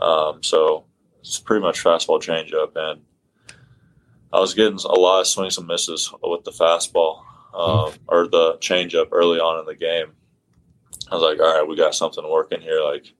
Um, 0.00 0.42
so 0.42 0.84
it's 1.20 1.38
pretty 1.38 1.62
much 1.62 1.84
fastball, 1.84 2.20
changeup, 2.20 2.72
and 2.74 3.02
I 4.32 4.40
was 4.40 4.54
getting 4.54 4.80
a 4.84 4.98
lot 4.98 5.20
of 5.20 5.28
swings 5.28 5.58
and 5.58 5.68
misses 5.68 6.12
with 6.24 6.42
the 6.42 6.50
fastball 6.50 7.22
um, 7.54 7.92
or 8.08 8.26
the 8.26 8.58
changeup 8.58 9.10
early 9.12 9.38
on 9.38 9.60
in 9.60 9.66
the 9.66 9.76
game. 9.76 10.12
I 11.08 11.14
was 11.14 11.22
like, 11.22 11.38
all 11.38 11.54
right, 11.54 11.68
we 11.68 11.76
got 11.76 11.94
something 11.94 12.28
working 12.28 12.60
here. 12.60 12.80
Like, 12.82 13.12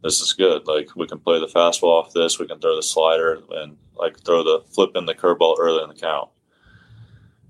this 0.00 0.20
is 0.20 0.32
good. 0.32 0.68
Like, 0.68 0.94
we 0.94 1.08
can 1.08 1.18
play 1.18 1.40
the 1.40 1.46
fastball 1.46 2.02
off 2.02 2.12
this. 2.12 2.38
We 2.38 2.46
can 2.46 2.60
throw 2.60 2.76
the 2.76 2.84
slider 2.84 3.40
and 3.50 3.78
like 3.96 4.20
throw 4.20 4.44
the 4.44 4.64
flip 4.70 4.92
in 4.94 5.06
the 5.06 5.14
curveball 5.14 5.56
early 5.58 5.82
in 5.82 5.88
the 5.88 5.94
count. 5.96 6.28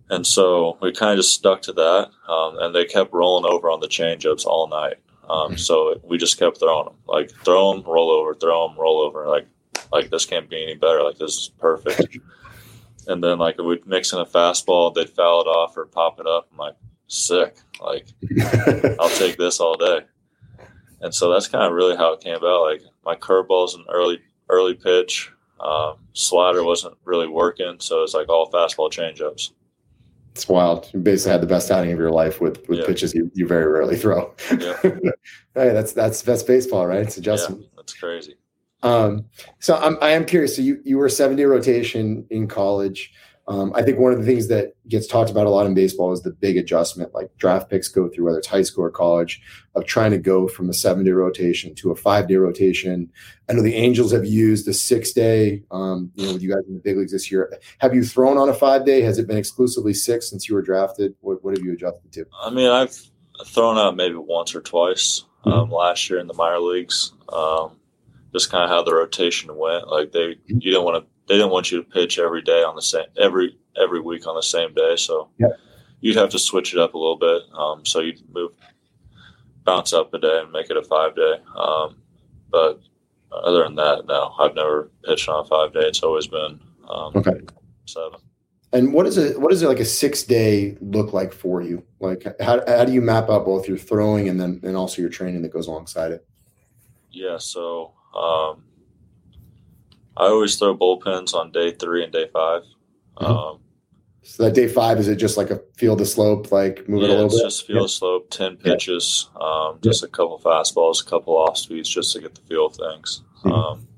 And 0.09 0.27
so 0.27 0.79
we 0.81 0.93
kind 0.93 1.13
of 1.13 1.19
just 1.19 1.35
stuck 1.35 1.63
to 1.63 1.73
that. 1.73 2.11
Um, 2.29 2.59
and 2.61 2.75
they 2.75 2.85
kept 2.85 3.13
rolling 3.13 3.51
over 3.51 3.71
on 3.71 3.81
the 3.81 3.89
changeups 3.89 4.47
all 4.47 4.69
night. 4.69 4.95
Um, 5.29 5.51
mm-hmm. 5.51 5.57
so 5.57 6.01
we 6.05 6.19
just 6.19 6.39
kept 6.39 6.61
throwing 6.61 6.87
them, 6.87 6.95
like 7.09 7.31
throw 7.45 7.73
them, 7.73 7.83
roll 7.85 8.11
over, 8.11 8.35
throw 8.35 8.69
them, 8.69 8.79
roll 8.79 9.01
over. 9.01 9.27
Like, 9.27 9.47
like 9.93 10.11
this 10.11 10.25
can't 10.25 10.49
be 10.49 10.63
any 10.63 10.75
better. 10.75 11.03
Like 11.03 11.19
this 11.19 11.33
is 11.33 11.51
perfect. 11.59 12.19
and 13.09 13.23
then 13.23 13.39
like 13.39 13.59
we'd 13.59 13.87
mix 13.87 14.13
in 14.13 14.21
a 14.21 14.27
fastball, 14.27 14.95
they'd 14.95 15.11
foul 15.11 15.41
it 15.41 15.47
off 15.47 15.77
or 15.77 15.87
pop 15.87 16.21
it 16.21 16.27
up. 16.27 16.49
I'm 16.53 16.59
like, 16.59 16.77
sick. 17.09 17.57
Like 17.81 18.07
I'll 19.01 19.09
take 19.11 19.37
this 19.37 19.59
all 19.59 19.77
day. 19.77 20.01
And 21.01 21.15
so 21.15 21.31
that's 21.33 21.49
kind 21.49 21.65
of 21.65 21.73
really 21.73 21.97
how 21.97 22.13
it 22.13 22.21
came 22.21 22.37
about. 22.37 22.63
Like 22.63 22.83
my 23.05 23.17
curveball's 23.17 23.75
an 23.75 23.85
early 23.93 24.21
early 24.49 24.75
pitch. 24.75 25.31
Um, 25.59 25.97
slider 26.13 26.63
wasn't 26.63 26.97
really 27.05 27.29
working, 27.29 27.77
so 27.81 28.03
it's 28.03 28.15
like 28.15 28.29
all 28.29 28.51
fastball 28.51 28.93
changeups. 28.93 29.51
It's 30.37 30.51
wild. 30.51 30.91
You 30.93 31.01
basically 31.01 31.33
had 31.33 31.41
the 31.41 31.47
best 31.47 31.71
outing 31.71 31.93
of 31.93 31.99
your 31.99 32.11
life 32.11 32.43
with 32.43 32.69
with 32.69 32.81
yeah. 32.81 32.85
pitches 32.85 33.15
you, 33.15 33.31
you 33.33 33.47
very 33.47 33.67
rarely 33.73 33.97
throw. 33.97 34.35
Yeah. 34.51 34.77
hey, 34.83 35.73
that's 35.73 35.93
that's 35.93 36.21
that's 36.21 36.43
baseball, 36.43 36.87
right? 36.87 37.01
It's 37.01 37.17
adjustment. 37.17 37.63
Yeah, 37.63 37.69
that's 37.75 37.95
crazy. 37.95 38.35
Um, 38.83 39.25
so 39.61 39.77
I'm 39.77 39.97
I 40.03 40.11
am 40.11 40.27
curious. 40.27 40.55
So 40.55 40.61
you 40.61 40.83
you 40.85 40.99
were 40.99 41.07
a 41.07 41.11
seven 41.11 41.39
day 41.39 41.47
rotation 41.47 42.27
in 42.29 42.49
college. 42.49 43.15
Um, 43.49 43.73
I 43.77 43.83
think 43.83 43.99
one 43.99 44.13
of 44.13 44.19
the 44.19 44.25
things 44.25 44.49
that 44.49 44.75
gets 44.89 45.07
talked 45.07 45.31
about 45.31 45.47
a 45.47 45.51
lot 45.51 45.67
in 45.67 45.75
baseball 45.75 46.13
is 46.13 46.23
the 46.23 46.33
big 46.33 46.57
adjustment, 46.57 47.15
like 47.15 47.31
draft 47.39 47.71
picks 47.71 47.87
go 47.87 48.09
through, 48.09 48.25
whether 48.25 48.39
it's 48.39 48.47
high 48.49 48.63
school 48.63 48.85
or 48.85 48.91
college, 48.91 49.41
of 49.77 49.85
trying 49.85 50.11
to 50.11 50.19
go 50.19 50.49
from 50.49 50.69
a 50.69 50.75
seven 50.75 51.05
day 51.05 51.13
rotation 51.13 51.75
to 51.77 51.93
a 51.93 51.97
five 51.97 52.27
day 52.27 52.37
rotation. 52.37 53.09
I 53.49 53.53
know 53.53 53.63
the 53.63 53.75
Angels 53.75 54.11
have 54.13 54.27
used 54.27 54.67
a 54.67 54.75
six 54.75 55.13
day, 55.13 55.63
um, 55.71 56.11
you 56.17 56.27
know, 56.27 56.33
with 56.33 56.43
you 56.43 56.51
guys 56.51 56.65
in 56.67 56.75
the 56.75 56.81
big 56.81 56.97
leagues 56.97 57.13
this 57.13 57.31
year. 57.31 57.57
Have 57.79 57.95
you 57.95 58.03
thrown 58.03 58.37
on 58.37 58.49
a 58.49 58.55
five 58.55 58.85
day? 58.85 59.01
Has 59.03 59.19
it 59.19 59.29
been 59.29 59.37
exclusively 59.37 59.95
six 59.95 60.29
since 60.29 60.49
you 60.49 60.57
were 60.57 60.63
drafted? 60.63 61.15
What, 61.21 61.45
what 61.45 61.57
have 61.57 61.65
you 61.65 61.73
adjusted 61.73 62.13
to? 62.13 62.27
I 62.43 62.51
mean, 62.51 62.69
I've 62.69 62.99
thrown 63.47 63.79
out 63.79 63.95
maybe 63.95 64.17
once 64.17 64.57
or 64.57 64.61
twice 64.61 65.25
mm-hmm. 65.45 65.53
um, 65.53 65.71
last 65.71 66.11
year 66.11 66.19
in 66.19 66.27
the 66.27 66.35
minor 66.35 66.59
leagues. 66.59 67.13
Um, 67.29 67.77
just 68.33 68.51
kind 68.51 68.65
of 68.65 68.71
how 68.71 68.83
the 68.83 68.95
rotation 68.95 69.57
went. 69.57 69.89
Like 69.89 70.11
they, 70.11 70.35
mm-hmm. 70.35 70.59
you 70.61 70.73
don't 70.73 70.85
want 70.85 71.05
to 71.05 71.11
they 71.29 71.35
didn't 71.35 71.51
want 71.51 71.71
you 71.71 71.83
to 71.83 71.89
pitch 71.89 72.19
every 72.19 72.43
day 72.43 72.63
on 72.63 72.77
the 72.77 72.83
same 72.83 73.07
every 73.19 73.59
every 73.81 74.01
week 74.01 74.27
on 74.27 74.35
the 74.35 74.43
same 74.43 74.73
day. 74.75 74.97
So 74.97 75.29
yep. 75.39 75.59
you'd 76.01 76.17
have 76.17 76.31
to 76.31 76.39
switch 76.39 76.73
it 76.73 76.81
up 76.81 76.95
a 76.95 76.99
little 76.99 77.19
bit. 77.19 77.43
Um, 77.55 77.85
so 77.85 78.01
you'd 78.01 78.23
move 78.33 78.53
bounce 79.65 79.93
up 79.93 80.15
a 80.15 80.19
day 80.19 80.41
and 80.43 80.53
make 80.53 80.71
it 80.71 80.77
a 80.77 80.83
five 80.83 81.17
day. 81.17 81.35
Um, 81.57 81.97
but 82.51 82.81
other 83.33 83.65
than 83.65 83.75
that, 83.75 84.05
no, 84.07 84.35
I've 84.39 84.55
never 84.55 84.91
pitched 85.05 85.29
on 85.29 85.45
a 85.45 85.49
five 85.49 85.73
day. 85.73 85.81
It's 85.81 86.03
always 86.03 86.27
been 86.27 86.61
um, 86.89 87.13
okay 87.17 87.41
seven. 87.87 88.21
And 88.73 88.93
what 88.93 89.07
is 89.07 89.17
it? 89.17 89.41
What 89.41 89.51
does 89.51 89.63
it 89.63 89.69
like 89.69 89.81
a 89.81 89.85
six 89.85 90.23
day 90.23 90.77
look 90.81 91.13
like 91.13 91.33
for 91.33 91.63
you? 91.63 91.83
Like 92.01 92.25
how, 92.41 92.63
how 92.67 92.85
do 92.85 92.93
you 92.93 93.01
map 93.01 93.31
out 93.31 93.45
both 93.45 93.69
your 93.69 93.79
throwing 93.79 94.29
and 94.29 94.41
then 94.41 94.61
and 94.63 94.77
also 94.77 95.01
your 95.01 95.11
training 95.11 95.43
that 95.43 95.53
goes 95.53 95.67
alongside 95.67 96.13
it? 96.13 96.27
Yeah, 97.11 97.39
so 97.39 97.93
um, 98.15 98.65
I 100.17 100.25
always 100.27 100.57
throw 100.57 100.77
bullpens 100.77 101.35
on 101.35 101.53
day 101.53 101.73
three 101.73 102.03
and 102.03 102.13
day 102.13 102.29
5 102.33 102.63
mm-hmm. 102.63 103.25
um, 103.25 103.61
so 104.27 104.43
that 104.43 104.55
day 104.55 104.67
five 104.67 104.99
is 104.99 105.07
it 105.07 105.17
just 105.17 105.37
like 105.37 105.51
a 105.51 105.63
field 105.77 106.01
of 106.01 106.09
slope, 106.09 106.51
like 106.51 106.89
move 106.89 107.03
yeah, 107.03 107.09
it 107.09 107.11
a 107.11 107.13
little 107.13 107.27
it's 107.27 107.37
bit? 107.37 107.45
just 107.45 107.67
field 107.67 107.83
yeah. 107.83 107.87
slope, 107.87 108.29
ten 108.29 108.57
pitches, 108.57 109.31
yeah. 109.39 109.47
um, 109.47 109.79
just 109.85 110.03
a 110.03 110.09
couple 110.09 110.41
fastballs, 110.41 111.01
a 111.01 111.09
couple 111.09 111.37
off 111.37 111.57
speeds, 111.57 111.89
just 111.89 112.13
to 112.13 112.21
get 112.21 112.35
the 112.35 112.41
feel 112.41 112.67
of 112.67 112.75
things. 112.75 113.23
Mm-hmm. 113.45 113.53
Um, 113.53 113.89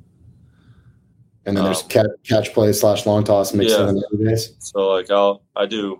and 1.46 1.56
then 1.56 1.64
there's 1.64 1.82
um, 1.82 1.88
catch, 1.88 2.10
catch 2.28 2.52
play 2.52 2.74
slash 2.74 3.06
long 3.06 3.24
toss 3.24 3.54
mixed 3.54 3.78
yeah. 3.78 3.88
in 3.88 3.94
the 3.94 4.22
days. 4.22 4.54
So 4.58 4.90
like 4.90 5.10
I'll 5.10 5.42
I 5.56 5.64
do 5.64 5.98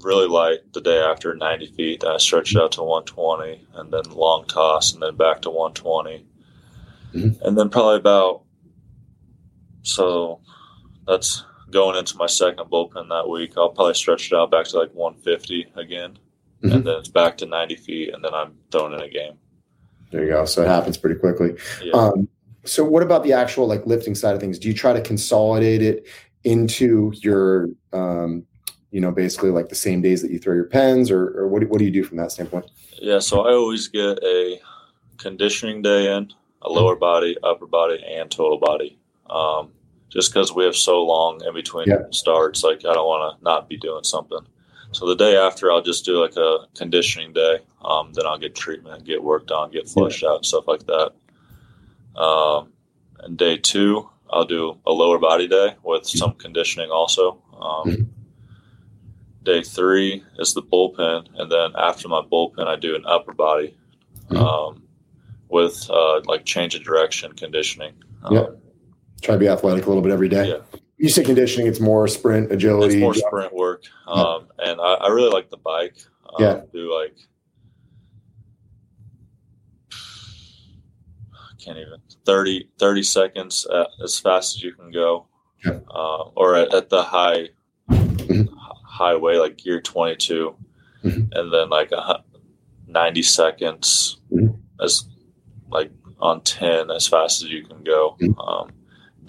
really 0.00 0.28
light 0.28 0.58
the 0.74 0.82
day 0.82 0.98
after 0.98 1.34
90 1.34 1.72
feet. 1.72 2.00
Then 2.00 2.10
I 2.10 2.18
stretch 2.18 2.54
it 2.54 2.60
out 2.60 2.72
to 2.72 2.82
120, 2.82 3.66
and 3.76 3.90
then 3.90 4.02
long 4.10 4.44
toss, 4.48 4.92
and 4.92 5.02
then 5.02 5.16
back 5.16 5.40
to 5.42 5.50
120, 5.50 6.26
mm-hmm. 7.14 7.42
and 7.46 7.56
then 7.56 7.70
probably 7.70 7.96
about 7.96 8.42
so 9.82 10.40
that's 11.06 11.44
going 11.70 11.96
into 11.96 12.16
my 12.16 12.26
second 12.26 12.70
bullpen 12.70 13.08
that 13.08 13.28
week. 13.28 13.52
I'll 13.56 13.70
probably 13.70 13.94
stretch 13.94 14.32
it 14.32 14.36
out 14.36 14.50
back 14.50 14.66
to 14.66 14.78
like 14.78 14.92
150 14.92 15.72
again, 15.76 16.18
mm-hmm. 16.62 16.72
and 16.72 16.84
then 16.84 16.98
it's 16.98 17.08
back 17.08 17.38
to 17.38 17.46
90 17.46 17.76
feet, 17.76 18.14
and 18.14 18.24
then 18.24 18.34
I'm 18.34 18.54
thrown 18.70 18.94
in 18.94 19.00
a 19.00 19.08
game. 19.08 19.34
There 20.10 20.24
you 20.24 20.30
go. 20.30 20.44
So 20.44 20.62
it 20.62 20.68
happens 20.68 20.96
pretty 20.96 21.18
quickly. 21.18 21.56
Yeah. 21.82 21.92
Um, 21.92 22.28
so 22.64 22.84
what 22.84 23.02
about 23.02 23.22
the 23.22 23.32
actual 23.32 23.66
like 23.66 23.86
lifting 23.86 24.14
side 24.14 24.34
of 24.34 24.40
things? 24.40 24.58
Do 24.58 24.68
you 24.68 24.74
try 24.74 24.92
to 24.92 25.00
consolidate 25.00 25.82
it 25.82 26.06
into 26.44 27.12
your, 27.16 27.68
um, 27.92 28.44
you 28.90 29.00
know, 29.00 29.12
basically 29.12 29.50
like 29.50 29.68
the 29.68 29.74
same 29.74 30.02
days 30.02 30.20
that 30.22 30.30
you 30.30 30.38
throw 30.38 30.54
your 30.54 30.64
pens, 30.64 31.10
or, 31.10 31.28
or 31.38 31.48
what, 31.48 31.60
do, 31.60 31.68
what 31.68 31.78
do 31.78 31.84
you 31.84 31.90
do 31.90 32.02
from 32.02 32.16
that 32.18 32.32
standpoint? 32.32 32.66
Yeah, 33.00 33.20
so 33.20 33.42
I 33.42 33.52
always 33.52 33.88
get 33.88 34.18
a 34.22 34.60
conditioning 35.16 35.82
day 35.82 36.14
in, 36.14 36.32
a 36.62 36.68
lower 36.68 36.96
body, 36.96 37.36
upper 37.42 37.66
body, 37.66 38.02
and 38.06 38.30
total 38.30 38.58
body. 38.58 38.98
Um, 39.30 39.70
just 40.10 40.32
because 40.32 40.52
we 40.52 40.64
have 40.64 40.76
so 40.76 41.02
long 41.04 41.40
in 41.46 41.54
between 41.54 41.88
yeah. 41.88 42.02
starts, 42.10 42.64
like 42.64 42.80
I 42.80 42.92
don't 42.92 43.06
want 43.06 43.38
to 43.38 43.44
not 43.44 43.68
be 43.68 43.76
doing 43.76 44.04
something. 44.04 44.40
So 44.92 45.06
the 45.06 45.14
day 45.14 45.36
after, 45.36 45.70
I'll 45.70 45.82
just 45.82 46.04
do 46.04 46.20
like 46.20 46.36
a 46.36 46.66
conditioning 46.76 47.32
day. 47.32 47.60
Um, 47.82 48.12
then 48.12 48.26
I'll 48.26 48.38
get 48.38 48.56
treatment, 48.56 49.04
get 49.04 49.22
worked 49.22 49.52
on, 49.52 49.70
get 49.70 49.88
flushed 49.88 50.22
yeah. 50.22 50.30
out, 50.30 50.44
stuff 50.44 50.66
like 50.66 50.84
that. 50.86 51.12
Um, 52.20 52.72
and 53.20 53.38
day 53.38 53.56
two, 53.56 54.10
I'll 54.28 54.44
do 54.44 54.78
a 54.84 54.92
lower 54.92 55.18
body 55.18 55.46
day 55.46 55.76
with 55.84 56.02
mm-hmm. 56.02 56.18
some 56.18 56.34
conditioning 56.34 56.90
also. 56.90 57.40
Um, 57.54 57.90
mm-hmm. 57.90 58.02
Day 59.44 59.62
three 59.62 60.24
is 60.38 60.54
the 60.54 60.62
bullpen, 60.62 61.28
and 61.38 61.50
then 61.50 61.72
after 61.78 62.08
my 62.08 62.20
bullpen, 62.20 62.66
I 62.66 62.76
do 62.76 62.94
an 62.96 63.04
upper 63.06 63.32
body 63.32 63.76
mm-hmm. 64.28 64.36
um, 64.36 64.82
with 65.48 65.88
uh, 65.88 66.20
like 66.24 66.44
change 66.44 66.74
of 66.74 66.82
direction 66.82 67.32
conditioning. 67.32 67.94
yeah 68.28 68.40
um, 68.40 68.59
try 69.20 69.34
to 69.34 69.38
be 69.38 69.48
athletic 69.48 69.86
a 69.86 69.88
little 69.88 70.02
bit 70.02 70.12
every 70.12 70.28
day. 70.28 70.48
Yeah. 70.48 70.78
You 70.98 71.08
say 71.08 71.24
conditioning, 71.24 71.66
it's 71.66 71.80
more 71.80 72.06
sprint, 72.08 72.52
agility. 72.52 72.96
It's 72.96 73.00
more 73.00 73.14
sprint 73.14 73.54
work. 73.54 73.84
Um, 74.06 74.48
yeah. 74.58 74.70
And 74.70 74.80
I, 74.80 74.94
I, 74.94 75.08
really 75.08 75.30
like 75.30 75.48
the 75.48 75.56
bike. 75.56 75.96
Um, 76.26 76.44
yeah. 76.44 76.60
Do 76.72 76.94
like, 76.94 77.16
I 81.32 81.56
can't 81.58 81.78
even, 81.78 82.00
30, 82.26 82.68
30 82.78 83.02
seconds 83.02 83.66
as 84.04 84.18
fast 84.18 84.56
as 84.56 84.62
you 84.62 84.74
can 84.74 84.90
go. 84.90 85.26
Yeah. 85.64 85.80
Uh, 85.90 86.24
or 86.36 86.54
at, 86.56 86.74
at, 86.74 86.90
the 86.90 87.02
high 87.02 87.48
mm-hmm. 87.90 88.54
highway, 88.84 89.36
like 89.36 89.56
gear 89.56 89.80
22. 89.80 90.54
Mm-hmm. 91.04 91.32
And 91.32 91.52
then 91.52 91.70
like 91.70 91.92
a, 91.92 92.22
90 92.90 93.22
seconds 93.22 94.18
mm-hmm. 94.32 94.54
as 94.82 95.04
like 95.70 95.90
on 96.18 96.42
10 96.42 96.90
as 96.90 97.06
fast 97.06 97.42
as 97.42 97.48
you 97.48 97.64
can 97.64 97.82
go. 97.84 98.16
Mm-hmm. 98.20 98.38
Um, 98.38 98.70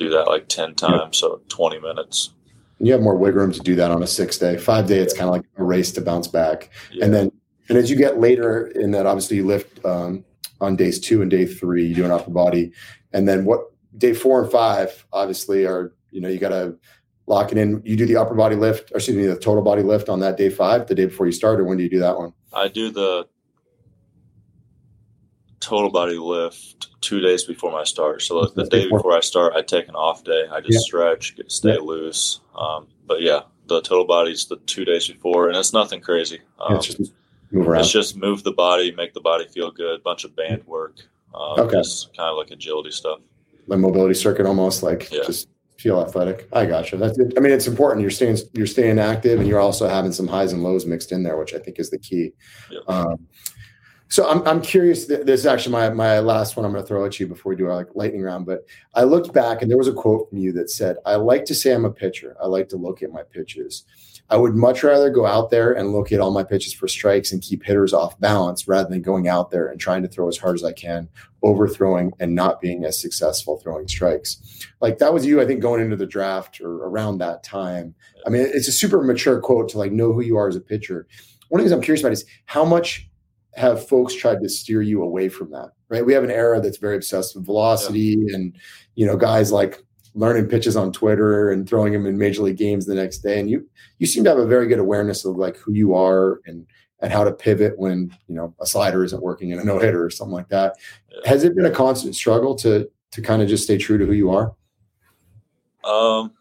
do 0.01 0.09
that 0.09 0.27
like 0.27 0.47
10 0.47 0.75
times, 0.75 1.17
so 1.17 1.41
20 1.49 1.79
minutes. 1.79 2.31
You 2.79 2.91
have 2.93 3.01
more 3.01 3.15
wiggle 3.15 3.41
room 3.41 3.51
to 3.51 3.59
do 3.59 3.75
that 3.75 3.91
on 3.91 4.01
a 4.01 4.07
six 4.07 4.37
day. 4.37 4.57
Five 4.57 4.87
day, 4.87 4.99
it's 4.99 5.13
kind 5.13 5.29
of 5.29 5.35
like 5.35 5.45
a 5.57 5.63
race 5.63 5.91
to 5.93 6.01
bounce 6.01 6.27
back. 6.27 6.69
Yeah. 6.91 7.05
And 7.05 7.13
then, 7.13 7.31
and 7.69 7.77
as 7.77 7.89
you 7.89 7.95
get 7.95 8.19
later 8.19 8.67
in 8.67 8.91
that, 8.91 9.05
obviously 9.05 9.37
you 9.37 9.45
lift 9.45 9.83
um, 9.85 10.25
on 10.59 10.75
days 10.75 10.99
two 10.99 11.21
and 11.21 11.29
day 11.29 11.45
three, 11.45 11.85
you 11.85 11.95
do 11.95 12.05
an 12.05 12.11
upper 12.11 12.31
body. 12.31 12.71
And 13.13 13.27
then 13.27 13.45
what 13.45 13.71
day 13.97 14.13
four 14.13 14.41
and 14.41 14.51
five, 14.51 15.05
obviously, 15.13 15.65
are, 15.65 15.93
you 16.09 16.21
know, 16.21 16.27
you 16.27 16.39
got 16.39 16.49
to 16.49 16.75
lock 17.27 17.51
it 17.51 17.57
in. 17.57 17.81
You 17.85 17.95
do 17.95 18.05
the 18.05 18.17
upper 18.17 18.33
body 18.33 18.55
lift, 18.55 18.91
or 18.91 18.97
excuse 18.97 19.15
me, 19.15 19.27
the 19.27 19.37
total 19.37 19.63
body 19.63 19.83
lift 19.83 20.09
on 20.09 20.19
that 20.21 20.37
day 20.37 20.49
five, 20.49 20.87
the 20.87 20.95
day 20.95 21.05
before 21.05 21.27
you 21.27 21.31
start, 21.31 21.59
or 21.59 21.65
when 21.65 21.77
do 21.77 21.83
you 21.83 21.89
do 21.89 21.99
that 21.99 22.17
one? 22.17 22.33
I 22.51 22.67
do 22.67 22.89
the 22.89 23.27
total 25.61 25.89
body 25.89 26.17
lift 26.17 26.89
two 27.01 27.21
days 27.21 27.45
before 27.45 27.71
my 27.71 27.83
start. 27.83 28.21
So 28.21 28.45
the 28.45 28.65
day 28.65 28.89
before 28.89 29.15
I 29.15 29.21
start, 29.21 29.53
I 29.55 29.61
take 29.61 29.87
an 29.87 29.95
off 29.95 30.23
day. 30.23 30.45
I 30.51 30.59
just 30.59 30.73
yeah. 30.73 30.79
stretch, 30.79 31.35
get, 31.37 31.51
stay 31.51 31.75
yeah. 31.75 31.79
loose. 31.79 32.41
Um, 32.55 32.87
but 33.07 33.21
yeah, 33.21 33.41
the 33.67 33.81
total 33.81 34.05
body's 34.05 34.47
the 34.47 34.57
two 34.57 34.83
days 34.83 35.07
before, 35.07 35.47
and 35.47 35.55
it's 35.55 35.71
nothing 35.71 36.01
crazy. 36.01 36.41
Um, 36.59 36.75
it's 36.75 36.87
just 36.87 37.13
move 37.51 37.67
around. 37.67 37.81
It's 37.81 37.91
just 37.91 38.17
move 38.17 38.43
the 38.43 38.51
body, 38.51 38.91
make 38.91 39.13
the 39.13 39.21
body 39.21 39.47
feel 39.47 39.71
good. 39.71 40.03
Bunch 40.03 40.25
of 40.25 40.35
band 40.35 40.65
work. 40.65 40.97
Um, 41.33 41.59
okay. 41.59 41.77
Just 41.77 42.15
kind 42.17 42.29
of 42.29 42.37
like 42.37 42.51
agility 42.51 42.91
stuff. 42.91 43.19
Like 43.67 43.79
mobility 43.79 44.15
circuit, 44.15 44.45
almost 44.45 44.83
like 44.83 45.09
just 45.09 45.47
feel 45.77 46.01
athletic. 46.01 46.47
I 46.51 46.65
gotcha. 46.65 46.97
That's. 46.97 47.17
I 47.37 47.39
mean, 47.39 47.51
it's 47.51 47.67
important. 47.67 48.01
You're 48.01 48.11
staying. 48.11 48.37
You're 48.53 48.67
staying 48.67 48.99
active, 48.99 49.39
and 49.39 49.47
you're 49.47 49.59
also 49.59 49.87
having 49.87 50.11
some 50.11 50.27
highs 50.27 50.51
and 50.51 50.63
lows 50.63 50.85
mixed 50.85 51.11
in 51.11 51.23
there, 51.23 51.37
which 51.37 51.53
I 51.53 51.59
think 51.59 51.79
is 51.79 51.89
the 51.89 51.99
key. 51.99 52.33
Yep. 52.69 52.81
Um, 52.87 53.27
so 54.11 54.29
I'm, 54.29 54.45
I'm 54.45 54.61
curious. 54.61 55.05
This 55.05 55.39
is 55.39 55.45
actually 55.45 55.71
my, 55.71 55.89
my 55.89 56.19
last 56.19 56.57
one 56.57 56.65
I'm 56.65 56.73
going 56.73 56.83
to 56.83 56.87
throw 56.87 57.05
at 57.05 57.17
you 57.17 57.27
before 57.27 57.51
we 57.51 57.55
do 57.55 57.67
our 57.67 57.75
like 57.77 57.87
lightning 57.95 58.21
round. 58.21 58.45
But 58.45 58.65
I 58.93 59.03
looked 59.03 59.31
back 59.31 59.61
and 59.61 59.71
there 59.71 59.77
was 59.77 59.87
a 59.87 59.93
quote 59.93 60.29
from 60.29 60.37
you 60.37 60.51
that 60.51 60.69
said, 60.69 60.97
I 61.05 61.15
like 61.15 61.45
to 61.45 61.55
say 61.55 61.73
I'm 61.73 61.85
a 61.85 61.91
pitcher. 61.91 62.35
I 62.43 62.47
like 62.47 62.67
to 62.69 62.75
look 62.75 63.01
at 63.01 63.13
my 63.13 63.23
pitches. 63.23 63.85
I 64.29 64.35
would 64.35 64.53
much 64.53 64.83
rather 64.83 65.09
go 65.09 65.25
out 65.25 65.49
there 65.49 65.71
and 65.71 65.93
look 65.93 66.11
at 66.11 66.19
all 66.19 66.31
my 66.31 66.43
pitches 66.43 66.73
for 66.73 66.89
strikes 66.89 67.31
and 67.31 67.41
keep 67.41 67.63
hitters 67.63 67.93
off 67.93 68.19
balance 68.19 68.67
rather 68.67 68.89
than 68.89 69.01
going 69.01 69.29
out 69.29 69.49
there 69.49 69.67
and 69.67 69.79
trying 69.79 70.03
to 70.03 70.09
throw 70.09 70.27
as 70.27 70.37
hard 70.37 70.55
as 70.55 70.63
I 70.65 70.73
can, 70.73 71.07
overthrowing 71.41 72.11
and 72.19 72.35
not 72.35 72.59
being 72.59 72.83
as 72.83 72.99
successful 72.99 73.59
throwing 73.59 73.87
strikes. 73.87 74.67
Like 74.81 74.97
that 74.97 75.13
was 75.13 75.25
you, 75.25 75.39
I 75.39 75.45
think, 75.45 75.61
going 75.61 75.81
into 75.81 75.95
the 75.95 76.05
draft 76.05 76.59
or 76.59 76.83
around 76.83 77.19
that 77.19 77.43
time. 77.43 77.95
I 78.25 78.29
mean, 78.29 78.41
it's 78.41 78.67
a 78.67 78.73
super 78.73 79.01
mature 79.01 79.39
quote 79.39 79.69
to 79.69 79.77
like 79.77 79.93
know 79.93 80.11
who 80.11 80.21
you 80.21 80.35
are 80.35 80.49
as 80.49 80.57
a 80.57 80.61
pitcher. 80.61 81.07
One 81.47 81.59
of 81.59 81.63
the 81.63 81.69
things 81.69 81.77
I'm 81.77 81.83
curious 81.83 82.01
about 82.01 82.13
is 82.13 82.25
how 82.45 82.65
much 82.65 83.09
have 83.55 83.87
folks 83.87 84.13
tried 84.13 84.41
to 84.41 84.49
steer 84.49 84.81
you 84.81 85.03
away 85.03 85.29
from 85.29 85.51
that 85.51 85.69
right 85.89 86.05
we 86.05 86.13
have 86.13 86.23
an 86.23 86.31
era 86.31 86.61
that's 86.61 86.77
very 86.77 86.95
obsessed 86.95 87.35
with 87.35 87.45
velocity 87.45 88.17
yeah. 88.19 88.35
and 88.35 88.55
you 88.95 89.05
know 89.05 89.17
guys 89.17 89.51
like 89.51 89.83
learning 90.13 90.47
pitches 90.47 90.75
on 90.75 90.91
twitter 90.91 91.51
and 91.51 91.67
throwing 91.67 91.93
them 91.93 92.05
in 92.05 92.17
major 92.17 92.43
league 92.43 92.57
games 92.57 92.85
the 92.85 92.95
next 92.95 93.19
day 93.19 93.39
and 93.39 93.49
you 93.49 93.67
you 93.99 94.07
seem 94.07 94.23
to 94.23 94.29
have 94.29 94.39
a 94.39 94.45
very 94.45 94.67
good 94.67 94.79
awareness 94.79 95.25
of 95.25 95.35
like 95.35 95.57
who 95.57 95.73
you 95.73 95.93
are 95.93 96.39
and 96.45 96.65
and 97.01 97.11
how 97.11 97.23
to 97.23 97.31
pivot 97.31 97.77
when 97.77 98.15
you 98.27 98.35
know 98.35 98.53
a 98.61 98.65
slider 98.65 99.03
isn't 99.03 99.21
working 99.21 99.49
in 99.49 99.59
a 99.59 99.63
no 99.63 99.79
hitter 99.79 100.03
or 100.03 100.09
something 100.09 100.33
like 100.33 100.49
that. 100.49 100.75
Has 101.25 101.43
it 101.43 101.55
been 101.55 101.65
a 101.65 101.71
constant 101.71 102.15
struggle 102.15 102.55
to 102.55 102.89
to 103.11 103.21
kind 103.21 103.41
of 103.41 103.49
just 103.49 103.63
stay 103.63 103.77
true 103.77 103.97
to 103.97 104.05
who 104.05 104.13
you 104.13 104.29
are? 104.29 104.55
Um, 105.83 106.31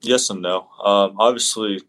yes 0.00 0.30
and 0.30 0.42
no. 0.42 0.68
Um, 0.84 1.14
obviously, 1.18 1.80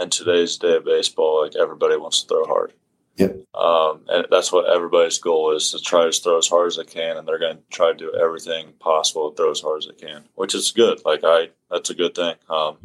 in 0.00 0.10
today's 0.10 0.56
day 0.56 0.76
of 0.76 0.84
baseball, 0.84 1.42
like 1.42 1.56
everybody 1.56 1.96
wants 1.96 2.22
to 2.22 2.28
throw 2.28 2.44
hard. 2.44 2.72
Yep. 3.20 3.54
Um, 3.54 4.00
and 4.08 4.26
that's 4.30 4.50
what 4.50 4.74
everybody's 4.74 5.18
goal 5.18 5.54
is 5.54 5.72
to 5.72 5.78
try 5.78 6.06
to 6.06 6.12
throw 6.12 6.38
as 6.38 6.48
hard 6.48 6.68
as 6.68 6.76
they 6.76 6.84
can, 6.84 7.18
and 7.18 7.28
they're 7.28 7.38
going 7.38 7.58
to 7.58 7.62
try 7.70 7.92
to 7.92 7.98
do 7.98 8.14
everything 8.14 8.72
possible 8.78 9.30
to 9.30 9.36
throw 9.36 9.50
as 9.50 9.60
hard 9.60 9.82
as 9.82 9.88
they 9.88 10.06
can, 10.06 10.24
which 10.36 10.54
is 10.54 10.70
good. 10.70 11.02
Like 11.04 11.20
I, 11.22 11.50
that's 11.70 11.90
a 11.90 11.94
good 11.94 12.14
thing. 12.14 12.36
Um, 12.48 12.78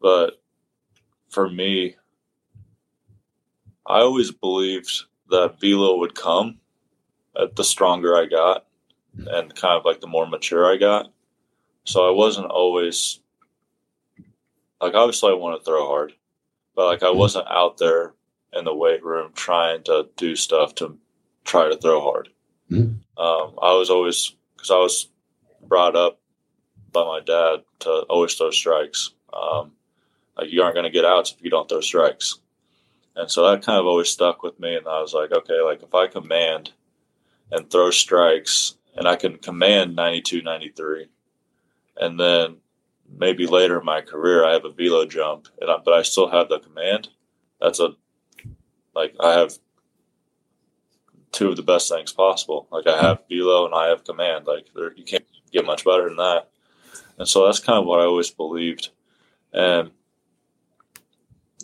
but 0.00 0.42
for 1.28 1.48
me, 1.48 1.94
I 3.86 4.00
always 4.00 4.32
believed 4.32 5.04
that 5.30 5.60
velo 5.60 5.96
would 5.98 6.16
come 6.16 6.58
at 7.40 7.54
the 7.54 7.62
stronger 7.62 8.16
I 8.16 8.26
got, 8.26 8.66
and 9.16 9.54
kind 9.54 9.78
of 9.78 9.84
like 9.84 10.00
the 10.00 10.08
more 10.08 10.26
mature 10.26 10.66
I 10.66 10.76
got. 10.76 11.12
So 11.84 12.04
I 12.04 12.10
wasn't 12.10 12.50
always 12.50 13.20
like 14.80 14.94
obviously 14.94 15.30
I 15.30 15.34
want 15.34 15.60
to 15.60 15.64
throw 15.64 15.86
hard, 15.86 16.14
but 16.74 16.86
like 16.86 17.04
I 17.04 17.10
wasn't 17.10 17.46
out 17.46 17.78
there 17.78 18.12
in 18.52 18.64
the 18.64 18.74
weight 18.74 19.04
room 19.04 19.32
trying 19.34 19.82
to 19.84 20.08
do 20.16 20.36
stuff 20.36 20.74
to 20.76 20.98
try 21.44 21.68
to 21.68 21.76
throw 21.76 22.00
hard. 22.00 22.28
Mm-hmm. 22.70 23.22
Um, 23.22 23.54
I 23.62 23.74
was 23.74 23.90
always 23.90 24.34
because 24.56 24.70
I 24.70 24.78
was 24.78 25.08
brought 25.62 25.96
up 25.96 26.20
by 26.92 27.04
my 27.04 27.20
dad 27.20 27.62
to 27.80 27.90
always 28.08 28.34
throw 28.34 28.50
strikes. 28.50 29.10
Um, 29.32 29.72
like 30.36 30.50
you 30.50 30.62
aren't 30.62 30.74
going 30.74 30.84
to 30.84 30.90
get 30.90 31.04
outs 31.04 31.32
if 31.32 31.42
you 31.42 31.50
don't 31.50 31.68
throw 31.68 31.80
strikes, 31.80 32.38
and 33.14 33.30
so 33.30 33.48
that 33.48 33.64
kind 33.64 33.78
of 33.78 33.86
always 33.86 34.08
stuck 34.08 34.42
with 34.42 34.58
me. 34.58 34.76
And 34.76 34.86
I 34.86 35.00
was 35.00 35.14
like, 35.14 35.32
okay, 35.32 35.60
like 35.60 35.82
if 35.82 35.94
I 35.94 36.06
command 36.06 36.72
and 37.50 37.70
throw 37.70 37.90
strikes, 37.90 38.74
and 38.96 39.06
I 39.06 39.16
can 39.16 39.38
command 39.38 39.94
92, 39.94 40.42
93, 40.42 41.06
and 41.96 42.18
then 42.18 42.56
maybe 43.08 43.46
later 43.46 43.78
in 43.78 43.84
my 43.84 44.00
career 44.00 44.44
I 44.44 44.52
have 44.52 44.64
a 44.64 44.72
velo 44.72 45.06
jump, 45.06 45.48
and 45.60 45.70
I, 45.70 45.76
but 45.84 45.94
I 45.94 46.02
still 46.02 46.28
have 46.28 46.48
the 46.48 46.58
command. 46.58 47.08
That's 47.60 47.80
a 47.80 47.90
like 48.96 49.14
I 49.20 49.38
have 49.38 49.52
two 51.30 51.48
of 51.48 51.56
the 51.56 51.62
best 51.62 51.88
things 51.88 52.12
possible. 52.12 52.66
Like 52.70 52.86
I 52.86 53.00
have 53.00 53.20
velo 53.28 53.66
and 53.66 53.74
I 53.74 53.88
have 53.88 54.04
command. 54.04 54.46
Like 54.46 54.68
there, 54.74 54.92
you 54.96 55.04
can't 55.04 55.26
get 55.52 55.66
much 55.66 55.84
better 55.84 56.08
than 56.08 56.16
that. 56.16 56.48
And 57.18 57.28
so 57.28 57.44
that's 57.44 57.60
kind 57.60 57.78
of 57.78 57.86
what 57.86 58.00
I 58.00 58.04
always 58.04 58.30
believed. 58.30 58.88
And 59.52 59.90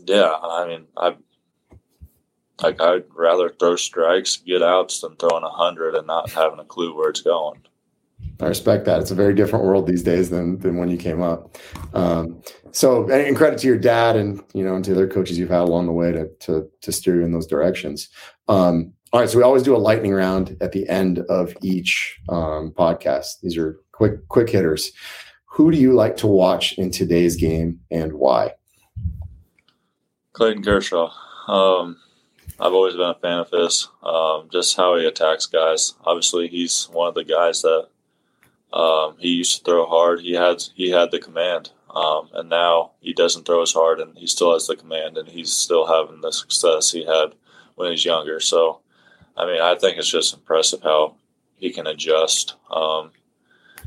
yeah, 0.04 0.30
I 0.30 0.66
mean, 0.66 0.86
I 0.96 1.16
like 2.62 2.80
I'd 2.80 3.04
rather 3.14 3.48
throw 3.48 3.76
strikes, 3.76 4.36
get 4.36 4.62
outs, 4.62 5.00
than 5.00 5.16
throwing 5.16 5.44
a 5.44 5.50
hundred 5.50 5.94
and 5.94 6.06
not 6.06 6.30
having 6.30 6.58
a 6.58 6.64
clue 6.64 6.94
where 6.94 7.10
it's 7.10 7.22
going. 7.22 7.62
I 8.42 8.48
respect 8.48 8.86
that. 8.86 9.00
It's 9.00 9.12
a 9.12 9.14
very 9.14 9.34
different 9.34 9.64
world 9.64 9.86
these 9.86 10.02
days 10.02 10.30
than 10.30 10.58
than 10.58 10.76
when 10.76 10.90
you 10.90 10.96
came 10.96 11.22
up. 11.22 11.56
Um, 11.94 12.42
so, 12.72 13.08
and 13.08 13.36
credit 13.36 13.60
to 13.60 13.68
your 13.68 13.78
dad 13.78 14.16
and 14.16 14.42
you 14.52 14.64
know 14.64 14.74
and 14.74 14.84
to 14.84 14.92
the 14.92 14.96
other 14.96 15.08
coaches 15.08 15.38
you've 15.38 15.50
had 15.50 15.60
along 15.60 15.86
the 15.86 15.92
way 15.92 16.10
to 16.10 16.28
to 16.40 16.68
to 16.80 16.92
steer 16.92 17.16
you 17.16 17.24
in 17.24 17.32
those 17.32 17.46
directions. 17.46 18.08
Um, 18.48 18.92
all 19.12 19.20
right, 19.20 19.28
so 19.28 19.38
we 19.38 19.44
always 19.44 19.62
do 19.62 19.76
a 19.76 19.78
lightning 19.78 20.12
round 20.12 20.56
at 20.60 20.72
the 20.72 20.88
end 20.88 21.20
of 21.28 21.56
each 21.62 22.18
um, 22.30 22.72
podcast. 22.76 23.40
These 23.42 23.56
are 23.56 23.78
quick 23.92 24.26
quick 24.28 24.50
hitters. 24.50 24.90
Who 25.46 25.70
do 25.70 25.78
you 25.78 25.92
like 25.92 26.16
to 26.16 26.26
watch 26.26 26.72
in 26.78 26.90
today's 26.90 27.36
game 27.36 27.78
and 27.90 28.14
why? 28.14 28.54
Clayton 30.32 30.64
Kershaw. 30.64 31.12
Um, 31.46 31.98
I've 32.58 32.72
always 32.72 32.94
been 32.94 33.10
a 33.10 33.14
fan 33.14 33.38
of 33.38 33.50
his. 33.50 33.88
Um, 34.02 34.48
just 34.50 34.76
how 34.76 34.96
he 34.96 35.06
attacks 35.06 35.46
guys. 35.46 35.94
Obviously, 36.04 36.48
he's 36.48 36.88
one 36.90 37.08
of 37.08 37.14
the 37.14 37.24
guys 37.24 37.62
that 37.62 37.88
um, 38.72 39.16
he 39.18 39.28
used 39.28 39.58
to 39.58 39.64
throw 39.64 39.86
hard. 39.86 40.20
He 40.20 40.32
had 40.32 40.62
he 40.74 40.90
had 40.90 41.10
the 41.10 41.18
command, 41.18 41.70
um, 41.90 42.28
and 42.32 42.48
now 42.48 42.92
he 43.00 43.12
doesn't 43.12 43.44
throw 43.44 43.62
as 43.62 43.72
hard, 43.72 44.00
and 44.00 44.16
he 44.16 44.26
still 44.26 44.52
has 44.52 44.66
the 44.66 44.76
command, 44.76 45.18
and 45.18 45.28
he's 45.28 45.52
still 45.52 45.86
having 45.86 46.20
the 46.20 46.32
success 46.32 46.90
he 46.90 47.04
had 47.04 47.34
when 47.74 47.90
he's 47.90 48.04
younger. 48.04 48.40
So, 48.40 48.80
I 49.36 49.46
mean, 49.46 49.60
I 49.60 49.74
think 49.74 49.98
it's 49.98 50.10
just 50.10 50.34
impressive 50.34 50.82
how 50.82 51.16
he 51.56 51.70
can 51.70 51.86
adjust 51.86 52.54
um, 52.70 53.10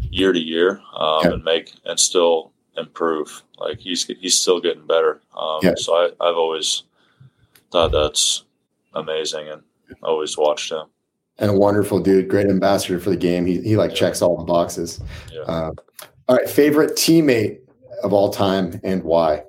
year 0.01 0.31
to 0.31 0.39
year 0.39 0.81
um, 0.95 1.33
and 1.33 1.43
make 1.43 1.73
and 1.85 1.99
still 1.99 2.51
improve. 2.77 3.43
Like 3.57 3.79
he's 3.79 4.05
he's 4.05 4.39
still 4.39 4.61
getting 4.61 4.85
better. 4.85 5.21
Um, 5.35 5.59
yeah. 5.63 5.73
So 5.77 5.95
I, 5.95 6.05
I've 6.21 6.37
always 6.37 6.83
thought 7.71 7.91
that's 7.91 8.43
amazing, 8.93 9.49
and 9.49 9.63
always 10.03 10.37
watched 10.37 10.71
him 10.71 10.85
and 11.37 11.51
a 11.51 11.53
wonderful 11.53 11.99
dude, 11.99 12.29
great 12.29 12.47
ambassador 12.47 12.99
for 12.99 13.09
the 13.09 13.17
game. 13.17 13.45
He 13.45 13.61
he 13.61 13.77
like 13.77 13.91
yeah. 13.91 13.97
checks 13.97 14.21
all 14.21 14.37
the 14.37 14.43
boxes. 14.43 15.01
Yeah. 15.31 15.41
Uh, 15.41 15.71
all 16.27 16.37
right, 16.37 16.49
favorite 16.49 16.91
teammate 16.91 17.59
of 18.03 18.13
all 18.13 18.31
time 18.31 18.79
and 18.83 19.03
why? 19.03 19.43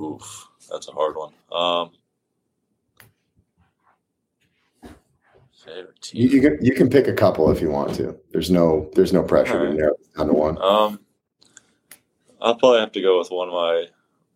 Oof, 0.00 0.48
that's 0.70 0.88
a 0.88 0.92
hard 0.92 1.16
one. 1.16 1.32
Um, 1.52 1.90
favorite. 5.64 6.12
You, 6.12 6.28
you, 6.28 6.40
can 6.40 6.58
you 6.64 6.74
can 6.74 6.90
pick 6.90 7.06
a 7.06 7.12
couple 7.12 7.50
if 7.50 7.60
you 7.60 7.70
want 7.70 7.94
to. 7.96 8.18
There's 8.32 8.50
no 8.50 8.90
there's 8.94 9.12
no 9.12 9.22
pressure 9.22 9.64
right. 9.64 9.70
to 9.70 9.76
narrow 9.76 9.94
down 10.16 10.26
to 10.28 10.32
one. 10.32 10.60
Um, 10.62 11.00
I'll 12.40 12.56
probably 12.56 12.80
have 12.80 12.92
to 12.92 13.00
go 13.00 13.18
with 13.18 13.30
one 13.30 13.48
of 13.48 13.54
my 13.54 13.86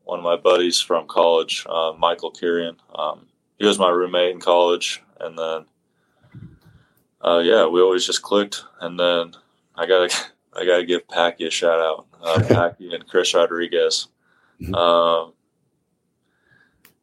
one 0.05 0.19
of 0.19 0.25
my 0.25 0.37
buddies 0.37 0.81
from 0.81 1.07
college, 1.09 1.67
uh, 1.69 1.93
Michael 1.99 2.33
Kirian. 2.33 2.77
Um, 2.95 3.27
he 3.59 3.67
was 3.67 3.79
my 3.79 3.89
roommate 3.89 4.33
in 4.33 4.41
college, 4.41 5.03
and 5.21 5.37
then 5.37 5.65
uh, 7.25 7.39
yeah, 7.39 7.67
we 7.67 7.81
always 7.81 8.07
just 8.07 8.23
clicked. 8.23 8.65
And 8.81 8.99
then 8.99 9.33
I 9.75 9.87
gotta 9.87 10.15
I 10.55 10.65
gotta 10.65 10.85
give 10.85 11.09
Packy 11.09 11.47
a 11.47 11.51
shout 11.51 11.81
out, 11.81 12.07
uh, 12.23 12.43
Packy 12.49 12.95
and 12.95 13.07
Chris 13.07 13.35
Rodriguez. 13.35 14.09
Mm-hmm. 14.61 14.75
Um, 14.75 15.33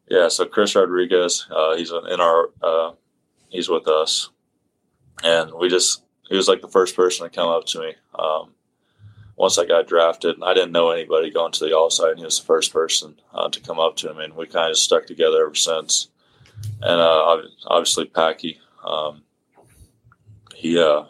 yeah, 0.08 0.28
so 0.28 0.44
Chris 0.44 0.74
Rodriguez, 0.74 1.46
uh, 1.50 1.76
he's 1.76 1.90
in 1.90 2.20
our 2.20 2.50
uh, 2.62 2.92
he's 3.48 3.68
with 3.68 3.88
us, 3.88 4.30
and 5.22 5.52
we 5.54 5.68
just 5.68 6.02
he 6.28 6.36
was 6.36 6.48
like 6.48 6.60
the 6.60 6.68
first 6.68 6.96
person 6.96 7.24
to 7.24 7.34
come 7.34 7.48
up 7.48 7.64
to 7.66 7.80
me. 7.80 7.94
Um, 8.18 8.50
once 9.36 9.58
I 9.58 9.66
got 9.66 9.88
drafted, 9.88 10.36
I 10.42 10.54
didn't 10.54 10.72
know 10.72 10.90
anybody 10.90 11.30
going 11.30 11.52
to 11.52 11.64
the 11.64 11.76
all 11.76 11.90
side, 11.90 12.10
and 12.10 12.18
he 12.18 12.24
was 12.24 12.38
the 12.38 12.46
first 12.46 12.72
person 12.72 13.16
uh, 13.32 13.48
to 13.48 13.60
come 13.60 13.80
up 13.80 13.96
to 13.96 14.14
me, 14.14 14.24
and 14.24 14.36
we 14.36 14.46
kind 14.46 14.70
of 14.70 14.78
stuck 14.78 15.06
together 15.06 15.44
ever 15.44 15.54
since. 15.54 16.08
And 16.80 17.00
uh, 17.00 17.42
obviously, 17.66 18.04
Packy, 18.06 18.60
um, 18.84 19.22
he 20.54 20.78
uh 20.78 21.04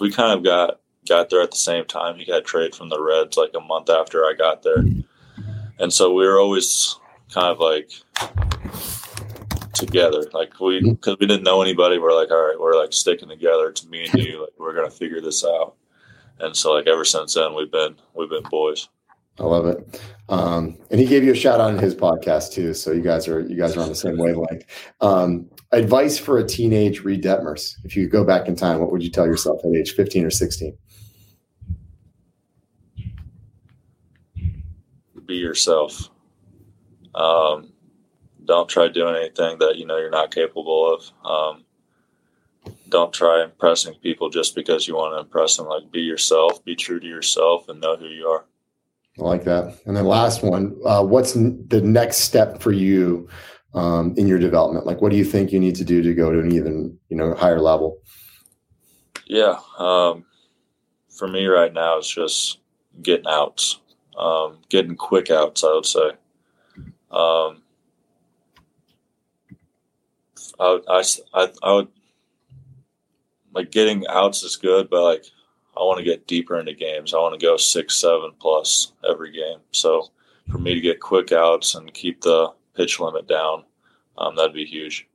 we 0.00 0.10
kind 0.10 0.36
of 0.36 0.44
got 0.44 0.80
got 1.08 1.30
there 1.30 1.42
at 1.42 1.50
the 1.50 1.56
same 1.56 1.84
time. 1.84 2.16
He 2.16 2.24
got 2.24 2.44
traded 2.44 2.74
from 2.74 2.88
the 2.88 3.02
Reds 3.02 3.36
like 3.36 3.52
a 3.56 3.60
month 3.60 3.90
after 3.90 4.24
I 4.24 4.34
got 4.36 4.62
there, 4.62 4.84
and 5.78 5.92
so 5.92 6.12
we 6.12 6.26
were 6.26 6.38
always 6.38 6.96
kind 7.32 7.48
of 7.48 7.58
like 7.58 7.90
together. 9.74 10.24
Like 10.32 10.58
we 10.60 10.80
because 10.80 11.16
we 11.18 11.26
didn't 11.26 11.44
know 11.44 11.62
anybody. 11.62 11.98
We're 11.98 12.14
like, 12.14 12.30
all 12.30 12.46
right, 12.46 12.58
we're 12.58 12.78
like 12.78 12.92
sticking 12.92 13.28
together. 13.28 13.72
To 13.72 13.88
me 13.88 14.06
and 14.06 14.22
you, 14.22 14.40
like 14.42 14.52
we're 14.58 14.74
gonna 14.74 14.90
figure 14.90 15.20
this 15.20 15.44
out. 15.44 15.74
And 16.38 16.56
so 16.56 16.72
like 16.72 16.86
ever 16.86 17.04
since 17.04 17.34
then, 17.34 17.54
we've 17.54 17.70
been 17.70 17.96
we've 18.14 18.30
been 18.30 18.44
boys. 18.44 18.88
I 19.38 19.44
love 19.44 19.66
it. 19.66 20.00
Um, 20.28 20.78
and 20.90 21.00
he 21.00 21.06
gave 21.06 21.24
you 21.24 21.32
a 21.32 21.36
shout 21.36 21.60
out 21.60 21.74
in 21.74 21.78
his 21.78 21.94
podcast 21.94 22.52
too. 22.52 22.74
So 22.74 22.92
you 22.92 23.02
guys 23.02 23.28
are 23.28 23.40
you 23.40 23.56
guys 23.56 23.76
are 23.76 23.80
on 23.80 23.88
the 23.88 23.94
same 23.94 24.16
wavelength. 24.16 24.64
Um, 25.00 25.50
advice 25.72 26.18
for 26.18 26.38
a 26.38 26.46
teenage 26.46 27.00
Reid 27.00 27.22
Detmers. 27.22 27.74
If 27.84 27.96
you 27.96 28.04
could 28.04 28.12
go 28.12 28.24
back 28.24 28.48
in 28.48 28.56
time, 28.56 28.80
what 28.80 28.90
would 28.92 29.02
you 29.02 29.10
tell 29.10 29.26
yourself 29.26 29.60
at 29.64 29.74
age 29.74 29.92
15 29.94 30.24
or 30.24 30.30
16? 30.30 30.76
Be 35.26 35.34
yourself. 35.34 36.08
Um, 37.14 37.72
don't 38.44 38.68
try 38.68 38.88
doing 38.88 39.14
anything 39.16 39.58
that 39.58 39.76
you 39.76 39.86
know 39.86 39.98
you're 39.98 40.10
not 40.10 40.34
capable 40.34 40.94
of. 40.94 41.12
Um, 41.24 41.64
don't 42.88 43.12
try 43.12 43.42
impressing 43.42 43.94
people 43.94 44.30
just 44.30 44.54
because 44.54 44.86
you 44.86 44.94
want 44.94 45.14
to 45.14 45.20
impress 45.20 45.56
them. 45.56 45.66
Like 45.66 45.90
be 45.90 46.00
yourself, 46.00 46.64
be 46.64 46.76
true 46.76 47.00
to 47.00 47.06
yourself, 47.06 47.68
and 47.68 47.80
know 47.80 47.96
who 47.96 48.08
you 48.08 48.26
are. 48.26 48.44
I 49.18 49.22
like 49.22 49.44
that. 49.44 49.78
And 49.84 49.96
then 49.96 50.06
last 50.06 50.42
one, 50.42 50.76
uh, 50.84 51.04
what's 51.04 51.36
n- 51.36 51.64
the 51.68 51.82
next 51.82 52.18
step 52.18 52.62
for 52.62 52.72
you 52.72 53.28
um, 53.74 54.14
in 54.16 54.26
your 54.26 54.38
development? 54.38 54.86
Like, 54.86 55.02
what 55.02 55.10
do 55.10 55.16
you 55.16 55.24
think 55.24 55.52
you 55.52 55.60
need 55.60 55.74
to 55.76 55.84
do 55.84 56.02
to 56.02 56.14
go 56.14 56.32
to 56.32 56.40
an 56.40 56.52
even 56.52 56.98
you 57.08 57.16
know 57.16 57.34
higher 57.34 57.60
level? 57.60 57.98
Yeah, 59.26 59.58
um, 59.78 60.24
for 61.10 61.28
me 61.28 61.46
right 61.46 61.72
now, 61.72 61.98
it's 61.98 62.12
just 62.12 62.58
getting 63.02 63.26
outs, 63.28 63.80
um, 64.18 64.58
getting 64.68 64.96
quick 64.96 65.30
outs. 65.30 65.62
I 65.64 65.72
would 65.72 65.86
say. 65.86 66.10
Um, 67.10 67.62
I, 70.58 70.80
I, 70.88 71.02
I, 71.34 71.48
I 71.62 71.72
would 71.72 71.88
like 73.54 73.70
getting 73.70 74.06
outs 74.08 74.42
is 74.42 74.56
good, 74.56 74.88
but 74.88 75.02
like 75.02 75.24
I 75.76 75.80
want 75.80 75.98
to 75.98 76.04
get 76.04 76.26
deeper 76.26 76.58
into 76.58 76.74
games. 76.74 77.14
I 77.14 77.18
want 77.18 77.38
to 77.38 77.44
go 77.44 77.56
six, 77.56 77.96
seven 77.96 78.32
plus 78.38 78.92
every 79.08 79.32
game. 79.32 79.58
So 79.70 80.10
for 80.50 80.58
me 80.58 80.74
to 80.74 80.80
get 80.80 81.00
quick 81.00 81.32
outs 81.32 81.74
and 81.74 81.92
keep 81.94 82.20
the 82.20 82.52
pitch 82.74 83.00
limit 83.00 83.26
down, 83.26 83.64
um, 84.18 84.36
that'd 84.36 84.52
be 84.52 84.64
huge. 84.64 85.08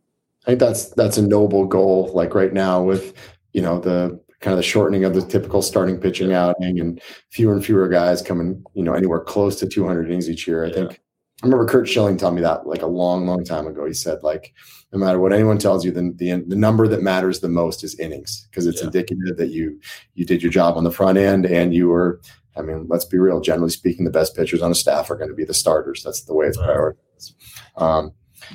I 0.46 0.52
think 0.52 0.60
that's 0.60 0.90
that's 0.92 1.18
a 1.18 1.22
noble 1.22 1.66
goal. 1.66 2.12
Like 2.14 2.34
right 2.34 2.54
now, 2.54 2.82
with 2.82 3.14
you 3.54 3.62
know 3.62 3.80
the 3.80 4.20
kind 4.40 4.54
of 4.54 4.58
the 4.58 4.64
shortening 4.64 5.04
of 5.04 5.14
the 5.14 5.22
typical 5.22 5.62
starting 5.62 6.00
pitching 6.00 6.34
outing 6.34 6.80
and 6.80 7.02
fewer 7.32 7.54
and 7.54 7.66
fewer 7.66 7.88
guys 7.88 8.22
coming, 8.22 8.64
you 8.74 8.84
know, 8.84 8.94
anywhere 8.94 9.20
close 9.20 9.60
to 9.60 9.68
200 9.68 10.06
innings 10.06 10.30
each 10.30 10.48
year. 10.48 10.64
I 10.64 10.68
yeah. 10.68 10.74
think 10.74 11.02
I 11.44 11.46
remember 11.46 11.68
Curt 11.68 11.88
Schilling 11.88 12.18
telling 12.18 12.36
me 12.36 12.42
that 12.42 12.66
like 12.66 12.82
a 12.82 12.88
long, 12.88 13.28
long 13.28 13.44
time 13.44 13.68
ago. 13.68 13.86
He 13.86 13.94
said 13.94 14.24
like, 14.24 14.54
no 14.92 14.98
matter 14.98 15.20
what 15.20 15.34
anyone 15.34 15.60
tells 15.60 15.86
you, 15.86 15.92
the 15.92 16.14
the, 16.16 16.44
the 16.48 16.56
number 16.56 16.88
that 16.88 17.04
matters 17.04 17.40
the 17.40 17.50
most 17.50 17.84
is 17.84 18.00
innings 18.00 18.48
because 18.50 18.66
it's 18.66 18.80
yeah. 18.80 18.88
indicative 18.88 19.38
that 19.38 19.50
you 19.50 19.80
you 20.16 20.26
did 20.26 20.42
your 20.42 20.52
job 20.52 20.78
on 20.78 20.84
the 20.84 20.92
front 20.92 21.18
end 21.18 21.46
and 21.46 21.74
you 21.74 21.90
were. 21.90 22.22
I 22.56 22.64
mean, 22.64 22.88
let's 22.90 23.06
be 23.06 23.20
real. 23.20 23.40
Generally 23.40 23.70
speaking, 23.70 24.04
the 24.04 24.10
best 24.10 24.36
pitchers 24.36 24.64
on 24.64 24.72
a 24.72 24.76
staff 24.76 25.12
are 25.12 25.16
going 25.16 25.30
to 25.30 25.36
be 25.36 25.46
the 25.46 25.54
starters. 25.54 26.02
That's 26.02 26.22
the 26.22 26.34
way 26.34 26.48
it's 26.48 26.58
prioritized. 26.58 27.36
Um, 27.76 28.14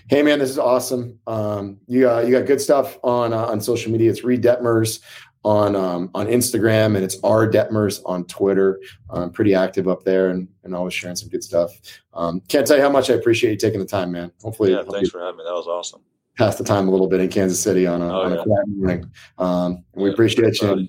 Hey 0.09 0.23
man, 0.23 0.39
this 0.39 0.49
is 0.49 0.59
awesome. 0.59 1.19
Um, 1.27 1.79
you 1.87 2.03
got 2.03 2.27
you 2.27 2.33
got 2.33 2.47
good 2.47 2.61
stuff 2.61 2.99
on 3.03 3.33
uh, 3.33 3.47
on 3.47 3.61
social 3.61 3.93
media. 3.93 4.11
It's 4.11 4.25
Reid 4.25 4.43
Detmers 4.43 5.01
on 5.45 5.75
um, 5.75 6.11
on 6.15 6.27
Instagram 6.27 6.95
and 6.95 7.05
it's 7.05 7.19
R 7.25 7.49
Detmers 7.49 8.01
on 8.05 8.25
Twitter. 8.27 8.81
I'm 9.11 9.31
pretty 9.31 9.55
active 9.55 9.89
up 9.89 10.05
there 10.05 10.31
and, 10.31 10.49
and 10.65 10.75
always 10.75 10.95
sharing 10.95 11.17
some 11.17 11.29
good 11.29 11.43
stuff. 11.43 11.73
Um, 12.15 12.41
can't 12.49 12.67
tell 12.67 12.77
you 12.77 12.83
how 12.83 12.91
much 12.91 13.11
I 13.11 13.15
appreciate 13.15 13.51
you 13.51 13.57
taking 13.57 13.81
the 13.81 13.87
time, 13.87 14.13
man. 14.13 14.31
Hopefully, 14.43 14.73
yeah, 14.73 14.83
thanks 14.89 15.11
for 15.11 15.21
having 15.21 15.39
me. 15.39 15.45
That 15.45 15.55
was 15.55 15.67
awesome. 15.67 16.03
Pass 16.39 16.57
the 16.57 16.65
time 16.65 16.89
a 16.89 16.91
little 16.91 17.09
bit 17.09 17.21
in 17.21 17.29
Kansas 17.29 17.61
City 17.61 17.87
on 17.87 18.01
a, 18.01 18.09
oh, 18.09 18.23
on 18.23 18.33
a 18.33 18.43
quiet 18.43 18.69
morning. 18.69 19.11
Um, 19.39 19.85
we 19.95 20.05
yeah, 20.05 20.13
appreciate 20.13 20.61
you. 20.63 20.73
And 20.73 20.89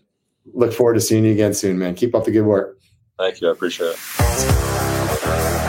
look 0.53 0.71
forward 0.71 0.93
to 0.93 1.01
seeing 1.01 1.25
you 1.25 1.31
again 1.33 1.53
soon, 1.53 1.77
man. 1.77 1.95
Keep 1.95 2.15
up 2.15 2.23
the 2.23 2.31
good 2.31 2.45
work. 2.45 2.79
Thank 3.17 3.41
you. 3.41 3.49
I 3.49 3.51
appreciate 3.51 3.95
it. 3.95 5.62